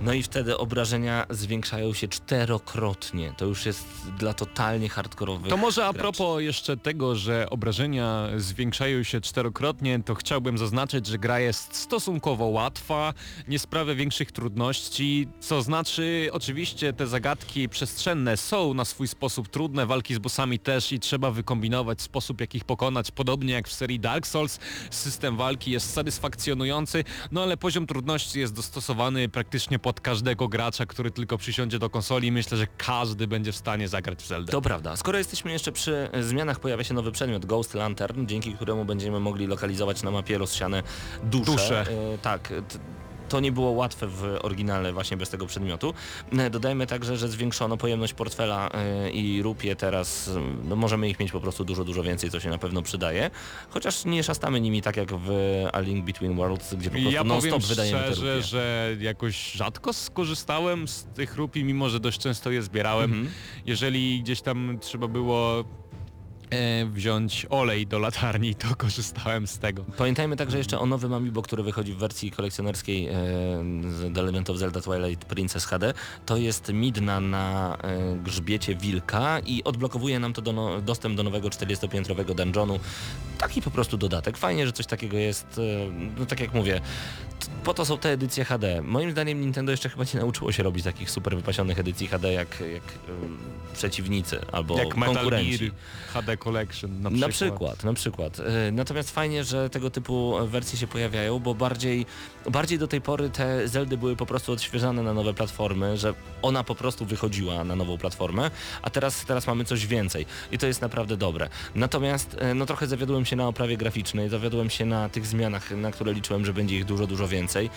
no 0.00 0.12
i 0.12 0.22
wtedy 0.22 0.58
obrażenia 0.58 1.26
zwiększają 1.30 1.92
się 1.94 2.08
czterokrotnie. 2.08 3.32
To 3.36 3.44
już 3.44 3.66
jest 3.66 3.86
dla 4.18 4.34
totalnie 4.34 4.88
hardkorowych 4.88 5.50
To 5.50 5.56
może 5.56 5.86
a 5.86 5.92
graczy. 5.92 5.98
propos 5.98 6.42
jeszcze 6.42 6.76
tego, 6.76 7.16
że 7.16 7.50
obrażenia 7.50 8.28
zwiększają 8.36 9.02
się 9.02 9.20
czterokrotnie, 9.20 10.02
to 10.04 10.14
chciałbym 10.14 10.58
zaznaczyć, 10.58 11.06
że 11.06 11.18
gra 11.18 11.40
jest 11.40 11.76
stosunkowo 11.76 12.44
łatwa, 12.46 13.14
nie 13.48 13.58
sprawia 13.58 13.94
większych 13.94 14.32
trudności, 14.32 15.28
co 15.40 15.62
znaczy 15.62 16.28
oczywiście 16.32 16.92
te 16.92 17.06
zagadki 17.06 17.68
przestrzenne 17.68 18.36
są 18.36 18.74
na 18.74 18.84
swój 18.84 19.08
sposób 19.08 19.48
trudne, 19.48 19.86
walki 19.86 20.14
z 20.14 20.18
bossami 20.18 20.58
też 20.58 20.92
i 20.92 21.00
trzeba 21.00 21.30
wykombinować 21.30 22.02
sposób 22.02 22.40
jak 22.40 22.54
ich 22.54 22.64
pokonać, 22.64 23.10
podobnie 23.10 23.52
jak 23.52 23.68
w 23.68 23.72
serii 23.72 24.00
Dark 24.00 24.26
Souls. 24.26 24.58
System 24.90 25.36
walki 25.36 25.70
jest 25.70 25.92
satysfakcjonujący, 25.92 27.04
no 27.32 27.42
ale 27.42 27.56
poziom 27.56 27.86
trudności 27.86 28.40
jest 28.40 28.54
dostosowany 28.54 29.28
praktycznie 29.28 29.78
pod 29.84 30.00
każdego 30.00 30.48
gracza, 30.48 30.86
który 30.86 31.10
tylko 31.10 31.38
przysiądzie 31.38 31.78
do 31.78 31.90
konsoli. 31.90 32.32
Myślę, 32.32 32.58
że 32.58 32.66
każdy 32.78 33.26
będzie 33.26 33.52
w 33.52 33.56
stanie 33.56 33.88
zagrać 33.88 34.22
w 34.22 34.26
Zeldę. 34.26 34.52
To 34.52 34.60
prawda. 34.60 34.96
Skoro 34.96 35.18
jesteśmy 35.18 35.52
jeszcze 35.52 35.72
przy 35.72 36.08
zmianach, 36.20 36.60
pojawia 36.60 36.84
się 36.84 36.94
nowy 36.94 37.12
przedmiot 37.12 37.46
Ghost 37.46 37.74
Lantern, 37.74 38.26
dzięki 38.26 38.52
któremu 38.52 38.84
będziemy 38.84 39.20
mogli 39.20 39.46
lokalizować 39.46 40.02
na 40.02 40.10
mapie 40.10 40.38
rozsiane 40.38 40.82
dusze. 41.22 41.52
Dusze. 41.52 41.80
E, 41.80 42.18
tak. 42.18 42.52
To 43.28 43.40
nie 43.40 43.52
było 43.52 43.70
łatwe 43.70 44.06
w 44.06 44.38
oryginale 44.42 44.92
właśnie 44.92 45.16
bez 45.16 45.30
tego 45.30 45.46
przedmiotu. 45.46 45.94
E, 46.38 46.50
Dodajmy 46.50 46.86
także, 46.86 47.16
że 47.16 47.28
zwiększono 47.28 47.76
pojemność 47.76 48.14
portfela 48.14 48.68
e, 48.72 49.10
i 49.10 49.42
rupie 49.42 49.76
teraz, 49.76 50.28
e, 50.28 50.40
no 50.64 50.76
możemy 50.76 51.08
ich 51.08 51.20
mieć 51.20 51.32
po 51.32 51.40
prostu 51.40 51.64
dużo, 51.64 51.84
dużo 51.84 52.02
więcej, 52.02 52.30
co 52.30 52.40
się 52.40 52.50
na 52.50 52.58
pewno 52.58 52.82
przydaje. 52.82 53.30
Chociaż 53.70 54.04
nie 54.04 54.22
szastamy 54.22 54.60
nimi 54.60 54.82
tak 54.82 54.96
jak 54.96 55.08
w 55.14 55.30
A 55.72 55.80
Link 55.80 56.04
Between 56.04 56.36
Worlds, 56.36 56.74
gdzie 56.74 56.90
po 56.90 56.96
prostu 56.96 57.10
Ja 57.10 57.24
non-stop 57.24 57.62
wydajemy 57.62 57.98
te 57.98 58.06
szczerze, 58.06 58.34
rupie. 58.34 58.46
że 58.46 58.96
jakoś 59.00 59.52
rzadko 59.52 59.92
skorzystałem 59.92 60.88
z 60.88 61.04
tych 61.04 61.36
rupi, 61.36 61.64
mimo 61.64 61.88
że 61.88 62.00
dość 62.00 62.18
często 62.20 62.50
je 62.50 62.62
zbierałem. 62.62 63.10
Mhm. 63.12 63.30
Jeżeli 63.66 64.22
gdzieś 64.22 64.40
tam 64.40 64.78
trzeba 64.80 65.08
było 65.08 65.64
wziąć 66.90 67.46
olej 67.50 67.86
do 67.86 67.98
latarni, 67.98 68.54
to 68.54 68.76
korzystałem 68.76 69.46
z 69.46 69.58
tego. 69.58 69.84
Pamiętajmy 69.96 70.36
także 70.36 70.58
jeszcze 70.58 70.78
o 70.78 70.86
nowym 70.86 71.12
Amiibo, 71.12 71.42
który 71.42 71.62
wychodzi 71.62 71.92
w 71.92 71.96
wersji 71.96 72.30
kolekcjonerskiej 72.30 73.06
e, 73.06 73.12
z 73.90 74.14
The 74.14 74.22
Legend 74.22 74.50
of 74.50 74.56
Zelda 74.56 74.80
Twilight 74.80 75.24
Princess 75.24 75.64
HD. 75.64 75.94
To 76.26 76.36
jest 76.36 76.72
Midna 76.72 77.20
na 77.20 77.76
e, 77.82 78.16
grzbiecie 78.16 78.74
wilka 78.74 79.38
i 79.38 79.64
odblokowuje 79.64 80.18
nam 80.18 80.32
to 80.32 80.42
do 80.42 80.52
no, 80.52 80.80
dostęp 80.80 81.16
do 81.16 81.22
nowego 81.22 81.48
40-piętrowego 81.48 82.34
dungeonu. 82.34 82.80
Taki 83.38 83.62
po 83.62 83.70
prostu 83.70 83.96
dodatek. 83.96 84.36
Fajnie, 84.36 84.66
że 84.66 84.72
coś 84.72 84.86
takiego 84.86 85.16
jest. 85.16 85.58
E, 85.58 85.92
no 86.18 86.26
tak 86.26 86.40
jak 86.40 86.54
mówię, 86.54 86.80
po 87.64 87.74
to 87.74 87.84
są 87.84 87.98
te 87.98 88.12
edycje 88.12 88.44
HD. 88.44 88.82
Moim 88.82 89.10
zdaniem 89.10 89.40
Nintendo 89.40 89.72
jeszcze 89.72 89.88
chyba 89.88 90.04
nie 90.14 90.20
nauczyło 90.20 90.52
się 90.52 90.62
robić 90.62 90.84
takich 90.84 91.10
super 91.10 91.36
wypasionych 91.36 91.78
edycji 91.78 92.06
HD 92.06 92.32
jak, 92.32 92.60
jak 92.60 92.82
e, 92.82 93.74
przeciwnicy 93.74 94.40
albo 94.52 94.78
Jak 94.78 94.96
Metal 94.96 95.14
konkurenci. 95.14 95.58
Gear 95.58 95.72
HD 96.12 96.36
Collection 96.44 97.02
na 97.02 97.10
przykład. 97.10 97.20
Na 97.22 97.28
przykład, 97.28 97.84
na 97.84 97.94
przykład. 97.94 98.40
E, 98.40 98.72
Natomiast 98.72 99.10
fajnie, 99.10 99.44
że 99.44 99.70
tego 99.70 99.90
typu 99.90 100.34
wersje 100.46 100.78
się 100.78 100.86
pojawiają, 100.86 101.38
bo 101.38 101.54
bardziej, 101.54 102.06
bardziej 102.50 102.78
do 102.78 102.88
tej 102.88 103.00
pory 103.00 103.30
te 103.30 103.68
Zeldy 103.68 103.96
były 103.96 104.16
po 104.16 104.26
prostu 104.26 104.52
odświeżane 104.52 105.02
na 105.02 105.14
nowe 105.14 105.34
platformy, 105.34 105.96
że 105.96 106.14
ona 106.42 106.64
po 106.64 106.74
prostu 106.74 107.04
wychodziła 107.06 107.64
na 107.64 107.76
nową 107.76 107.98
platformę, 107.98 108.50
a 108.82 108.90
teraz, 108.90 109.24
teraz 109.24 109.46
mamy 109.46 109.64
coś 109.64 109.86
więcej 109.86 110.26
i 110.52 110.58
to 110.58 110.66
jest 110.66 110.80
naprawdę 110.82 111.16
dobre. 111.16 111.48
Natomiast 111.74 112.36
e, 112.38 112.54
no 112.54 112.66
trochę 112.66 112.86
zawiodłem 112.86 113.24
się 113.24 113.36
na 113.36 113.48
oprawie 113.48 113.76
graficznej, 113.76 114.28
zawiodłem 114.28 114.70
się 114.70 114.84
na 114.86 115.08
tych 115.08 115.26
zmianach, 115.26 115.70
na 115.70 115.90
które 115.90 116.12
liczyłem, 116.12 116.44
że 116.44 116.52
będzie 116.52 116.76
ich 116.76 116.84
dużo, 116.84 117.06
dużo 117.06 117.28
więcej. 117.28 117.70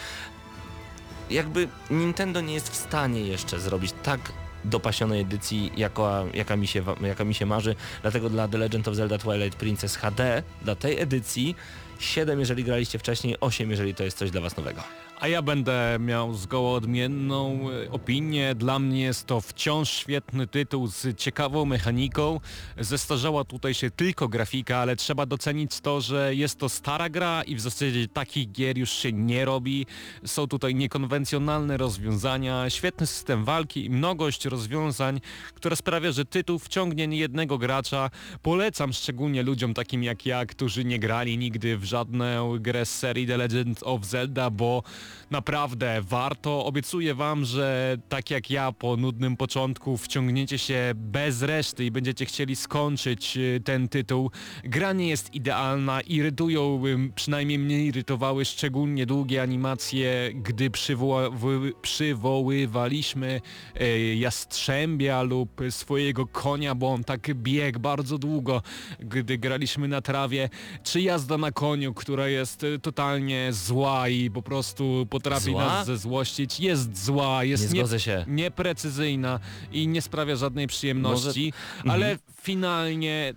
Jakby 1.29 1.67
Nintendo 1.89 2.41
nie 2.41 2.53
jest 2.53 2.69
w 2.69 2.75
stanie 2.75 3.21
jeszcze 3.21 3.59
zrobić 3.59 3.91
tak 4.03 4.19
dopasionej 4.65 5.21
edycji, 5.21 5.71
jaka, 5.77 6.23
jaka, 6.33 6.55
mi 6.55 6.67
się, 6.67 6.83
jaka 7.01 7.23
mi 7.23 7.33
się 7.33 7.45
marzy. 7.45 7.75
Dlatego 8.01 8.29
dla 8.29 8.47
The 8.47 8.57
Legend 8.57 8.87
of 8.87 8.95
Zelda 8.95 9.17
Twilight 9.17 9.59
Princess 9.59 9.95
HD, 9.95 10.43
dla 10.61 10.75
tej 10.75 10.99
edycji 10.99 11.55
7 11.99 12.39
jeżeli 12.39 12.63
graliście 12.63 12.99
wcześniej, 12.99 13.35
8 13.39 13.71
jeżeli 13.71 13.95
to 13.95 14.03
jest 14.03 14.17
coś 14.17 14.31
dla 14.31 14.41
Was 14.41 14.57
nowego. 14.57 15.06
A 15.19 15.27
ja 15.27 15.41
będę 15.41 15.97
miał 15.99 16.33
zgoła 16.33 16.71
odmienną 16.71 17.69
e, 17.71 17.91
opinię. 17.91 18.55
Dla 18.55 18.79
mnie 18.79 19.01
jest 19.01 19.25
to 19.25 19.41
wciąż 19.41 19.89
świetny 19.89 20.47
tytuł 20.47 20.87
z 20.87 21.17
ciekawą 21.17 21.65
mechaniką. 21.65 22.39
Zestarzała 22.79 23.43
tutaj 23.43 23.73
się 23.73 23.91
tylko 23.91 24.27
grafika, 24.27 24.77
ale 24.77 24.95
trzeba 24.95 25.25
docenić 25.25 25.81
to, 25.81 26.01
że 26.01 26.35
jest 26.35 26.59
to 26.59 26.69
stara 26.69 27.09
gra 27.09 27.43
i 27.43 27.55
w 27.55 27.61
zasadzie 27.61 28.07
takich 28.07 28.51
gier 28.51 28.77
już 28.77 28.91
się 28.91 29.13
nie 29.13 29.45
robi. 29.45 29.85
Są 30.25 30.47
tutaj 30.47 30.75
niekonwencjonalne 30.75 31.77
rozwiązania, 31.77 32.69
świetny 32.69 33.07
system 33.07 33.45
walki 33.45 33.85
i 33.85 33.89
mnogość 33.89 34.45
rozwiązań, 34.45 35.21
która 35.53 35.75
sprawia, 35.75 36.11
że 36.11 36.25
tytuł 36.25 36.59
wciągnie 36.59 37.07
niejednego 37.07 37.57
gracza. 37.57 38.09
Polecam 38.41 38.93
szczególnie 38.93 39.43
ludziom 39.43 39.73
takim 39.73 40.03
jak 40.03 40.25
ja, 40.25 40.45
którzy 40.45 40.85
nie 40.85 40.99
grali 40.99 41.37
nigdy 41.37 41.77
w 41.77 41.83
żadną 41.83 42.59
grę 42.59 42.85
z 42.85 42.95
serii 42.95 43.27
The 43.27 43.37
Legend 43.37 43.79
of 43.83 44.05
Zelda, 44.05 44.49
bo 44.49 44.83
naprawdę 45.31 46.01
warto. 46.01 46.65
Obiecuję 46.65 47.15
wam, 47.15 47.45
że 47.45 47.97
tak 48.09 48.31
jak 48.31 48.49
ja 48.49 48.71
po 48.71 48.97
nudnym 48.97 49.37
początku 49.37 49.97
wciągniecie 49.97 50.57
się 50.57 50.91
bez 50.95 51.41
reszty 51.41 51.85
i 51.85 51.91
będziecie 51.91 52.25
chcieli 52.25 52.55
skończyć 52.55 53.37
y, 53.37 53.61
ten 53.63 53.89
tytuł. 53.89 54.31
Gra 54.63 54.93
nie 54.93 55.07
jest 55.09 55.33
idealna, 55.35 56.01
irytują, 56.01 56.81
przynajmniej 57.15 57.59
mnie 57.59 57.83
irytowały 57.85 58.45
szczególnie 58.45 59.05
długie 59.05 59.41
animacje, 59.41 60.31
gdy 60.35 60.69
przywoła, 60.69 61.29
wy- 61.29 61.73
przywoływaliśmy 61.81 63.41
y, 63.81 64.15
jastrzębia 64.15 65.21
lub 65.21 65.61
swojego 65.69 66.25
konia, 66.27 66.75
bo 66.75 66.87
on 66.93 67.03
tak 67.03 67.33
biegł 67.35 67.79
bardzo 67.79 68.17
długo, 68.17 68.61
gdy 68.99 69.37
graliśmy 69.37 69.87
na 69.87 70.01
trawie, 70.01 70.49
czy 70.83 71.01
jazda 71.01 71.37
na 71.37 71.51
koniu, 71.51 71.93
która 71.93 72.27
jest 72.27 72.63
y, 72.63 72.79
totalnie 72.79 73.53
zła 73.53 74.09
i 74.09 74.31
po 74.31 74.41
prostu 74.41 74.96
potrafi 75.05 75.51
Zła? 75.51 75.65
nas 75.65 75.85
zezłościć, 75.85 76.59
jest 76.59 77.05
zła, 77.05 77.43
jest 77.43 77.73
Nie 77.73 77.99
się. 77.99 78.25
nieprecyzyjna 78.27 79.39
i 79.71 79.87
nie 79.87 80.01
sprawia 80.01 80.35
żadnej 80.35 80.67
przyjemności, 80.67 81.53
ale 81.87 82.17
finalnie 82.41 83.33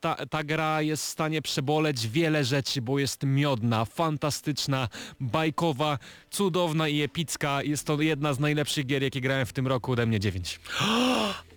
ta, 0.00 0.14
ta 0.30 0.44
gra 0.44 0.82
jest 0.82 1.04
w 1.04 1.08
stanie 1.08 1.42
przeboleć 1.42 2.08
wiele 2.08 2.44
rzeczy, 2.44 2.82
bo 2.82 2.98
jest 2.98 3.22
miodna, 3.24 3.84
fantastyczna, 3.84 4.88
bajkowa, 5.20 5.98
cudowna 6.30 6.88
i 6.88 7.02
epicka. 7.02 7.62
Jest 7.62 7.86
to 7.86 8.00
jedna 8.02 8.34
z 8.34 8.38
najlepszych 8.38 8.86
gier, 8.86 9.02
jakie 9.02 9.20
grałem 9.20 9.46
w 9.46 9.52
tym 9.52 9.66
roku, 9.66 9.92
ode 9.92 10.06
mnie 10.06 10.20
9. 10.20 10.60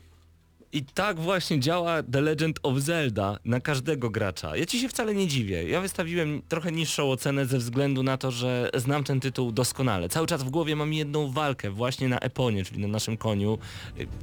I 0.74 0.86
tak 0.86 1.20
właśnie 1.20 1.60
działa 1.60 2.04
The 2.04 2.22
Legend 2.22 2.60
of 2.64 2.78
Zelda 2.78 3.38
na 3.46 3.60
każdego 3.60 4.10
gracza. 4.10 4.58
Ja 4.58 4.66
ci 4.66 4.80
się 4.80 4.90
wcale 4.90 5.16
nie 5.16 5.28
dziwię. 5.28 5.70
Ja 5.70 5.82
wystawiłem 5.82 6.42
trochę 6.48 6.72
niższą 6.72 7.12
ocenę 7.12 7.46
ze 7.46 7.58
względu 7.58 8.04
na 8.04 8.18
to, 8.18 8.32
że 8.32 8.70
znam 8.74 9.04
ten 9.04 9.20
tytuł 9.20 9.52
doskonale. 9.52 10.10
Cały 10.10 10.28
czas 10.28 10.44
w 10.44 10.50
głowie 10.50 10.76
mam 10.76 10.94
jedną 10.94 11.32
walkę 11.32 11.70
właśnie 11.70 12.10
na 12.10 12.20
Eponie, 12.20 12.66
czyli 12.66 12.82
na 12.82 12.88
naszym 12.88 13.18
koniu. 13.18 13.58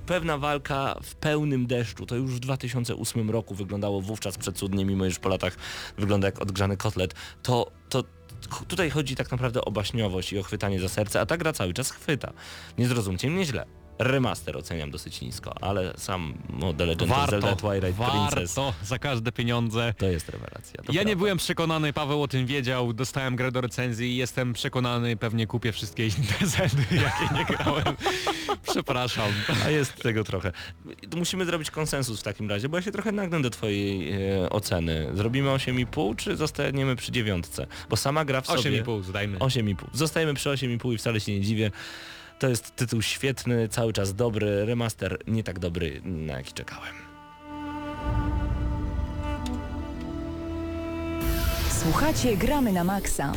Pewna 0.06 0.38
walka 0.38 1.00
w 1.02 1.14
pełnym 1.14 1.66
deszczu. 1.66 2.06
To 2.06 2.16
już 2.16 2.34
w 2.34 2.40
2008 2.40 3.30
roku 3.30 3.54
wyglądało 3.54 4.00
wówczas 4.00 4.38
przecudnie, 4.38 4.84
mimo 4.84 5.04
już 5.04 5.18
po 5.18 5.28
latach 5.28 5.56
wygląda 5.98 6.28
jak 6.28 6.42
odgrzany 6.42 6.76
kotlet. 6.76 7.14
To, 7.42 7.70
to 7.88 8.04
tutaj 8.68 8.90
chodzi 8.90 9.16
tak 9.16 9.30
naprawdę 9.30 9.64
o 9.64 9.70
baśniowość 9.70 10.32
i 10.32 10.38
o 10.38 10.42
chwytanie 10.42 10.80
za 10.80 10.88
serce, 10.88 11.20
a 11.20 11.26
ta 11.26 11.36
gra 11.36 11.52
cały 11.52 11.74
czas 11.74 11.90
chwyta. 11.90 12.32
Nie 12.78 12.86
zrozumcie 12.86 13.30
mnie 13.30 13.44
źle. 13.44 13.77
Remaster 13.98 14.56
oceniam 14.56 14.90
dosyć 14.90 15.20
nisko, 15.20 15.54
ale 15.62 15.94
sam 15.96 16.34
no, 16.60 16.74
The 16.74 16.86
Legend 16.86 17.12
of 17.12 17.30
Zelda 17.30 17.46
Warto, 17.48 17.68
Twilight 17.68 17.96
Princess 18.10 18.54
warto, 18.54 18.74
za 18.84 18.98
każde 18.98 19.32
pieniądze. 19.32 19.94
to 19.98 20.06
jest 20.06 20.28
rewelacja. 20.28 20.82
To 20.82 20.92
Ja 20.92 20.92
nie 20.92 21.04
prawda. 21.06 21.16
byłem 21.16 21.38
przekonany, 21.38 21.92
Paweł 21.92 22.22
o 22.22 22.28
tym 22.28 22.46
wiedział, 22.46 22.92
dostałem 22.92 23.36
grę 23.36 23.52
do 23.52 23.60
recenzji 23.60 24.12
i 24.12 24.16
jestem 24.16 24.52
przekonany, 24.52 25.16
pewnie 25.16 25.46
kupię 25.46 25.72
wszystkie 25.72 26.06
inne 26.06 26.46
Zeldy, 26.56 26.82
jakie 26.90 27.34
nie 27.34 27.44
grałem. 27.44 27.96
Przepraszam. 28.70 29.32
A 29.66 29.70
jest 29.70 30.02
tego 30.02 30.24
trochę. 30.24 30.52
Musimy 31.16 31.44
zrobić 31.46 31.70
konsensus 31.70 32.20
w 32.20 32.22
takim 32.22 32.50
razie, 32.50 32.68
bo 32.68 32.76
ja 32.76 32.82
się 32.82 32.92
trochę 32.92 33.12
nagnę 33.12 33.42
do 33.42 33.50
twojej 33.50 34.12
e, 34.12 34.50
oceny. 34.50 35.10
Zrobimy 35.14 35.48
8,5 35.48 36.16
czy 36.16 36.36
zostaniemy 36.36 36.96
przy 36.96 37.12
dziewiątce? 37.12 37.66
Bo 37.90 37.96
sama 37.96 38.24
gra 38.24 38.40
w 38.40 38.46
sobie... 38.46 38.82
8,5 38.82 39.02
zdajmy. 39.02 39.38
8,5. 39.38 39.74
Zostajemy 39.92 40.34
przy 40.34 40.48
8,5 40.48 40.92
i 40.94 40.98
wcale 40.98 41.20
się 41.20 41.32
nie 41.32 41.40
dziwię. 41.40 41.70
To 42.38 42.48
jest 42.48 42.76
tytuł 42.76 43.02
świetny, 43.02 43.68
cały 43.68 43.92
czas 43.92 44.14
dobry, 44.14 44.66
remaster 44.66 45.18
nie 45.26 45.44
tak 45.44 45.58
dobry, 45.58 46.00
na 46.04 46.32
jaki 46.32 46.52
czekałem. 46.52 46.94
Słuchacie 51.82 52.36
Gramy 52.36 52.72
na 52.72 52.84
Maxa. 52.84 53.32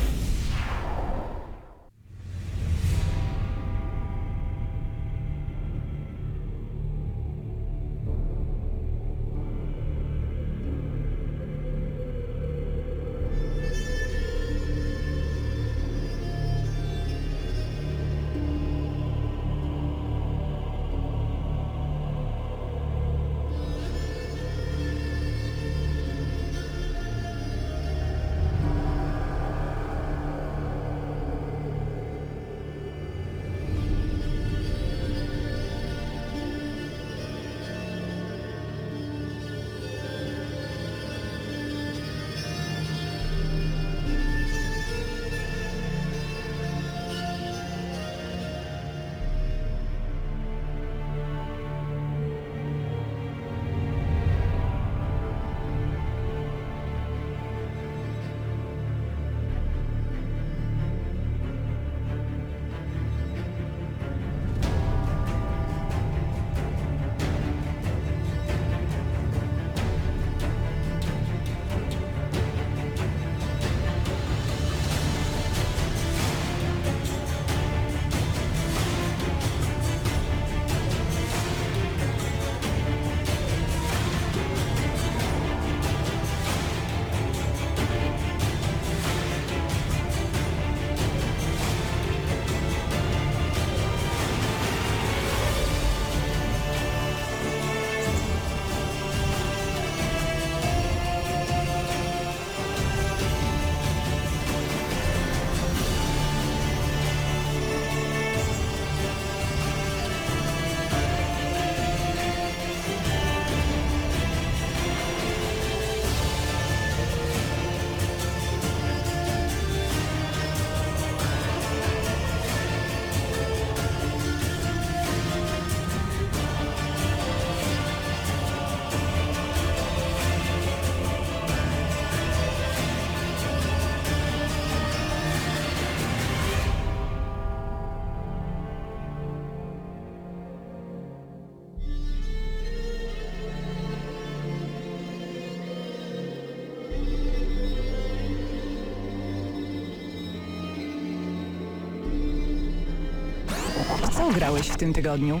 Grałeś 154.32 154.68
w 154.68 154.76
tym 154.76 154.92
tygodniu? 154.92 155.40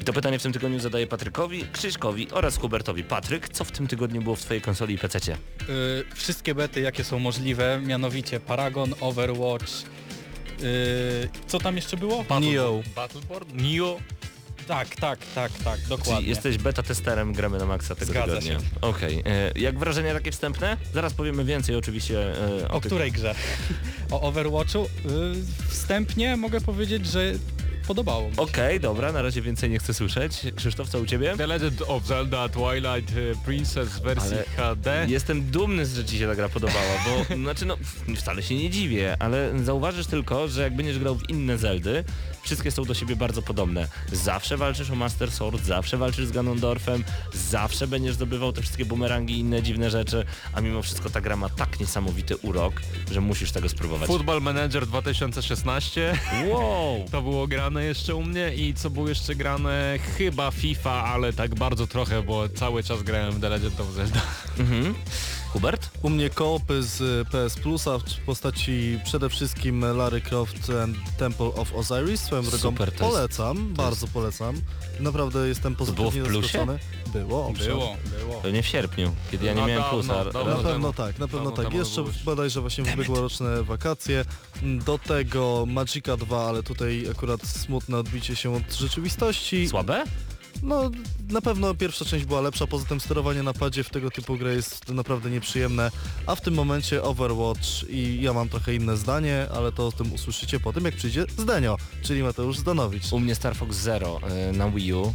I 0.00 0.04
to 0.04 0.12
pytanie 0.12 0.38
w 0.38 0.42
tym 0.42 0.52
tygodniu 0.52 0.80
zadaję 0.80 1.06
Patrykowi, 1.06 1.64
Krzyśkowi 1.72 2.30
oraz 2.30 2.58
Hubertowi. 2.58 3.04
Patryk, 3.04 3.48
co 3.48 3.64
w 3.64 3.70
tym 3.72 3.86
tygodniu 3.86 4.22
było 4.22 4.36
w 4.36 4.40
twojej 4.40 4.60
konsoli 4.60 4.94
i 4.94 4.98
PC? 4.98 5.18
Y, 5.18 5.34
wszystkie 6.14 6.54
bety 6.54 6.80
jakie 6.80 7.04
są 7.04 7.18
możliwe, 7.18 7.80
mianowicie 7.86 8.40
Paragon, 8.40 8.94
Overwatch, 9.00 9.72
y, 10.62 11.28
co 11.46 11.58
tam 11.58 11.76
jeszcze 11.76 11.96
było? 11.96 12.24
Neo. 12.40 12.82
Battleborn? 12.96 13.48
Neo? 13.54 13.98
Tak, 14.66 14.96
tak, 14.96 15.18
tak, 15.34 15.52
tak, 15.64 15.76
Czyli 15.76 15.88
dokładnie. 15.88 16.28
jesteś 16.28 16.58
beta 16.58 16.82
testerem 16.82 17.32
gramy 17.32 17.58
na 17.58 17.66
maksa 17.66 17.94
tego 17.94 18.12
Zgadza 18.12 18.26
tygodnia. 18.26 18.58
się. 18.60 18.64
Okej. 18.80 19.22
E, 19.26 19.52
Jak 19.58 19.78
wrażenia 19.78 20.14
takie 20.14 20.32
wstępne? 20.32 20.76
Zaraz 20.94 21.12
powiemy 21.14 21.44
więcej 21.44 21.76
oczywiście 21.76 22.36
e, 22.62 22.68
o, 22.68 22.74
O 22.74 22.80
tych- 22.80 22.88
której 22.92 23.12
grze? 23.12 23.34
O 24.10 24.20
Overwatchu? 24.20 24.82
Y, 24.84 24.88
wstępnie 25.68 26.36
mogę 26.36 26.60
powiedzieć, 26.60 27.06
że 27.06 27.32
podobało 27.86 28.28
mi 28.28 28.34
się. 28.34 28.40
Okej, 28.42 28.80
dobra, 28.80 29.12
na 29.12 29.22
razie 29.22 29.42
więcej 29.42 29.70
nie 29.70 29.78
chcę 29.78 29.94
słyszeć. 29.94 30.40
Krzysztof, 30.56 30.88
co 30.88 30.98
u 30.98 31.06
ciebie? 31.06 31.34
The 31.36 31.46
Legend 31.46 31.82
of 31.86 32.06
Zelda 32.06 32.48
Twilight 32.48 33.12
e, 33.16 33.44
Princess 33.44 33.88
w 33.88 34.02
wersji 34.02 34.32
Ale 34.58 34.74
HD. 34.74 35.06
Jestem 35.08 35.42
dumny, 35.50 35.86
że 35.86 36.04
ci 36.04 36.18
się 36.18 36.26
ta 36.28 36.34
gra 36.34 36.48
podobała, 36.48 36.84
bo 37.06 37.34
znaczy 37.42 37.66
no 37.66 37.76
wcale 38.16 38.42
się 38.42 38.54
nie 38.54 38.70
dziwię, 38.70 39.16
ale 39.18 39.52
zauważysz 39.64 40.06
tylko, 40.06 40.48
że 40.48 40.62
jak 40.62 40.76
będziesz 40.76 40.98
grał 40.98 41.14
w 41.14 41.30
inne 41.30 41.58
Zeldy, 41.58 42.04
wszystkie 42.44 42.70
są 42.70 42.84
do 42.84 42.94
siebie 42.94 43.16
bardzo 43.16 43.42
podobne. 43.42 43.88
Zawsze 44.12 44.56
walczysz 44.56 44.90
o 44.90 44.94
Master 44.94 45.30
Sword, 45.30 45.64
zawsze 45.64 45.96
walczysz 45.96 46.26
z 46.26 46.32
Ganondorfem, 46.32 47.04
zawsze 47.34 47.86
będziesz 47.86 48.14
zdobywał 48.14 48.52
te 48.52 48.62
wszystkie 48.62 48.84
bumerangi 48.84 49.34
i 49.34 49.38
inne 49.38 49.62
dziwne 49.62 49.90
rzeczy, 49.90 50.24
a 50.52 50.60
mimo 50.60 50.82
wszystko 50.82 51.10
ta 51.10 51.20
gra 51.20 51.36
ma 51.36 51.48
tak 51.48 51.80
niesamowity 51.80 52.36
urok, 52.36 52.80
że 53.12 53.20
musisz 53.20 53.52
tego 53.52 53.68
spróbować. 53.68 54.06
Football 54.06 54.42
Manager 54.42 54.86
2016. 54.86 56.18
Wow! 56.48 57.04
To 57.14 57.22
było 57.22 57.46
grane 57.46 57.84
jeszcze 57.84 58.14
u 58.14 58.22
mnie 58.22 58.54
i 58.54 58.74
co 58.74 58.90
było 58.90 59.08
jeszcze 59.08 59.34
grane? 59.34 59.98
Chyba 60.18 60.50
FIFA, 60.50 61.04
ale 61.04 61.32
tak 61.32 61.54
bardzo 61.54 61.86
trochę, 61.86 62.22
bo 62.22 62.48
cały 62.48 62.82
czas 62.82 63.02
grałem 63.02 63.32
w 63.32 63.40
The 63.40 63.48
Legend 63.48 63.80
of 63.80 63.92
Zelda. 63.92 64.20
Mhm. 64.58 64.94
Hubert? 65.54 65.90
U 66.02 66.10
mnie 66.10 66.30
koopy 66.30 66.82
z 66.82 67.28
PS 67.28 67.54
Plusa 67.54 67.98
w 67.98 68.02
postaci 68.26 68.98
przede 69.04 69.28
wszystkim 69.28 69.96
Larry 69.96 70.20
Croft 70.20 70.70
and 70.82 70.96
Temple 71.18 71.46
of 71.46 71.72
Osiris. 71.74 72.20
Swoją 72.20 72.42
drogą 72.42 72.58
Super, 72.58 72.92
to 72.92 73.04
jest- 73.04 73.14
polecam, 73.16 73.74
bardzo 73.74 74.06
polecam. 74.08 74.60
Naprawdę 75.00 75.48
jestem 75.48 75.74
było 75.74 75.86
w 75.86 75.88
pozytywnie 75.94 76.22
plusie? 76.30 76.42
zaskoczony. 76.48 76.78
Było, 77.12 77.46
owszem. 77.46 77.66
Było, 77.66 77.96
było. 78.20 78.40
Pewnie 78.40 78.62
w 78.62 78.66
sierpniu, 78.66 79.14
kiedy 79.30 79.46
ja 79.46 79.52
nie 79.54 79.60
No 79.60 79.66
miałem 79.66 79.82
dawno, 79.82 79.98
plusa. 79.98 80.24
dawno 80.24 80.44
Na 80.44 80.56
temu. 80.56 80.62
pewno 80.68 80.92
tak, 80.92 81.18
na 81.18 81.28
pewno 81.28 81.50
Dawno 81.50 81.56
tak. 81.56 81.66
temu 81.66 81.78
Jeszcze 81.78 81.96
było 82.02 82.08
już. 82.08 82.22
bodajże 82.22 82.60
właśnie 82.60 82.84
w 82.84 82.94
ubiegłoroczne 82.94 83.62
wakacje. 83.62 84.24
Do 84.62 84.98
tego 84.98 85.64
Magica 85.66 86.16
2, 86.16 86.48
ale 86.48 86.62
tutaj 86.62 87.06
akurat 87.10 87.42
smutne 87.46 87.96
odbicie 87.98 88.36
się 88.36 88.56
od 88.56 88.72
rzeczywistości. 88.72 89.68
Słabe? 89.68 90.04
No 90.62 90.90
na 91.30 91.40
pewno 91.40 91.74
pierwsza 91.74 92.04
część 92.04 92.24
była 92.24 92.40
lepsza, 92.40 92.66
poza 92.66 92.86
tym 92.86 93.00
sterowanie 93.00 93.42
na 93.42 93.52
padzie 93.52 93.84
w 93.84 93.90
tego 93.90 94.10
typu 94.10 94.36
grę 94.36 94.54
jest 94.54 94.88
naprawdę 94.88 95.30
nieprzyjemne, 95.30 95.90
a 96.26 96.34
w 96.34 96.40
tym 96.40 96.54
momencie 96.54 97.02
Overwatch 97.02 97.84
i 97.88 98.18
ja 98.22 98.32
mam 98.32 98.48
trochę 98.48 98.74
inne 98.74 98.96
zdanie, 98.96 99.46
ale 99.54 99.72
to 99.72 99.86
o 99.86 99.92
tym 99.92 100.12
usłyszycie 100.12 100.60
po 100.60 100.72
tym 100.72 100.84
jak 100.84 100.94
przyjdzie 100.94 101.24
Zdenio, 101.38 101.76
czyli 102.02 102.22
Mateusz 102.22 102.58
Zdanowicz. 102.58 103.12
U 103.12 103.20
mnie 103.20 103.34
Star 103.34 103.56
Fox 103.56 103.76
Zero 103.76 104.20
y, 104.50 104.56
na 104.56 104.70
Wii 104.70 104.92
U. 104.92 105.14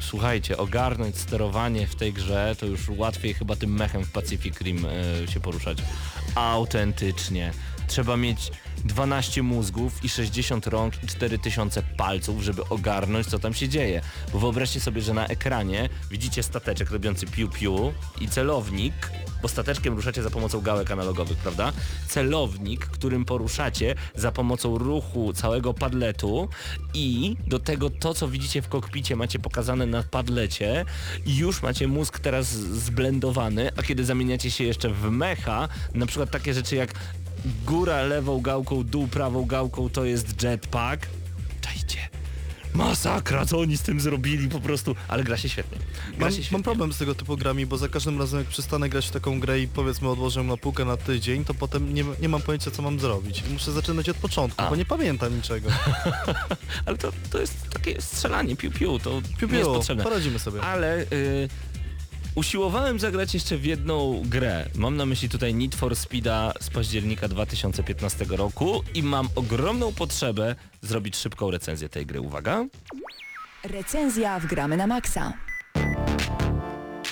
Słuchajcie, 0.00 0.56
ogarnąć 0.56 1.18
sterowanie 1.18 1.86
w 1.86 1.94
tej 1.94 2.12
grze 2.12 2.56
to 2.60 2.66
już 2.66 2.88
łatwiej 2.88 3.34
chyba 3.34 3.56
tym 3.56 3.74
mechem 3.74 4.04
w 4.04 4.12
Pacific 4.12 4.60
Rim 4.60 4.86
y, 5.24 5.32
się 5.32 5.40
poruszać. 5.40 5.78
Autentycznie. 6.34 7.52
Trzeba 7.88 8.16
mieć 8.16 8.50
12 8.84 9.42
mózgów 9.42 10.04
i 10.04 10.08
60 10.08 10.66
rąk 10.66 11.04
i 11.04 11.06
4000 11.06 11.82
palców, 11.82 12.42
żeby 12.42 12.64
ogarnąć 12.64 13.26
co 13.26 13.38
tam 13.38 13.54
się 13.54 13.68
dzieje. 13.68 14.00
Bo 14.32 14.38
wyobraźcie 14.38 14.80
sobie, 14.80 15.02
że 15.02 15.14
na 15.14 15.26
ekranie 15.26 15.88
widzicie 16.10 16.42
stateczek 16.42 16.90
robiący 16.90 17.26
piu-piu 17.26 17.92
i 18.20 18.28
celownik, 18.28 18.94
bo 19.42 19.48
stateczkiem 19.48 19.94
ruszacie 19.94 20.22
za 20.22 20.30
pomocą 20.30 20.60
gałek 20.60 20.90
analogowych, 20.90 21.38
prawda? 21.38 21.72
Celownik, 22.08 22.86
którym 22.86 23.24
poruszacie 23.24 23.94
za 24.14 24.32
pomocą 24.32 24.78
ruchu 24.78 25.32
całego 25.32 25.74
padletu 25.74 26.48
i 26.94 27.36
do 27.46 27.58
tego 27.58 27.90
to, 27.90 28.14
co 28.14 28.28
widzicie 28.28 28.62
w 28.62 28.68
kokpicie 28.68 29.16
macie 29.16 29.38
pokazane 29.38 29.86
na 29.86 30.02
padlecie 30.02 30.84
i 31.26 31.36
już 31.36 31.62
macie 31.62 31.88
mózg 31.88 32.18
teraz 32.18 32.46
zblendowany, 32.56 33.70
a 33.76 33.82
kiedy 33.82 34.04
zamieniacie 34.04 34.50
się 34.50 34.64
jeszcze 34.64 34.90
w 34.90 35.10
mecha, 35.10 35.68
na 35.94 36.06
przykład 36.06 36.30
takie 36.30 36.54
rzeczy 36.54 36.76
jak 36.76 36.94
góra 37.66 38.02
lewą 38.02 38.40
gałką, 38.40 38.84
dół 38.84 39.08
prawą 39.08 39.44
gałką 39.44 39.88
to 39.90 40.04
jest 40.04 40.42
jetpack. 40.42 41.06
Czajcie. 41.60 41.98
Masakra, 42.74 43.46
co 43.46 43.58
oni 43.60 43.76
z 43.76 43.82
tym 43.82 44.00
zrobili 44.00 44.48
po 44.48 44.60
prostu, 44.60 44.96
ale 45.08 45.24
gra 45.24 45.36
się 45.36 45.48
świetnie. 45.48 45.78
Gra 45.78 46.18
Mam, 46.18 46.30
się 46.30 46.34
świetnie. 46.36 46.56
mam 46.58 46.62
problem 46.62 46.92
z 46.92 46.98
tego 46.98 47.14
typu 47.14 47.36
grami, 47.36 47.66
bo 47.66 47.76
za 47.78 47.88
każdym 47.88 48.18
razem 48.18 48.38
jak 48.38 48.48
przestanę 48.48 48.88
grać 48.88 49.06
w 49.06 49.10
taką 49.10 49.40
grę 49.40 49.60
i 49.60 49.68
powiedzmy 49.68 50.08
odłożę 50.08 50.42
na 50.42 50.56
półkę 50.56 50.84
na 50.84 50.96
tydzień, 50.96 51.44
to 51.44 51.54
potem 51.54 51.94
nie, 51.94 52.04
nie 52.22 52.28
mam 52.28 52.42
pojęcia 52.42 52.70
co 52.70 52.82
mam 52.82 53.00
zrobić. 53.00 53.44
Muszę 53.52 53.72
zaczynać 53.72 54.08
od 54.08 54.16
początku, 54.16 54.62
A. 54.62 54.70
bo 54.70 54.76
nie 54.76 54.84
pamiętam 54.84 55.36
niczego. 55.36 55.68
Ale 56.86 56.98
to, 56.98 57.12
to 57.30 57.40
jest 57.40 57.70
takie 57.70 58.00
strzelanie, 58.02 58.56
piu-piu, 58.56 59.00
to 59.00 59.22
Piu, 59.38 59.46
nie 59.48 59.54
jest 59.58 59.68
piu, 59.70 59.74
potrzebne. 59.74 60.04
poradzimy 60.04 60.38
sobie. 60.38 60.60
Ale 60.60 61.02
y, 61.02 61.48
usiłowałem 62.34 62.98
zagrać 62.98 63.34
jeszcze 63.34 63.56
w 63.56 63.64
jedną 63.64 64.22
grę. 64.24 64.66
Mam 64.74 64.96
na 64.96 65.06
myśli 65.06 65.28
tutaj 65.28 65.54
Need 65.54 65.74
for 65.74 65.96
Speeda 65.96 66.52
z 66.60 66.70
października 66.70 67.28
2015 67.28 68.24
roku 68.28 68.82
i 68.94 69.02
mam 69.02 69.28
ogromną 69.34 69.92
potrzebę 69.92 70.54
zrobić 70.82 71.16
szybką 71.16 71.50
recenzję 71.50 71.88
tej 71.88 72.06
gry. 72.06 72.20
Uwaga. 72.20 72.64
Recenzja 73.64 74.40
w 74.40 74.46
Gramy 74.46 74.76
na 74.76 74.86
Maxa. 74.86 75.32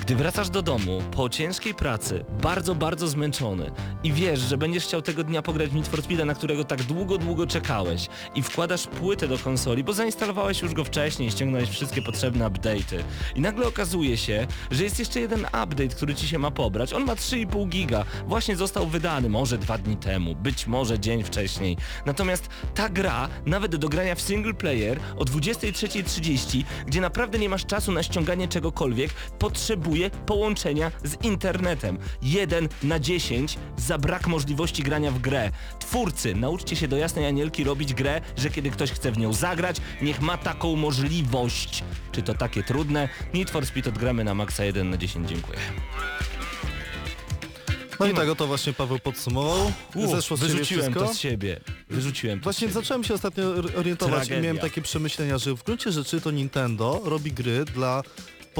Gdy 0.06 0.16
wracasz 0.16 0.50
do 0.50 0.62
domu 0.62 1.02
po 1.10 1.28
ciężkiej 1.28 1.74
pracy, 1.74 2.24
bardzo, 2.42 2.74
bardzo 2.74 3.08
zmęczony 3.08 3.70
i 4.04 4.12
wiesz, 4.12 4.40
że 4.40 4.58
będziesz 4.58 4.84
chciał 4.84 5.02
tego 5.02 5.24
dnia 5.24 5.42
pograć 5.42 5.70
w 5.70 5.74
Need 5.74 5.88
for 5.88 6.02
Speeda, 6.02 6.24
na 6.24 6.34
którego 6.34 6.64
tak 6.64 6.82
długo, 6.82 7.18
długo 7.18 7.46
czekałeś 7.46 8.08
i 8.34 8.42
wkładasz 8.42 8.86
płytę 8.86 9.28
do 9.28 9.38
konsoli, 9.38 9.84
bo 9.84 9.92
zainstalowałeś 9.92 10.62
już 10.62 10.74
go 10.74 10.84
wcześniej, 10.84 11.30
ściągnąłeś 11.30 11.68
wszystkie 11.68 12.02
potrzebne 12.02 12.44
update'y 12.44 13.02
i 13.34 13.40
nagle 13.40 13.66
okazuje 13.66 14.16
się, 14.16 14.46
że 14.70 14.84
jest 14.84 14.98
jeszcze 14.98 15.20
jeden 15.20 15.40
update, 15.40 15.88
który 15.88 16.14
ci 16.14 16.28
się 16.28 16.38
ma 16.38 16.50
pobrać. 16.50 16.92
On 16.92 17.04
ma 17.04 17.14
3,5 17.14 17.68
giga, 17.68 18.04
właśnie 18.26 18.56
został 18.56 18.86
wydany, 18.86 19.28
może 19.28 19.58
dwa 19.58 19.78
dni 19.78 19.96
temu, 19.96 20.34
być 20.34 20.66
może 20.66 20.98
dzień 20.98 21.22
wcześniej. 21.22 21.76
Natomiast 22.06 22.48
ta 22.74 22.88
gra, 22.88 23.28
nawet 23.46 23.76
do 23.76 23.88
grania 23.88 24.14
w 24.14 24.20
single 24.20 24.54
player 24.54 25.00
o 25.16 25.24
23.30, 25.24 26.64
gdzie 26.86 27.00
naprawdę 27.00 27.38
nie 27.38 27.48
masz 27.48 27.66
czasu 27.66 27.92
na 27.92 28.02
ściąganie 28.02 28.48
czegokolwiek, 28.48 29.10
potrzebuje 29.38 29.95
połączenia 30.26 30.92
z 31.04 31.24
internetem. 31.24 31.98
1 32.22 32.68
na 32.82 32.98
10 33.00 33.58
za 33.76 33.98
brak 33.98 34.26
możliwości 34.26 34.82
grania 34.82 35.10
w 35.10 35.18
grę. 35.18 35.50
Twórcy, 35.78 36.34
nauczcie 36.34 36.76
się 36.76 36.88
do 36.88 36.96
jasnej 36.96 37.26
anielki 37.26 37.64
robić 37.64 37.94
grę, 37.94 38.20
że 38.36 38.50
kiedy 38.50 38.70
ktoś 38.70 38.90
chce 38.92 39.12
w 39.12 39.18
nią 39.18 39.32
zagrać, 39.32 39.76
niech 40.02 40.20
ma 40.20 40.38
taką 40.38 40.76
możliwość. 40.76 41.84
Czy 42.12 42.22
to 42.22 42.34
takie 42.34 42.62
trudne? 42.62 43.08
Need 43.34 43.50
for 43.50 43.66
Speed 43.66 43.88
odgramy 43.90 44.24
na 44.24 44.34
maksa 44.34 44.64
1 44.64 44.90
na 44.90 44.96
10, 44.96 45.28
dziękuję. 45.28 45.58
No 48.00 48.06
i 48.06 48.14
tak 48.14 48.28
oto 48.28 48.46
właśnie 48.46 48.72
Paweł 48.72 48.98
podsumował. 48.98 49.72
U, 49.94 50.06
Zeszło 50.06 50.36
z 50.36 50.40
wyrzuciłem 50.40 50.94
to 50.94 51.14
z 51.14 51.18
siebie. 51.18 51.60
Wyrzuciłem 51.90 52.40
to 52.40 52.44
Właśnie 52.44 52.68
zacząłem 52.68 53.04
się 53.04 53.14
ostatnio 53.14 53.44
or- 53.44 53.72
orientować 53.76 54.14
Tragedia. 54.14 54.38
i 54.38 54.42
miałem 54.42 54.58
takie 54.58 54.82
przemyślenia, 54.82 55.38
że 55.38 55.54
w 55.54 55.62
gruncie 55.62 55.92
rzeczy 55.92 56.20
to 56.20 56.30
Nintendo 56.30 57.00
robi 57.04 57.32
gry 57.32 57.64
dla 57.64 58.02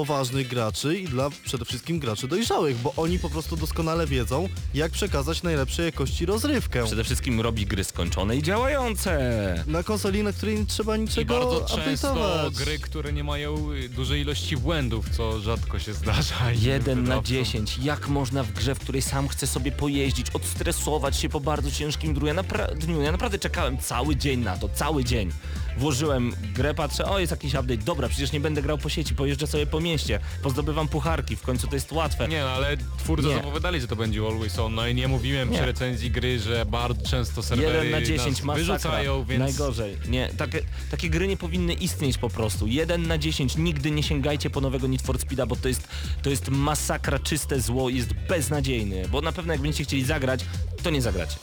poważnych 0.01 0.49
graczy 0.49 0.99
i 0.99 1.09
dla 1.09 1.31
przede 1.45 1.65
wszystkim 1.65 1.99
graczy 1.99 2.29
dojrzałych, 2.29 2.77
bo 2.77 2.93
oni 2.97 3.19
po 3.19 3.31
prostu 3.31 3.57
doskonale 3.57 4.07
wiedzą, 4.07 4.49
jak 4.75 4.93
przekazać 4.93 5.43
najlepszej 5.43 5.85
jakości 5.85 6.27
rozrywkę. 6.27 6.85
Przede 6.85 7.05
wszystkim 7.05 7.41
robi 7.41 7.67
gry 7.67 7.85
skończone 7.85 8.37
i 8.37 8.43
działające. 8.43 9.65
Na 9.67 9.83
konsoli, 9.83 10.23
na 10.23 10.33
której 10.33 10.59
nie 10.59 10.67
trzeba 10.67 10.97
I 10.97 11.01
niczego 11.01 11.35
bardzo 11.39 11.77
często 11.77 12.15
update'ować. 12.15 12.51
gry, 12.65 12.79
które 12.79 13.13
nie 13.13 13.25
mają 13.25 13.73
y, 13.73 13.89
dużej 13.89 14.21
ilości 14.23 14.57
błędów, 14.57 15.11
co 15.11 15.41
rzadko 15.41 15.79
się 15.79 15.93
zdarza. 15.95 16.35
innym 16.51 16.65
1 16.65 16.99
na 16.99 17.03
wydawcom. 17.03 17.25
10. 17.25 17.79
Jak 17.83 18.09
można 18.09 18.43
w 18.43 18.53
grze, 18.53 18.75
w 18.75 18.79
której 18.79 19.03
sam 19.03 19.29
chcę 19.29 19.47
sobie 19.47 19.73
pojeździć, 19.73 20.31
odstresować 20.31 21.17
się 21.17 21.29
po 21.29 21.41
bardzo 21.41 21.71
ciężkim 21.71 22.15
dniu? 22.15 22.27
Ja, 22.27 22.35
napra- 22.35 22.75
dniu. 22.75 23.03
ja 23.03 23.13
naprawdę 23.13 23.39
czekałem 23.39 23.79
cały 23.79 24.17
dzień 24.17 24.41
na 24.41 24.57
to, 24.57 24.69
cały 24.69 25.05
dzień. 25.05 25.31
Włożyłem 25.79 26.33
grę, 26.55 26.74
patrzę, 26.74 27.05
o 27.05 27.18
jest 27.18 27.31
jakiś 27.31 27.55
update, 27.55 27.77
dobra, 27.77 28.09
przecież 28.09 28.33
nie 28.33 28.41
będę 28.41 28.62
grał 28.62 28.79
po 28.79 28.89
sieci, 28.89 29.14
pojeżdżę 29.14 29.47
sobie 29.47 29.66
po 29.66 29.81
mieście, 29.81 30.20
pozdobywam 30.43 30.89
pucharki, 30.89 31.37
w 31.37 31.43
końcu 31.43 31.66
to 31.66 31.74
jest 31.74 31.93
łatwe. 31.93 32.29
Nie, 32.29 32.41
no, 32.41 32.49
ale 32.49 32.77
twórcy 32.99 33.29
zapowiadali, 33.35 33.81
że 33.81 33.89
to 33.89 33.97
będzie 33.97 34.20
Always 34.27 34.59
On. 34.59 34.74
No 34.74 34.89
i 34.89 34.95
nie 34.95 35.09
mówiłem 35.09 35.51
Nie. 35.51 35.57
przy 35.57 35.66
recenzji 35.66 36.11
gry, 36.11 36.39
że 36.39 36.66
bardzo 36.66 37.09
często 37.09 37.43
serwery 37.43 37.87
1 37.87 37.91
na 37.91 38.07
10 38.07 38.43
nas 38.43 38.57
wyrzucają, 38.57 39.24
więc... 39.24 39.41
Najgorzej. 39.41 39.97
Nie, 40.09 40.29
takie, 40.29 40.61
takie 40.91 41.11
gry 41.11 41.29
nie 41.29 41.37
powinny 41.37 41.74
istnieć 41.74 42.18
po 42.18 42.31
prostu. 42.31 42.66
1 42.66 43.07
na 43.07 43.18
10. 43.18 43.57
Nigdy 43.57 43.91
nie 43.91 44.03
sięgajcie 44.03 44.51
po 44.51 44.61
nowego 44.61 44.87
Need 44.87 45.03
for 45.03 45.18
Speeda, 45.18 45.47
bo 45.47 45.57
to 45.57 45.68
jest, 45.68 45.89
to 46.22 46.31
jest 46.31 46.49
masakra, 46.49 47.18
czyste 47.18 47.61
zło 47.61 47.91
jest 47.91 48.12
beznadziejny. 48.12 49.09
Bo 49.09 49.20
na 49.20 49.33
pewno 49.33 49.53
jak 49.53 49.62
będziecie 49.62 49.85
chcieli 49.85 50.05
zagrać, 50.05 50.41
to 50.83 50.91
nie 50.91 51.03
zagracie. 51.03 51.37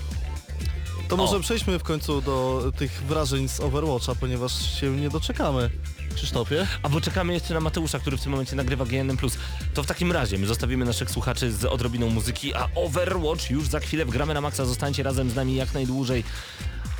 To 1.13 1.17
może 1.17 1.39
przejdźmy 1.39 1.79
w 1.79 1.83
końcu 1.83 2.21
do 2.21 2.71
tych 2.77 2.91
wrażeń 3.03 3.49
z 3.49 3.59
Overwatcha, 3.59 4.15
ponieważ 4.15 4.79
się 4.79 4.91
nie 4.91 5.09
doczekamy. 5.09 5.69
Krzysztofie? 6.15 6.67
A 6.83 6.89
bo 6.89 7.01
czekamy 7.01 7.33
jeszcze 7.33 7.53
na 7.53 7.59
Mateusza, 7.59 7.99
który 7.99 8.17
w 8.17 8.21
tym 8.21 8.31
momencie 8.31 8.55
nagrywa 8.55 8.85
GNM+. 8.85 9.17
To 9.73 9.83
w 9.83 9.85
takim 9.85 10.11
razie 10.11 10.37
my 10.37 10.47
zostawimy 10.47 10.85
naszych 10.85 11.11
słuchaczy 11.11 11.51
z 11.51 11.65
odrobiną 11.65 12.09
muzyki, 12.09 12.53
a 12.53 12.67
Overwatch 12.75 13.49
już 13.49 13.67
za 13.67 13.79
chwilę 13.79 14.05
wgramy 14.05 14.33
na 14.33 14.41
maksa. 14.41 14.65
Zostańcie 14.65 15.03
razem 15.03 15.29
z 15.29 15.35
nami 15.35 15.55
jak 15.55 15.73
najdłużej. 15.73 16.23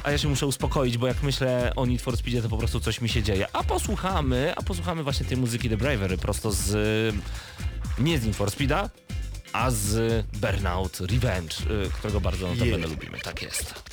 A 0.03 0.11
ja 0.11 0.17
się 0.17 0.27
muszę 0.27 0.47
uspokoić, 0.47 0.97
bo 0.97 1.07
jak 1.07 1.23
myślę 1.23 1.73
o 1.75 1.85
Need 1.85 2.01
for 2.01 2.17
Speedzie, 2.17 2.41
to 2.41 2.49
po 2.49 2.57
prostu 2.57 2.79
coś 2.79 3.01
mi 3.01 3.09
się 3.09 3.23
dzieje. 3.23 3.47
A 3.53 3.63
posłuchamy, 3.63 4.53
a 4.55 4.61
posłuchamy 4.61 5.03
właśnie 5.03 5.25
tej 5.25 5.37
muzyki 5.37 5.69
The 5.69 5.77
Bravery 5.77 6.17
prosto 6.17 6.51
z... 6.51 7.15
nie 7.99 8.19
z 8.19 8.25
Need 8.25 8.35
for 8.35 8.51
Speeda, 8.51 8.89
a 9.53 9.71
z 9.71 10.25
Burnout 10.37 10.99
Revenge, 10.99 11.55
y, 11.85 11.89
którego 11.89 12.21
bardzo 12.21 12.47
notabene 12.47 12.77
Yeah. 12.77 12.89
lubimy. 12.89 13.19
Tak 13.19 13.41
jest. 13.41 13.92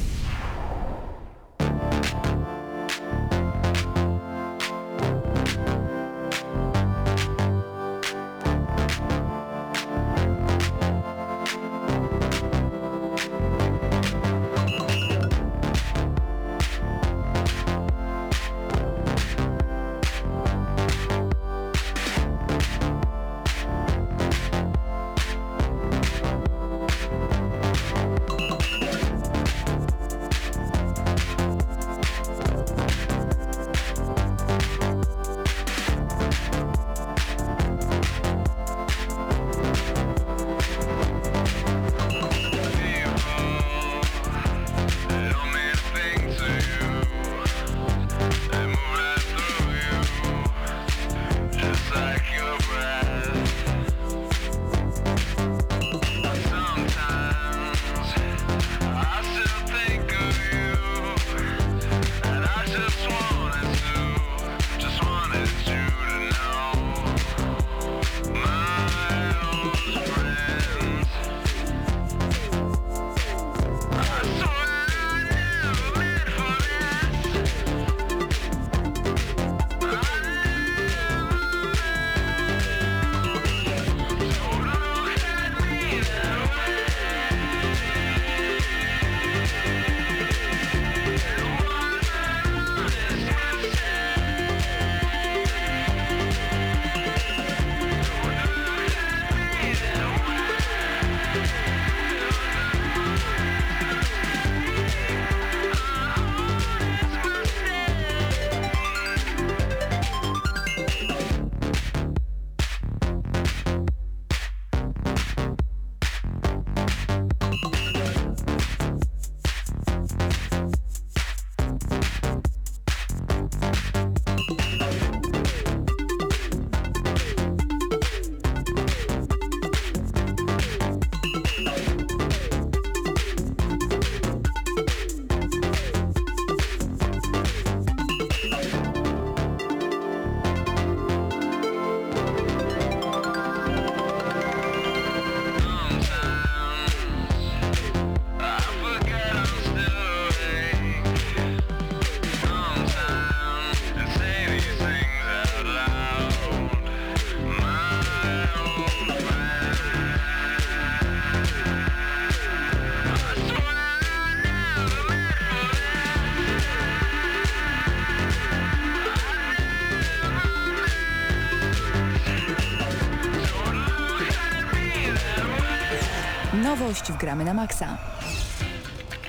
Gramy 177.21 177.45
na 177.45 177.53
Maxa. 177.53 177.97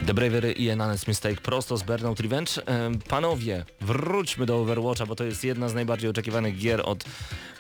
The 0.07 0.15
Bravery 0.15 0.53
i 0.53 0.69
Enanes 0.69 1.07
Mistake 1.09 1.41
prosto 1.41 1.77
z 1.77 1.83
Burnout 1.83 2.21
Revenge. 2.21 2.53
Panowie, 3.09 3.65
wróćmy 3.81 4.47
do 4.47 4.57
Overwatcha, 4.61 5.07
bo 5.07 5.15
to 5.15 5.25
jest 5.25 5.45
jedna 5.45 5.69
z 5.69 5.75
najbardziej 5.75 6.11
oczekiwanych 6.11 6.59
gier 6.59 6.83
od 6.85 7.05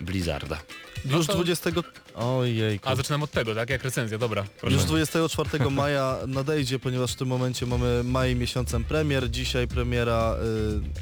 Blizzarda. 0.01 0.59
Już 1.05 1.27
to- 1.27 1.35
20... 1.35 1.71
Ojejku. 2.15 2.89
A 2.89 2.97
zaczynam 2.97 3.23
od 3.23 3.31
tego, 3.31 3.55
tak? 3.55 3.71
Jak 3.71 3.85
recenzja, 3.85 4.19
dobra. 4.19 4.45
Proszę. 4.61 4.77
Już 4.77 4.85
24 4.85 5.71
maja 5.71 6.19
nadejdzie, 6.27 6.79
ponieważ 6.79 7.13
w 7.13 7.17
tym 7.17 7.29
momencie 7.29 7.67
mamy 7.67 8.05
maj 8.05 8.37
miesiącem 8.37 8.85
premier, 8.85 9.31
dzisiaj 9.31 9.69
premiera 9.69 10.37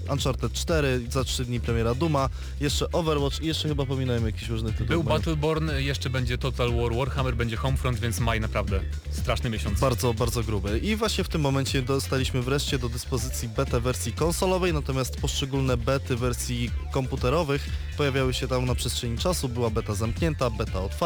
y, 0.08 0.12
Uncharted 0.12 0.52
4, 0.52 1.02
za 1.10 1.24
3 1.24 1.44
dni 1.44 1.60
premiera 1.60 1.94
Duma, 1.94 2.28
jeszcze 2.60 2.92
Overwatch 2.92 3.40
i 3.40 3.46
jeszcze 3.46 3.68
chyba 3.68 3.86
pominąłem 3.86 4.26
jakiś 4.26 4.48
różnych 4.48 4.72
tytułów. 4.72 4.88
Był 4.88 5.02
Mają 5.02 5.18
Battleborn, 5.18 5.70
jeszcze 5.76 6.10
będzie 6.10 6.38
Total 6.38 6.72
War, 6.72 6.94
Warhammer 6.94 7.36
będzie 7.36 7.56
Homefront, 7.56 7.98
więc 7.98 8.20
maj 8.20 8.40
naprawdę 8.40 8.80
straszny 9.10 9.50
miesiąc. 9.50 9.80
Bardzo, 9.80 10.14
bardzo 10.14 10.42
gruby. 10.42 10.78
I 10.78 10.96
właśnie 10.96 11.24
w 11.24 11.28
tym 11.28 11.40
momencie 11.40 11.82
dostaliśmy 11.82 12.42
wreszcie 12.42 12.78
do 12.78 12.88
dyspozycji 12.88 13.48
betę 13.48 13.80
wersji 13.80 14.12
konsolowej, 14.12 14.72
natomiast 14.72 15.20
poszczególne 15.20 15.76
bety 15.76 16.16
wersji 16.16 16.70
komputerowych 16.92 17.70
pojawiały 17.96 18.34
się 18.34 18.48
tam 18.48 18.66
na 18.66 18.74
przestrzeni 18.74 19.18
czasu. 19.18 19.48
Była 19.48 19.70
beta 19.70 19.94
zamknięta, 19.94 20.50
beta 20.50 20.80
otwarta, 20.80 20.99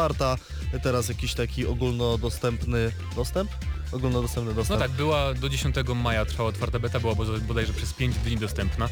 teraz 0.83 1.09
jakiś 1.09 1.33
taki 1.33 1.65
ogólnodostępny 1.65 2.91
dostęp? 3.15 3.51
Ogólnodostępny 3.91 4.49
No 4.51 4.55
dostęp. 4.55 4.79
tak, 4.79 4.91
była 4.91 5.33
do 5.33 5.49
10 5.49 5.75
maja 5.95 6.25
trwała 6.25 6.49
otwarta 6.49 6.79
beta, 6.79 6.99
była 6.99 7.15
bod- 7.15 7.39
bodajże 7.39 7.73
przez 7.73 7.93
5 7.93 8.15
dni 8.15 8.37
dostępna. 8.37 8.89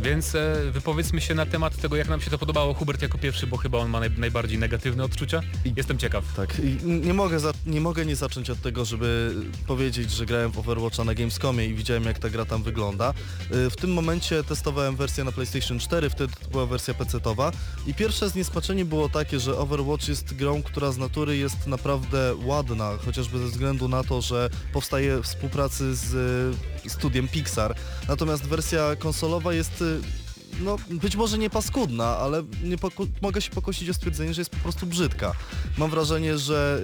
Więc 0.00 0.34
e, 0.34 0.56
wypowiedzmy 0.72 1.20
się 1.20 1.34
na 1.34 1.46
temat 1.46 1.76
tego, 1.76 1.96
jak 1.96 2.08
nam 2.08 2.20
się 2.20 2.30
to 2.30 2.38
podobało. 2.38 2.74
Hubert 2.74 3.02
jako 3.02 3.18
pierwszy, 3.18 3.46
bo 3.46 3.56
chyba 3.56 3.78
on 3.78 3.90
ma 3.90 4.00
naj, 4.00 4.10
najbardziej 4.10 4.58
negatywne 4.58 5.04
odczucia. 5.04 5.40
Jestem 5.76 5.98
ciekaw. 5.98 6.24
Tak, 6.36 6.58
i 6.58 6.86
nie 6.86 7.14
mogę, 7.14 7.40
za, 7.40 7.52
nie 7.66 7.80
mogę 7.80 8.06
nie 8.06 8.16
zacząć 8.16 8.50
od 8.50 8.60
tego, 8.60 8.84
żeby 8.84 9.34
powiedzieć, 9.66 10.10
że 10.10 10.26
grałem 10.26 10.52
w 10.52 10.58
Overwatcha 10.58 11.04
na 11.04 11.14
Gamescomie 11.14 11.66
i 11.66 11.74
widziałem 11.74 12.04
jak 12.04 12.18
ta 12.18 12.30
gra 12.30 12.44
tam 12.44 12.62
wygląda. 12.62 13.14
Y, 13.66 13.70
W 13.70 13.76
tym 13.76 13.92
momencie 13.92 14.44
testowałem 14.44 14.96
wersję 14.96 15.24
na 15.24 15.32
PlayStation 15.32 15.78
4, 15.78 16.10
wtedy 16.10 16.32
to 16.44 16.50
była 16.50 16.66
wersja 16.66 16.94
PC-towa 16.94 17.52
i 17.86 17.94
pierwsze 17.94 18.28
zniesmaczenie 18.30 18.84
było 18.84 19.08
takie, 19.08 19.40
że 19.40 19.58
Overwatch 19.58 20.08
jest 20.08 20.34
grą, 20.34 20.62
która 20.62 20.92
z 20.92 20.98
natury 20.98 21.36
jest 21.36 21.66
naprawdę 21.66 22.34
ładna, 22.44 22.96
chociażby 23.04 23.38
ze 23.38 23.44
względu 23.44 23.88
na 23.88 24.04
to, 24.04 24.20
że 24.20 24.50
powstaje 24.72 25.18
w 25.18 25.22
współpracy 25.22 25.94
z 25.94 26.56
studiem 26.88 27.28
Pixar. 27.28 27.74
Natomiast 28.08 28.46
wersja 28.46 28.96
konsolowa 28.96 29.52
jest 29.54 29.84
no 30.60 30.76
być 30.90 31.16
może 31.16 31.38
nie 31.38 31.50
paskudna, 31.50 32.16
ale 32.16 32.42
nie 32.64 32.76
mogę 33.22 33.42
się 33.42 33.50
pokusić 33.50 33.88
o 33.90 33.94
stwierdzenie, 33.94 34.34
że 34.34 34.40
jest 34.40 34.50
po 34.50 34.56
prostu 34.56 34.86
brzydka. 34.86 35.32
Mam 35.78 35.90
wrażenie, 35.90 36.38
że 36.38 36.80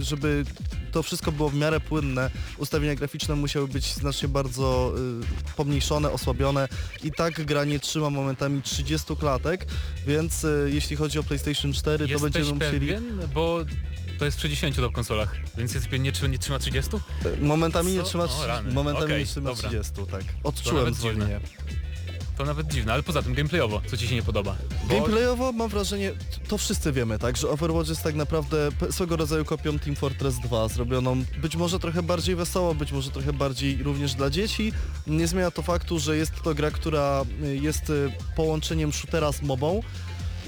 y, 0.00 0.04
żeby 0.04 0.44
to 0.92 1.02
wszystko 1.02 1.32
było 1.32 1.48
w 1.48 1.54
miarę 1.54 1.80
płynne, 1.80 2.30
ustawienia 2.58 2.94
graficzne 2.94 3.36
musiały 3.36 3.68
być 3.68 3.94
znacznie 3.94 4.28
bardzo 4.28 4.94
y, 5.52 5.54
pomniejszone, 5.56 6.10
osłabione 6.10 6.68
i 7.04 7.12
tak 7.12 7.44
gra 7.44 7.64
nie 7.64 7.80
trzyma 7.80 8.10
momentami 8.10 8.62
30 8.62 9.16
klatek, 9.16 9.66
więc 10.06 10.44
y, 10.44 10.70
jeśli 10.72 10.96
chodzi 10.96 11.18
o 11.18 11.22
PlayStation 11.22 11.72
4, 11.72 11.98
to 11.98 12.12
Jesteś 12.12 12.32
będziemy 12.32 12.54
musieli... 12.54 12.92
Bo 13.34 13.64
to 14.18 14.24
jest 14.24 14.38
przy 14.38 14.48
10 14.48 14.76
na 14.78 14.88
konsolach, 14.88 15.36
więc 15.58 15.74
jest 15.74 15.92
nie, 15.92 16.12
trzyma- 16.12 16.28
nie 16.28 16.38
trzyma 16.38 16.58
30? 16.58 16.90
Momentami 17.40 17.92
nie 17.92 17.98
Co? 18.02 18.06
trzyma, 18.06 18.24
O, 18.24 18.72
momentami 18.72 19.04
Okej, 19.04 19.20
nie 19.20 19.26
trzyma 19.26 19.50
dobra. 19.50 19.68
30, 19.68 19.92
tak. 20.10 20.24
Odczułem 20.42 20.94
zwolnienie. 20.94 21.40
To 22.38 22.44
nawet 22.44 22.66
dziwne, 22.66 22.92
ale 22.92 23.02
poza 23.02 23.22
tym 23.22 23.34
gameplayowo, 23.34 23.80
co 23.86 23.96
ci 23.96 24.08
się 24.08 24.14
nie 24.14 24.22
podoba? 24.22 24.56
Bo 24.88 24.94
Gameplayowo 24.94 25.52
mam 25.52 25.68
wrażenie, 25.68 26.12
to 26.48 26.58
wszyscy 26.58 26.92
wiemy, 26.92 27.18
tak, 27.18 27.36
że 27.36 27.48
Overwatch 27.48 27.88
jest 27.88 28.02
tak 28.02 28.14
naprawdę 28.14 28.68
swego 28.90 29.16
rodzaju 29.16 29.44
kopią 29.44 29.78
Team 29.78 29.96
Fortress 29.96 30.34
2, 30.38 30.68
zrobioną 30.68 31.24
być 31.42 31.56
może 31.56 31.78
trochę 31.78 32.02
bardziej 32.02 32.36
wesoło, 32.36 32.74
być 32.74 32.92
może 32.92 33.10
trochę 33.10 33.32
bardziej 33.32 33.82
również 33.82 34.14
dla 34.14 34.30
dzieci. 34.30 34.72
Nie 35.06 35.26
zmienia 35.26 35.50
to 35.50 35.62
faktu, 35.62 35.98
że 35.98 36.16
jest 36.16 36.32
to 36.44 36.54
gra, 36.54 36.70
która 36.70 37.24
y, 37.44 37.56
jest 37.56 37.90
y, 37.90 38.12
połączeniem 38.36 38.92
shootera 38.92 39.32
z 39.32 39.42
mobą. 39.42 39.80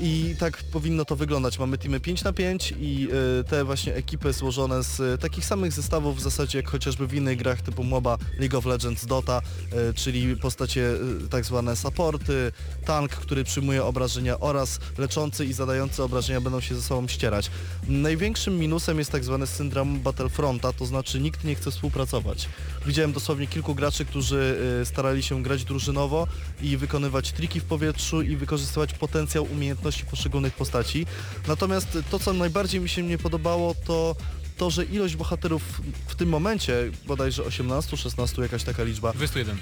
I 0.03 0.36
tak 0.38 0.62
powinno 0.72 1.05
to 1.05 1.16
wyglądać. 1.16 1.59
Mamy 1.59 1.78
teamy 1.78 2.01
5 2.01 2.24
na 2.24 2.32
5 2.32 2.74
i 2.80 3.09
y, 3.40 3.44
te 3.44 3.64
właśnie 3.64 3.94
ekipy 3.94 4.32
złożone 4.32 4.84
z 4.84 5.01
y, 5.01 5.18
takich 5.18 5.44
samych 5.44 5.72
zestawów 5.72 6.16
w 6.16 6.20
zasadzie 6.20 6.59
jak 6.59 6.70
chociażby 6.70 7.07
w 7.07 7.14
innych 7.14 7.38
grach 7.38 7.62
typu 7.62 7.84
MOBA, 7.84 8.18
League 8.38 8.59
of 8.59 8.66
Legends, 8.66 9.07
Dota, 9.07 9.42
y, 9.90 9.94
czyli 9.94 10.36
postacie 10.36 10.92
tak 11.30 11.44
zwane 11.44 11.76
supporty, 11.76 12.53
tank, 12.84 13.11
który 13.11 13.44
przyjmuje 13.44 13.84
obrażenia 13.84 14.40
oraz 14.40 14.78
leczący 14.98 15.44
i 15.44 15.53
zadający 15.53 16.03
obrażenia 16.03 16.40
będą 16.40 16.61
się 16.61 16.74
ze 16.74 16.82
sobą 16.82 17.09
ścierać. 17.09 17.51
Największym 17.88 18.59
minusem 18.59 18.98
jest 18.98 19.12
tak 19.12 19.24
zwany 19.24 19.46
syndrom 19.46 20.01
Battlefronta, 20.01 20.72
to 20.72 20.86
znaczy 20.86 21.20
nikt 21.20 21.44
nie 21.44 21.55
chce 21.55 21.70
współpracować. 21.70 22.48
Widziałem 22.86 23.12
dosłownie 23.12 23.46
kilku 23.46 23.74
graczy, 23.74 24.05
którzy 24.05 24.57
starali 24.84 25.22
się 25.22 25.42
grać 25.42 25.64
drużynowo 25.64 26.26
i 26.62 26.76
wykonywać 26.76 27.32
triki 27.32 27.61
w 27.61 27.64
powietrzu 27.64 28.22
i 28.22 28.36
wykorzystywać 28.36 28.94
potencjał 28.94 29.44
umiejętności 29.53 29.89
poszczególnych 29.97 30.55
postaci. 30.55 31.07
Natomiast 31.49 31.99
to, 32.11 32.18
co 32.18 32.32
najbardziej 32.32 32.80
mi 32.80 32.88
się 32.88 33.03
nie 33.03 33.18
podobało, 33.18 33.74
to 33.86 34.16
to, 34.57 34.70
że 34.70 34.84
ilość 34.84 35.16
bohaterów 35.16 35.62
w 36.07 36.14
tym 36.14 36.28
momencie, 36.28 36.91
bodajże 37.07 37.45
18, 37.45 37.97
16, 37.97 38.43
jakaś 38.43 38.64
taka 38.64 38.84
liczba, 38.84 39.12
21. 39.12 39.57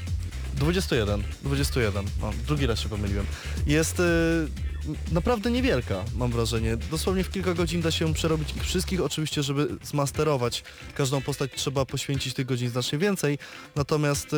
21, 0.54 1.22
21, 1.42 2.04
no, 2.20 2.30
drugi 2.46 2.66
raz 2.66 2.80
się 2.80 2.88
pomyliłem. 2.88 3.26
Jest 3.66 4.00
y, 4.00 4.04
naprawdę 5.12 5.50
niewielka, 5.50 6.04
mam 6.16 6.30
wrażenie. 6.30 6.76
Dosłownie 6.76 7.24
w 7.24 7.30
kilka 7.30 7.54
godzin 7.54 7.80
da 7.80 7.90
się 7.90 8.14
przerobić 8.14 8.56
ich 8.56 8.62
wszystkich. 8.62 9.00
Oczywiście, 9.00 9.42
żeby 9.42 9.68
zmasterować 9.82 10.64
każdą 10.94 11.20
postać 11.20 11.50
trzeba 11.56 11.84
poświęcić 11.84 12.34
tych 12.34 12.46
godzin 12.46 12.68
znacznie 12.68 12.98
więcej. 12.98 13.38
Natomiast 13.76 14.34
e, 14.34 14.36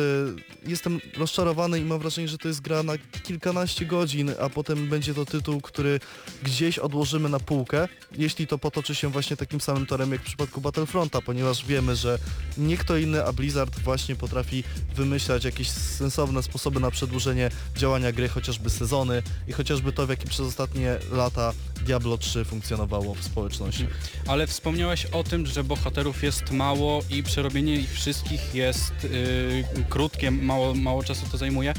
jestem 0.69 0.99
rozczarowany 1.17 1.79
i 1.79 1.85
mam 1.85 1.99
wrażenie, 1.99 2.27
że 2.27 2.37
to 2.37 2.47
jest 2.47 2.61
gra 2.61 2.83
na 2.83 2.93
kilkanaście 3.23 3.85
godzin, 3.85 4.31
a 4.41 4.49
potem 4.49 4.89
będzie 4.89 5.13
to 5.13 5.25
tytuł, 5.25 5.61
który 5.61 5.99
gdzieś 6.43 6.79
odłożymy 6.79 7.29
na 7.29 7.39
półkę, 7.39 7.87
jeśli 8.17 8.47
to 8.47 8.57
potoczy 8.57 8.95
się 8.95 9.09
właśnie 9.09 9.37
takim 9.37 9.61
samym 9.61 9.85
torem 9.85 10.11
jak 10.11 10.21
w 10.21 10.25
przypadku 10.25 10.61
Battlefronta, 10.61 11.21
ponieważ 11.21 11.65
wiemy, 11.65 11.95
że 11.95 12.19
nie 12.57 12.77
kto 12.77 12.97
inny, 12.97 13.25
a 13.25 13.33
Blizzard 13.33 13.79
właśnie 13.79 14.15
potrafi 14.15 14.63
wymyślać 14.95 15.45
jakieś 15.45 15.69
sensowne 15.69 16.43
sposoby 16.43 16.79
na 16.79 16.91
przedłużenie 16.91 17.51
działania 17.75 18.11
gry, 18.11 18.29
chociażby 18.29 18.69
sezony 18.69 19.23
i 19.47 19.53
chociażby 19.53 19.91
to, 19.91 20.07
w 20.07 20.09
jaki 20.09 20.27
przez 20.41 20.49
ostatnie 20.49 20.97
lata 21.11 21.53
Diablo 21.85 22.17
3 22.17 22.45
funkcjonowało 22.45 23.15
w 23.15 23.23
społeczności. 23.23 23.87
Ale 24.27 24.47
wspomniałeś 24.47 25.05
o 25.05 25.23
tym, 25.23 25.45
że 25.45 25.63
bohaterów 25.63 26.23
jest 26.23 26.51
mało 26.51 27.01
i 27.09 27.23
przerobienie 27.23 27.75
ich 27.75 27.93
wszystkich 27.93 28.55
jest 28.55 28.93
yy, 29.03 29.85
krótkie, 29.89 30.31
mało, 30.31 30.73
mało 30.73 31.03
czasu 31.03 31.25
to 31.31 31.37
zajmuje. 31.37 31.73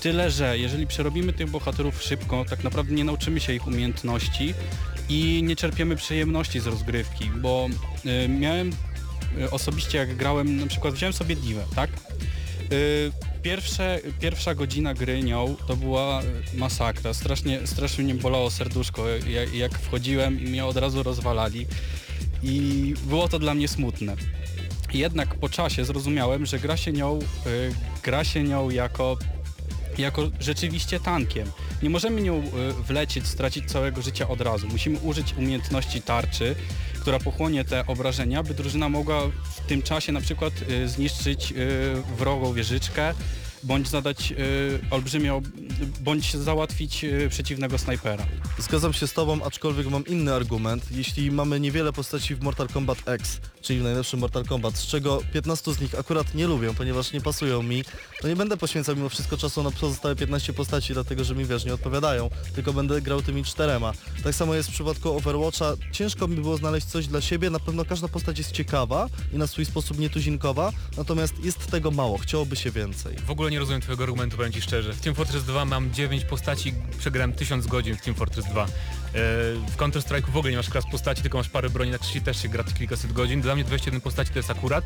Tyle, 0.00 0.30
że 0.30 0.58
jeżeli 0.58 0.86
przerobimy 0.86 1.32
tych 1.32 1.50
bohaterów 1.50 2.02
szybko, 2.02 2.44
tak 2.50 2.64
naprawdę 2.64 2.94
nie 2.94 3.04
nauczymy 3.04 3.40
się 3.40 3.54
ich 3.54 3.66
umiejętności 3.66 4.54
i 5.08 5.42
nie 5.42 5.56
czerpiemy 5.56 5.96
przyjemności 5.96 6.60
z 6.60 6.66
rozgrywki, 6.66 7.30
bo 7.30 7.68
y, 8.24 8.28
miałem 8.28 8.72
y, 9.38 9.50
osobiście 9.50 9.98
jak 9.98 10.16
grałem, 10.16 10.56
na 10.56 10.66
przykład 10.66 10.94
wziąłem 10.94 11.12
sobie 11.12 11.36
Divę, 11.36 11.64
tak? 11.74 11.90
Y, 12.72 13.12
Pierwsze, 13.48 14.00
pierwsza 14.20 14.54
godzina 14.54 14.94
gry 14.94 15.22
nią 15.22 15.56
to 15.66 15.76
była 15.76 16.22
masakra. 16.54 17.14
Strasznie, 17.14 17.66
strasznie 17.66 18.04
mnie 18.04 18.14
bolało 18.14 18.50
serduszko, 18.50 19.08
jak, 19.08 19.54
jak 19.54 19.78
wchodziłem 19.78 20.40
i 20.40 20.44
mnie 20.44 20.64
od 20.64 20.76
razu 20.76 21.02
rozwalali. 21.02 21.66
I 22.42 22.94
było 23.02 23.28
to 23.28 23.38
dla 23.38 23.54
mnie 23.54 23.68
smutne. 23.68 24.16
Jednak 24.94 25.34
po 25.34 25.48
czasie 25.48 25.84
zrozumiałem, 25.84 26.46
że 26.46 26.58
gra 26.58 26.76
się 26.76 26.92
nią, 26.92 27.18
y, 27.46 27.74
gra 28.02 28.24
się 28.24 28.42
nią 28.42 28.70
jako, 28.70 29.18
jako 29.98 30.22
rzeczywiście 30.40 31.00
tankiem. 31.00 31.50
Nie 31.82 31.90
możemy 31.90 32.20
nią 32.22 32.42
y, 32.42 32.82
wlecieć, 32.82 33.26
stracić 33.26 33.70
całego 33.70 34.02
życia 34.02 34.28
od 34.28 34.40
razu. 34.40 34.68
Musimy 34.68 34.98
użyć 34.98 35.34
umiejętności 35.38 36.02
tarczy, 36.02 36.54
która 37.00 37.18
pochłonie 37.18 37.64
te 37.64 37.86
obrażenia, 37.86 38.42
by 38.42 38.54
drużyna 38.54 38.88
mogła 38.88 39.20
w 39.26 39.60
tym 39.66 39.82
czasie 39.82 40.12
na 40.12 40.20
przykład 40.20 40.52
y, 40.70 40.88
zniszczyć 40.88 41.52
y, 41.52 41.54
wrogą 42.18 42.52
wieżyczkę, 42.52 43.14
bądź 43.62 43.88
zadać 43.88 44.32
y, 44.32 44.80
olbrzymią, 44.90 45.42
bądź 46.00 46.36
załatwić 46.36 47.04
y, 47.04 47.28
przeciwnego 47.30 47.78
snajpera. 47.78 48.26
Zgadzam 48.58 48.92
się 48.92 49.06
z 49.06 49.12
Tobą, 49.12 49.44
aczkolwiek 49.44 49.86
mam 49.86 50.06
inny 50.06 50.34
argument. 50.34 50.84
Jeśli 50.90 51.30
mamy 51.30 51.60
niewiele 51.60 51.92
postaci 51.92 52.34
w 52.34 52.42
Mortal 52.42 52.68
Kombat 52.68 52.98
X, 53.06 53.40
czyli 53.60 53.80
w 53.80 53.82
najlepszym 53.82 54.20
Mortal 54.20 54.44
Kombat, 54.44 54.76
z 54.76 54.86
czego 54.86 55.22
15 55.32 55.74
z 55.74 55.80
nich 55.80 55.98
akurat 55.98 56.34
nie 56.34 56.46
lubię, 56.46 56.74
ponieważ 56.74 57.12
nie 57.12 57.20
pasują 57.20 57.62
mi, 57.62 57.84
to 58.20 58.28
nie 58.28 58.36
będę 58.36 58.56
poświęcał 58.56 58.96
mimo 58.96 59.08
wszystko 59.08 59.36
czasu 59.36 59.62
na 59.62 59.70
pozostałe 59.70 60.16
15 60.16 60.52
postaci, 60.52 60.92
dlatego 60.92 61.24
że 61.24 61.34
mi 61.34 61.44
wiesz, 61.44 61.64
nie 61.64 61.74
odpowiadają, 61.74 62.30
tylko 62.54 62.72
będę 62.72 63.02
grał 63.02 63.22
tymi 63.22 63.44
czterema. 63.44 63.92
Tak 64.24 64.34
samo 64.34 64.54
jest 64.54 64.68
w 64.68 64.72
przypadku 64.72 65.16
Overwatcha. 65.16 65.74
Ciężko 65.92 66.28
mi 66.28 66.36
było 66.36 66.56
znaleźć 66.56 66.86
coś 66.86 67.06
dla 67.06 67.20
siebie, 67.20 67.50
na 67.50 67.60
pewno 67.60 67.84
każda 67.84 68.08
postać 68.08 68.38
jest 68.38 68.52
ciekawa 68.52 69.06
i 69.32 69.36
na 69.36 69.46
swój 69.46 69.64
sposób 69.64 69.98
nietuzinkowa, 69.98 70.72
natomiast 70.96 71.44
jest 71.44 71.66
tego 71.70 71.90
mało, 71.90 72.18
chciałoby 72.18 72.56
się 72.56 72.70
więcej. 72.70 73.16
W 73.26 73.30
ogóle 73.30 73.47
nie 73.50 73.58
rozumiem 73.58 73.80
twojego 73.80 74.04
argumentu, 74.04 74.36
powiem 74.36 74.52
ci 74.52 74.62
szczerze. 74.62 74.92
W 74.92 75.00
Team 75.00 75.14
Fortress 75.14 75.44
2 75.44 75.64
mam 75.64 75.92
9 75.92 76.24
postaci, 76.24 76.74
przegrałem 76.98 77.32
1000 77.32 77.66
godzin 77.66 77.96
w 77.96 78.02
Team 78.02 78.16
Fortress 78.16 78.46
2. 78.46 78.64
E, 78.64 78.68
W 79.68 79.76
Counter 79.76 80.02
Strike'u 80.02 80.30
w 80.30 80.36
ogóle 80.36 80.50
nie 80.50 80.56
masz 80.56 80.70
klas 80.70 80.84
postaci, 80.90 81.22
tylko 81.22 81.38
masz 81.38 81.48
parę 81.48 81.70
broni, 81.70 81.90
na 81.90 81.98
krzysi 81.98 82.20
też 82.20 82.42
się 82.42 82.48
gra 82.48 82.64
kilkaset 82.64 83.12
godzin. 83.12 83.40
Dla 83.40 83.54
mnie 83.54 83.64
21 83.64 84.00
postaci 84.00 84.32
to 84.32 84.38
jest 84.38 84.50
akurat. 84.50 84.84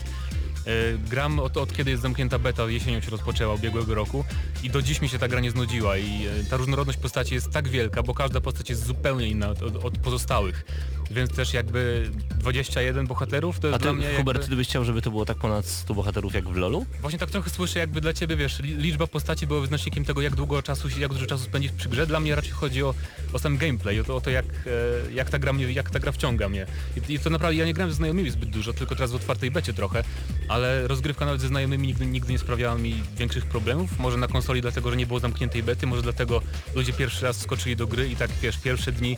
E, 0.67 0.99
Gram 1.09 1.39
od, 1.39 1.57
od 1.57 1.73
kiedy 1.73 1.91
jest 1.91 2.03
zamknięta 2.03 2.39
beta, 2.39 2.65
jesienią 2.65 3.01
się 3.01 3.11
rozpoczęła 3.11 3.55
ubiegłego 3.55 3.95
roku 3.95 4.25
i 4.63 4.71
do 4.71 4.83
dziś 4.83 5.01
mi 5.01 5.09
się 5.09 5.19
ta 5.19 5.29
gra 5.29 5.41
nie 5.41 5.51
znudziła 5.51 5.97
i 5.97 6.27
e, 6.27 6.45
ta 6.51 6.57
różnorodność 6.57 6.99
postaci 6.99 7.35
jest 7.35 7.51
tak 7.51 7.69
wielka, 7.69 8.03
bo 8.03 8.15
każda 8.15 8.41
postać 8.41 8.71
jest 8.71 8.87
zupełnie 8.87 9.29
inna 9.29 9.49
od, 9.49 9.63
od 9.63 9.99
pozostałych. 9.99 10.65
Więc 11.13 11.31
też 11.31 11.55
jakby 11.55 12.11
21 12.39 13.07
bohaterów 13.07 13.61
to 13.61 13.67
jest 13.67 13.75
A 13.77 13.79
ty, 13.79 13.83
dla 13.83 13.93
mnie 13.93 14.07
Hubert, 14.17 14.39
jakby... 14.39 14.51
ty 14.51 14.57
byś 14.57 14.69
chciał, 14.69 14.85
żeby 14.85 15.03
to 15.03 15.11
było 15.11 15.25
tak 15.25 15.37
ponad 15.37 15.67
100 15.67 15.95
bohaterów 15.95 16.35
jak 16.35 16.49
w 16.49 16.57
LoLu? 16.57 16.87
Właśnie 17.01 17.19
tak 17.19 17.31
trochę 17.31 17.51
słyszę, 17.51 17.79
jakby 17.79 18.01
dla 18.01 18.13
ciebie, 18.13 18.37
wiesz, 18.37 18.59
li- 18.61 18.77
liczba 18.77 19.07
postaci 19.07 19.47
była 19.47 19.61
wyznacznikiem 19.61 20.05
tego, 20.05 20.21
jak 20.21 20.35
długo 20.35 20.63
czasu, 20.63 20.89
jak 20.99 21.13
dużo 21.13 21.27
czasu 21.27 21.45
spędzisz 21.45 21.73
przy 21.73 21.89
grze. 21.89 22.07
Dla 22.07 22.21
mnie 22.21 22.35
raczej 22.35 22.51
chodzi 22.51 22.83
o, 22.83 22.95
o 23.33 23.39
sam 23.39 23.57
gameplay, 23.57 24.01
o 24.01 24.05
to, 24.05 24.17
o 24.17 24.21
to 24.21 24.31
jak, 24.31 24.47
e, 24.47 25.13
jak 25.13 25.31
ta 25.31 25.39
gra 25.39 25.53
mnie, 25.53 25.73
jak 25.73 25.91
ta 25.91 25.99
gra 25.99 26.13
wciąga 26.13 26.49
mnie. 26.49 26.67
I, 27.09 27.13
I 27.13 27.19
to 27.19 27.31
naprawdę, 27.31 27.57
ja 27.57 27.67
nie 27.67 27.75
grałem 27.75 27.91
ze 27.91 27.97
znajomymi 27.97 28.31
zbyt 28.31 28.49
dużo, 28.51 28.73
tylko 28.73 28.95
teraz 28.95 29.13
w 29.13 29.15
otwartej 29.15 29.51
becie 29.51 29.73
trochę, 29.73 30.05
ale 30.49 30.89
rozgrywka 30.89 31.25
nawet 31.27 31.41
ze 31.41 31.49
znajomymi 31.49 31.87
nigdy, 31.87 32.07
nigdy 32.07 32.33
nie 32.33 32.39
sprawiała 32.39 32.79
mi 32.79 32.95
większych 33.17 33.47
problemów. 33.47 33.99
Może 33.99 34.17
na 34.17 34.29
konsoli 34.29 34.61
dlatego, 34.61 34.91
że 34.91 34.97
nie 34.97 35.07
było 35.07 35.21
zamkniętej 35.21 35.63
bety, 35.63 35.87
może 35.87 36.03
dlatego 36.03 36.43
ludzie 36.75 36.93
pierwszy 36.93 37.25
raz 37.25 37.37
skoczyli 37.41 37.77
do 37.77 37.87
gry 37.87 38.09
i 38.09 38.17
tak, 38.17 38.31
wiesz, 38.43 38.59
pierwsze 38.59 38.93
dni 38.93 39.17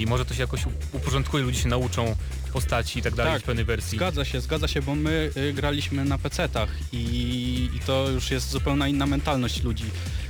i 0.00 0.06
może 0.06 0.24
to 0.24 0.34
się 0.34 0.40
jakoś 0.40 0.60
uporządkuje, 0.92 1.44
ludzie 1.44 1.60
się 1.60 1.68
nauczą 1.68 2.16
postaci 2.52 2.98
i 2.98 3.02
tak 3.02 3.14
dalej 3.14 3.32
Tak, 3.32 3.42
w 3.42 3.44
pewnej 3.44 3.64
wersji. 3.64 3.98
Zgadza 3.98 4.24
się, 4.24 4.40
zgadza 4.40 4.68
się, 4.68 4.82
bo 4.82 4.94
my 4.94 5.30
y, 5.36 5.52
graliśmy 5.52 6.04
na 6.04 6.18
PC-tach 6.18 6.68
i, 6.92 7.70
i 7.74 7.80
to 7.80 8.08
już 8.10 8.30
jest 8.30 8.50
zupełnie 8.50 8.88
inna 8.88 9.06
mentalność 9.06 9.62
ludzi 9.62 9.84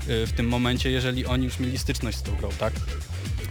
y, 0.08 0.26
w 0.26 0.32
tym 0.32 0.48
momencie, 0.48 0.90
jeżeli 0.90 1.26
oni 1.26 1.44
już 1.44 1.58
mieli 1.58 1.78
styczność 1.78 2.18
z 2.18 2.22
tą 2.22 2.36
grą, 2.36 2.48
tak? 2.58 2.72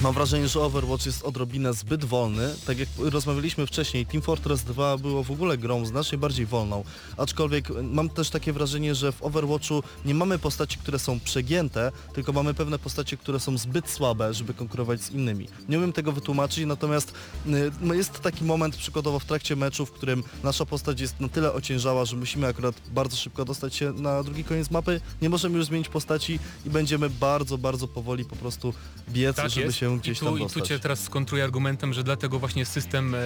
Mam 0.02 0.14
wrażenie, 0.14 0.48
że 0.48 0.62
Overwatch 0.62 1.06
jest 1.06 1.24
odrobinę 1.24 1.74
zbyt 1.74 2.06
wolny. 2.06 2.56
Tak 2.68 2.80
jak 2.80 2.90
rozmawialiśmy 2.98 3.68
wcześniej, 3.68 4.06
Team 4.06 4.22
Fortress 4.22 4.64
2 4.64 4.98
było 4.98 5.24
w 5.24 5.32
ogóle 5.32 5.58
grą 5.58 5.86
znacznie 5.86 6.18
bardziej 6.18 6.46
wolną. 6.46 6.84
Aczkolwiek 7.18 7.68
mam 7.84 8.10
też 8.10 8.30
takie 8.30 8.54
wrażenie, 8.54 8.96
że 8.96 9.12
w 9.12 9.24
Overwatchu 9.24 9.84
nie 10.06 10.14
mamy 10.16 10.40
postaci, 10.40 10.78
które 10.78 11.00
są 11.00 11.20
przegięte, 11.20 11.92
tylko 12.14 12.34
mamy 12.34 12.54
pewne 12.54 12.80
postacie, 12.80 13.18
które 13.18 13.40
są 13.40 13.58
zbyt 13.58 13.90
słabe, 13.90 14.34
żeby 14.34 14.54
konkurować 14.54 15.02
z 15.02 15.12
innymi. 15.12 15.48
Nie 15.70 15.78
umiem 15.78 15.94
tego 15.94 16.12
wytłumaczyć, 16.12 16.66
natomiast 16.66 17.14
y, 17.48 17.72
no 17.82 17.94
jest 17.94 18.20
taki 18.20 18.44
moment 18.44 18.76
przykładowo 18.76 19.20
w 19.20 19.26
trakcie 19.26 19.56
meczu, 19.56 19.86
w 19.86 19.92
którym 19.92 20.24
nasza 20.44 20.66
postać 20.66 21.02
jest 21.02 21.20
na 21.20 21.28
tyle 21.30 21.54
ociężała, 21.54 22.06
że 22.06 22.16
musimy 22.16 22.48
akurat 22.48 22.76
bardzo 22.92 23.18
szybko 23.18 23.46
dostać 23.46 23.76
się 23.76 23.94
na 23.94 24.24
drugi 24.24 24.44
koniec 24.44 24.72
mapy. 24.72 25.02
Nie 25.22 25.30
możemy 25.30 25.58
już 25.58 25.66
zmienić 25.66 25.90
postaci 25.90 26.40
i 26.66 26.70
będziemy 26.70 27.10
bardzo, 27.10 27.58
bardzo 27.58 27.88
powoli 27.88 28.26
po 28.26 28.36
prostu 28.36 28.74
biec, 29.10 29.36
Tak 29.36 29.50
żeby 29.50 29.66
jest. 29.66 29.78
się 29.78 29.89
gdzieś 29.98 30.18
I 30.18 30.20
tu, 30.20 30.26
tam 30.26 30.36
I 30.36 30.38
tu 30.38 30.44
dostać. 30.44 30.68
cię 30.68 30.80
teraz 30.80 31.04
skontruję 31.04 31.44
argumentem, 31.44 31.94
że 31.94 32.04
dlatego 32.04 32.40
właśnie 32.40 32.66
system... 32.66 33.16
E, 33.16 33.20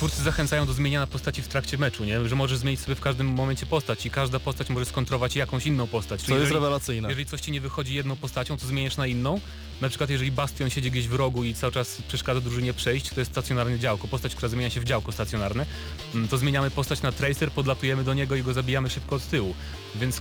twórcy 0.00 0.22
zachęcają 0.22 0.66
do 0.66 0.72
zmieniania 0.72 1.06
postaci 1.06 1.42
w 1.42 1.48
trakcie 1.48 1.78
meczu, 1.78 2.04
nie? 2.04 2.28
Że 2.28 2.36
możesz 2.36 2.58
zmienić 2.58 2.80
sobie 2.80 2.94
w 2.94 3.00
każdym 3.00 3.26
momencie 3.26 3.66
postać 3.66 4.06
i 4.06 4.10
każda 4.10 4.40
postać 4.40 4.70
może 4.70 4.84
skontrować 4.84 5.36
jakąś 5.36 5.66
inną 5.66 5.86
postać. 5.86 6.20
To 6.20 6.26
Czyli 6.26 6.34
jest 6.34 6.44
jeżeli, 6.44 6.54
rewelacyjne. 6.64 7.08
jeżeli 7.08 7.26
coś 7.26 7.40
ci 7.40 7.52
nie 7.52 7.60
wychodzi 7.60 7.94
jedną 7.94 8.16
postacią, 8.16 8.56
to 8.56 8.66
zmieniasz 8.66 8.96
na 8.96 9.06
inną. 9.06 9.40
Na 9.80 9.88
przykład 9.88 10.10
jeżeli 10.10 10.32
Bastion 10.32 10.70
siedzi 10.70 10.90
gdzieś 10.90 11.08
w 11.08 11.14
rogu 11.14 11.44
i 11.44 11.54
cały 11.54 11.72
czas 11.72 12.02
przeszkadza 12.08 12.40
drużynie 12.40 12.72
przejść, 12.72 13.08
to 13.10 13.20
jest 13.20 13.30
stacjonarne 13.30 13.78
działko. 13.78 14.08
Postać, 14.08 14.34
która 14.34 14.48
zmienia 14.48 14.70
się 14.70 14.80
w 14.80 14.84
działko 14.84 15.12
stacjonarne, 15.12 15.66
mm, 16.14 16.28
to 16.28 16.38
zmieniamy 16.38 16.70
postać 16.70 17.02
na 17.02 17.12
Tracer, 17.12 17.50
podlatujemy 17.50 18.04
do 18.04 18.14
niego 18.14 18.34
i 18.36 18.42
go 18.42 18.52
zabijamy 18.52 18.90
szybko 18.90 19.16
od 19.16 19.26
tyłu. 19.26 19.54
Więc 19.94 20.20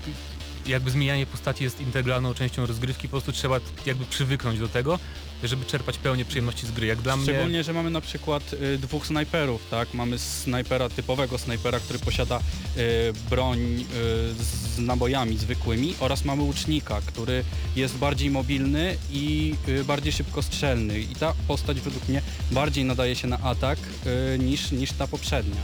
jakby 0.70 0.92
zmienianie 0.92 1.26
postaci 1.26 1.64
jest 1.64 1.82
integralną 1.82 2.34
częścią 2.34 2.66
rozgrywki, 2.66 3.08
po 3.08 3.12
prostu 3.12 3.32
trzeba 3.32 3.60
jakby 3.86 4.06
przywyknąć 4.06 4.60
do 4.60 4.68
tego, 4.68 5.00
żeby 5.44 5.66
czerpać 5.66 5.98
pełnię 5.98 6.26
przyjemności 6.26 6.68
z 6.68 6.72
gry. 6.72 6.88
Jak 6.88 7.02
dla 7.02 7.16
mnie... 7.16 7.26
Szczególnie, 7.26 7.64
że 7.64 7.74
mamy 7.74 7.90
na 7.90 8.02
przykład 8.02 8.54
y, 8.54 8.78
dwóch 8.78 9.08
snajperów, 9.08 9.62
tak? 9.70 9.94
Mamy 9.94 10.20
snajpera, 10.20 10.90
typowego 10.90 11.38
snajpera, 11.38 11.80
który 11.80 12.00
posiada 12.00 12.40
y, 12.78 12.82
broń 13.30 13.60
y, 13.60 13.86
z 14.44 14.80
nabojami 14.80 15.38
zwykłymi 15.38 15.96
oraz 16.00 16.26
mamy 16.26 16.44
łucznika, 16.44 17.02
który 17.06 17.44
jest 17.76 17.98
bardziej 17.98 18.30
mobilny 18.30 18.98
i 19.12 19.56
y, 19.68 19.84
bardziej 19.84 20.12
szybkostrzelny. 20.12 21.00
I 21.00 21.16
ta 21.16 21.34
postać 21.48 21.82
według 21.82 22.10
mnie 22.10 22.22
bardziej 22.52 22.86
nadaje 22.86 23.16
się 23.16 23.28
na 23.28 23.40
atak 23.40 23.80
y, 24.36 24.40
niż, 24.40 24.72
niż 24.72 24.92
ta 24.92 25.08
poprzednia. 25.08 25.62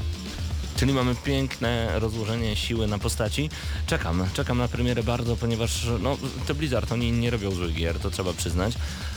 Czyli 0.75 0.93
mamy 0.93 1.15
piękne 1.15 1.99
rozłożenie 1.99 2.55
siły 2.55 2.87
na 2.87 2.99
postaci. 2.99 3.49
Czekam, 3.87 4.25
czekam 4.33 4.57
na 4.57 4.67
premierę 4.67 5.03
bardzo, 5.03 5.35
ponieważ 5.35 5.87
no, 5.99 6.17
to 6.47 6.55
Blizzard, 6.55 6.91
oni 6.91 7.11
nie 7.11 7.29
robią 7.29 7.51
złych 7.51 7.73
gier, 7.73 7.99
to 7.99 8.11
trzeba 8.11 8.33
przyznać. 8.33 8.73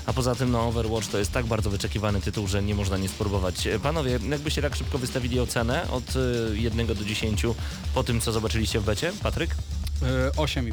A 0.06 0.12
poza 0.12 0.34
tym 0.34 0.50
no, 0.50 0.68
Overwatch 0.68 1.06
to 1.06 1.18
jest 1.18 1.32
tak 1.32 1.46
bardzo 1.46 1.70
wyczekiwany 1.70 2.20
tytuł, 2.20 2.46
że 2.46 2.62
nie 2.62 2.74
można 2.74 2.98
nie 2.98 3.08
spróbować. 3.08 3.66
E, 3.66 3.78
Panowie, 3.78 4.18
jakbyście 4.30 4.62
tak 4.62 4.76
szybko 4.76 4.98
wystawili 4.98 5.40
ocenę 5.40 5.90
od 5.90 6.16
y, 6.16 6.58
1 6.58 6.86
do 6.86 7.04
10 7.04 7.42
po 7.94 8.04
tym, 8.04 8.20
co 8.20 8.32
zobaczyliście 8.32 8.80
w 8.80 8.84
becie? 8.84 9.12
Patryk? 9.22 9.54
Y, 10.02 10.30
8,5. 10.36 10.72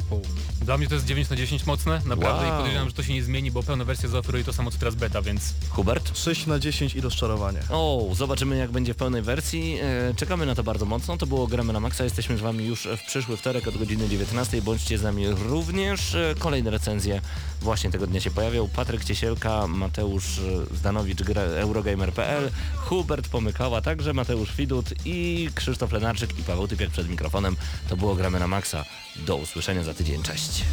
Dla 0.62 0.78
mnie 0.78 0.88
to 0.88 0.94
jest 0.94 1.06
9 1.06 1.30
na 1.30 1.36
10 1.36 1.66
mocne, 1.66 2.00
naprawdę 2.06 2.46
Wow. 2.46 2.54
i 2.54 2.56
podejrzewam, 2.58 2.88
że 2.88 2.94
to 2.94 3.02
się 3.02 3.14
nie 3.14 3.22
zmieni, 3.22 3.50
bo 3.50 3.62
pełna 3.62 3.84
wersja 3.84 4.08
zaoferuje 4.08 4.44
to 4.44 4.52
samo 4.52 4.70
co 4.70 4.78
teraz 4.78 4.94
beta, 4.94 5.22
więc 5.22 5.54
Hubert? 5.70 6.18
6 6.18 6.46
na 6.46 6.58
10 6.58 6.94
i 6.94 7.00
rozczarowanie. 7.00 7.60
O, 7.70 8.08
zobaczymy 8.14 8.56
jak 8.56 8.70
będzie 8.70 8.94
w 8.94 8.96
pełnej 8.96 9.22
wersji. 9.22 9.78
E, 10.10 10.14
czekamy 10.14 10.46
na 10.46 10.54
to 10.54 10.62
bardzo 10.62 10.84
mocno. 10.86 11.16
To 11.16 11.26
było 11.26 11.46
Gramy 11.46 11.72
na 11.72 11.80
Maxa. 11.80 12.04
Jesteśmy 12.04 12.36
z 12.38 12.40
Wami 12.40 12.64
już 12.66 12.88
w 12.96 13.06
przyszły 13.06 13.36
wtorek 13.36 13.68
od 13.68 13.76
godziny 13.78 14.08
19. 14.08 14.62
Bądźcie 14.62 14.98
z 14.98 15.02
nami 15.02 15.28
również. 15.28 16.14
E, 16.14 16.34
kolejne 16.38 16.70
recenzje 16.70 17.20
właśnie 17.60 17.90
tego 17.90 18.06
dnia 18.06 18.20
się 18.20 18.30
pojawią. 18.30 18.68
Patryk 18.68 19.04
Ciesielka, 19.04 19.66
Mateusz 19.66 20.38
e, 20.38 20.76
Zdanowicz, 20.76 21.18
Eurogamer.pl, 21.36 22.50
Hubert 22.76 23.28
Pomykała, 23.28 23.80
także 23.80 24.12
Mateusz 24.12 24.56
Widut 24.56 24.86
i 25.04 25.48
Krzysztof 25.54 25.92
Lenarczyk 25.92 26.38
i 26.38 26.42
Paweł 26.42 26.68
Typiak 26.68 26.90
przed 26.90 27.08
mikrofonem. 27.08 27.56
To 27.88 27.96
było 27.96 28.14
Gramy 28.14 28.40
na 28.40 28.46
Maxa. 28.48 28.84
Do 29.18 29.36
usłyszenia 29.36 29.82
za 29.82 29.94
tydzień. 29.94 30.22
Cześć. 30.22 30.64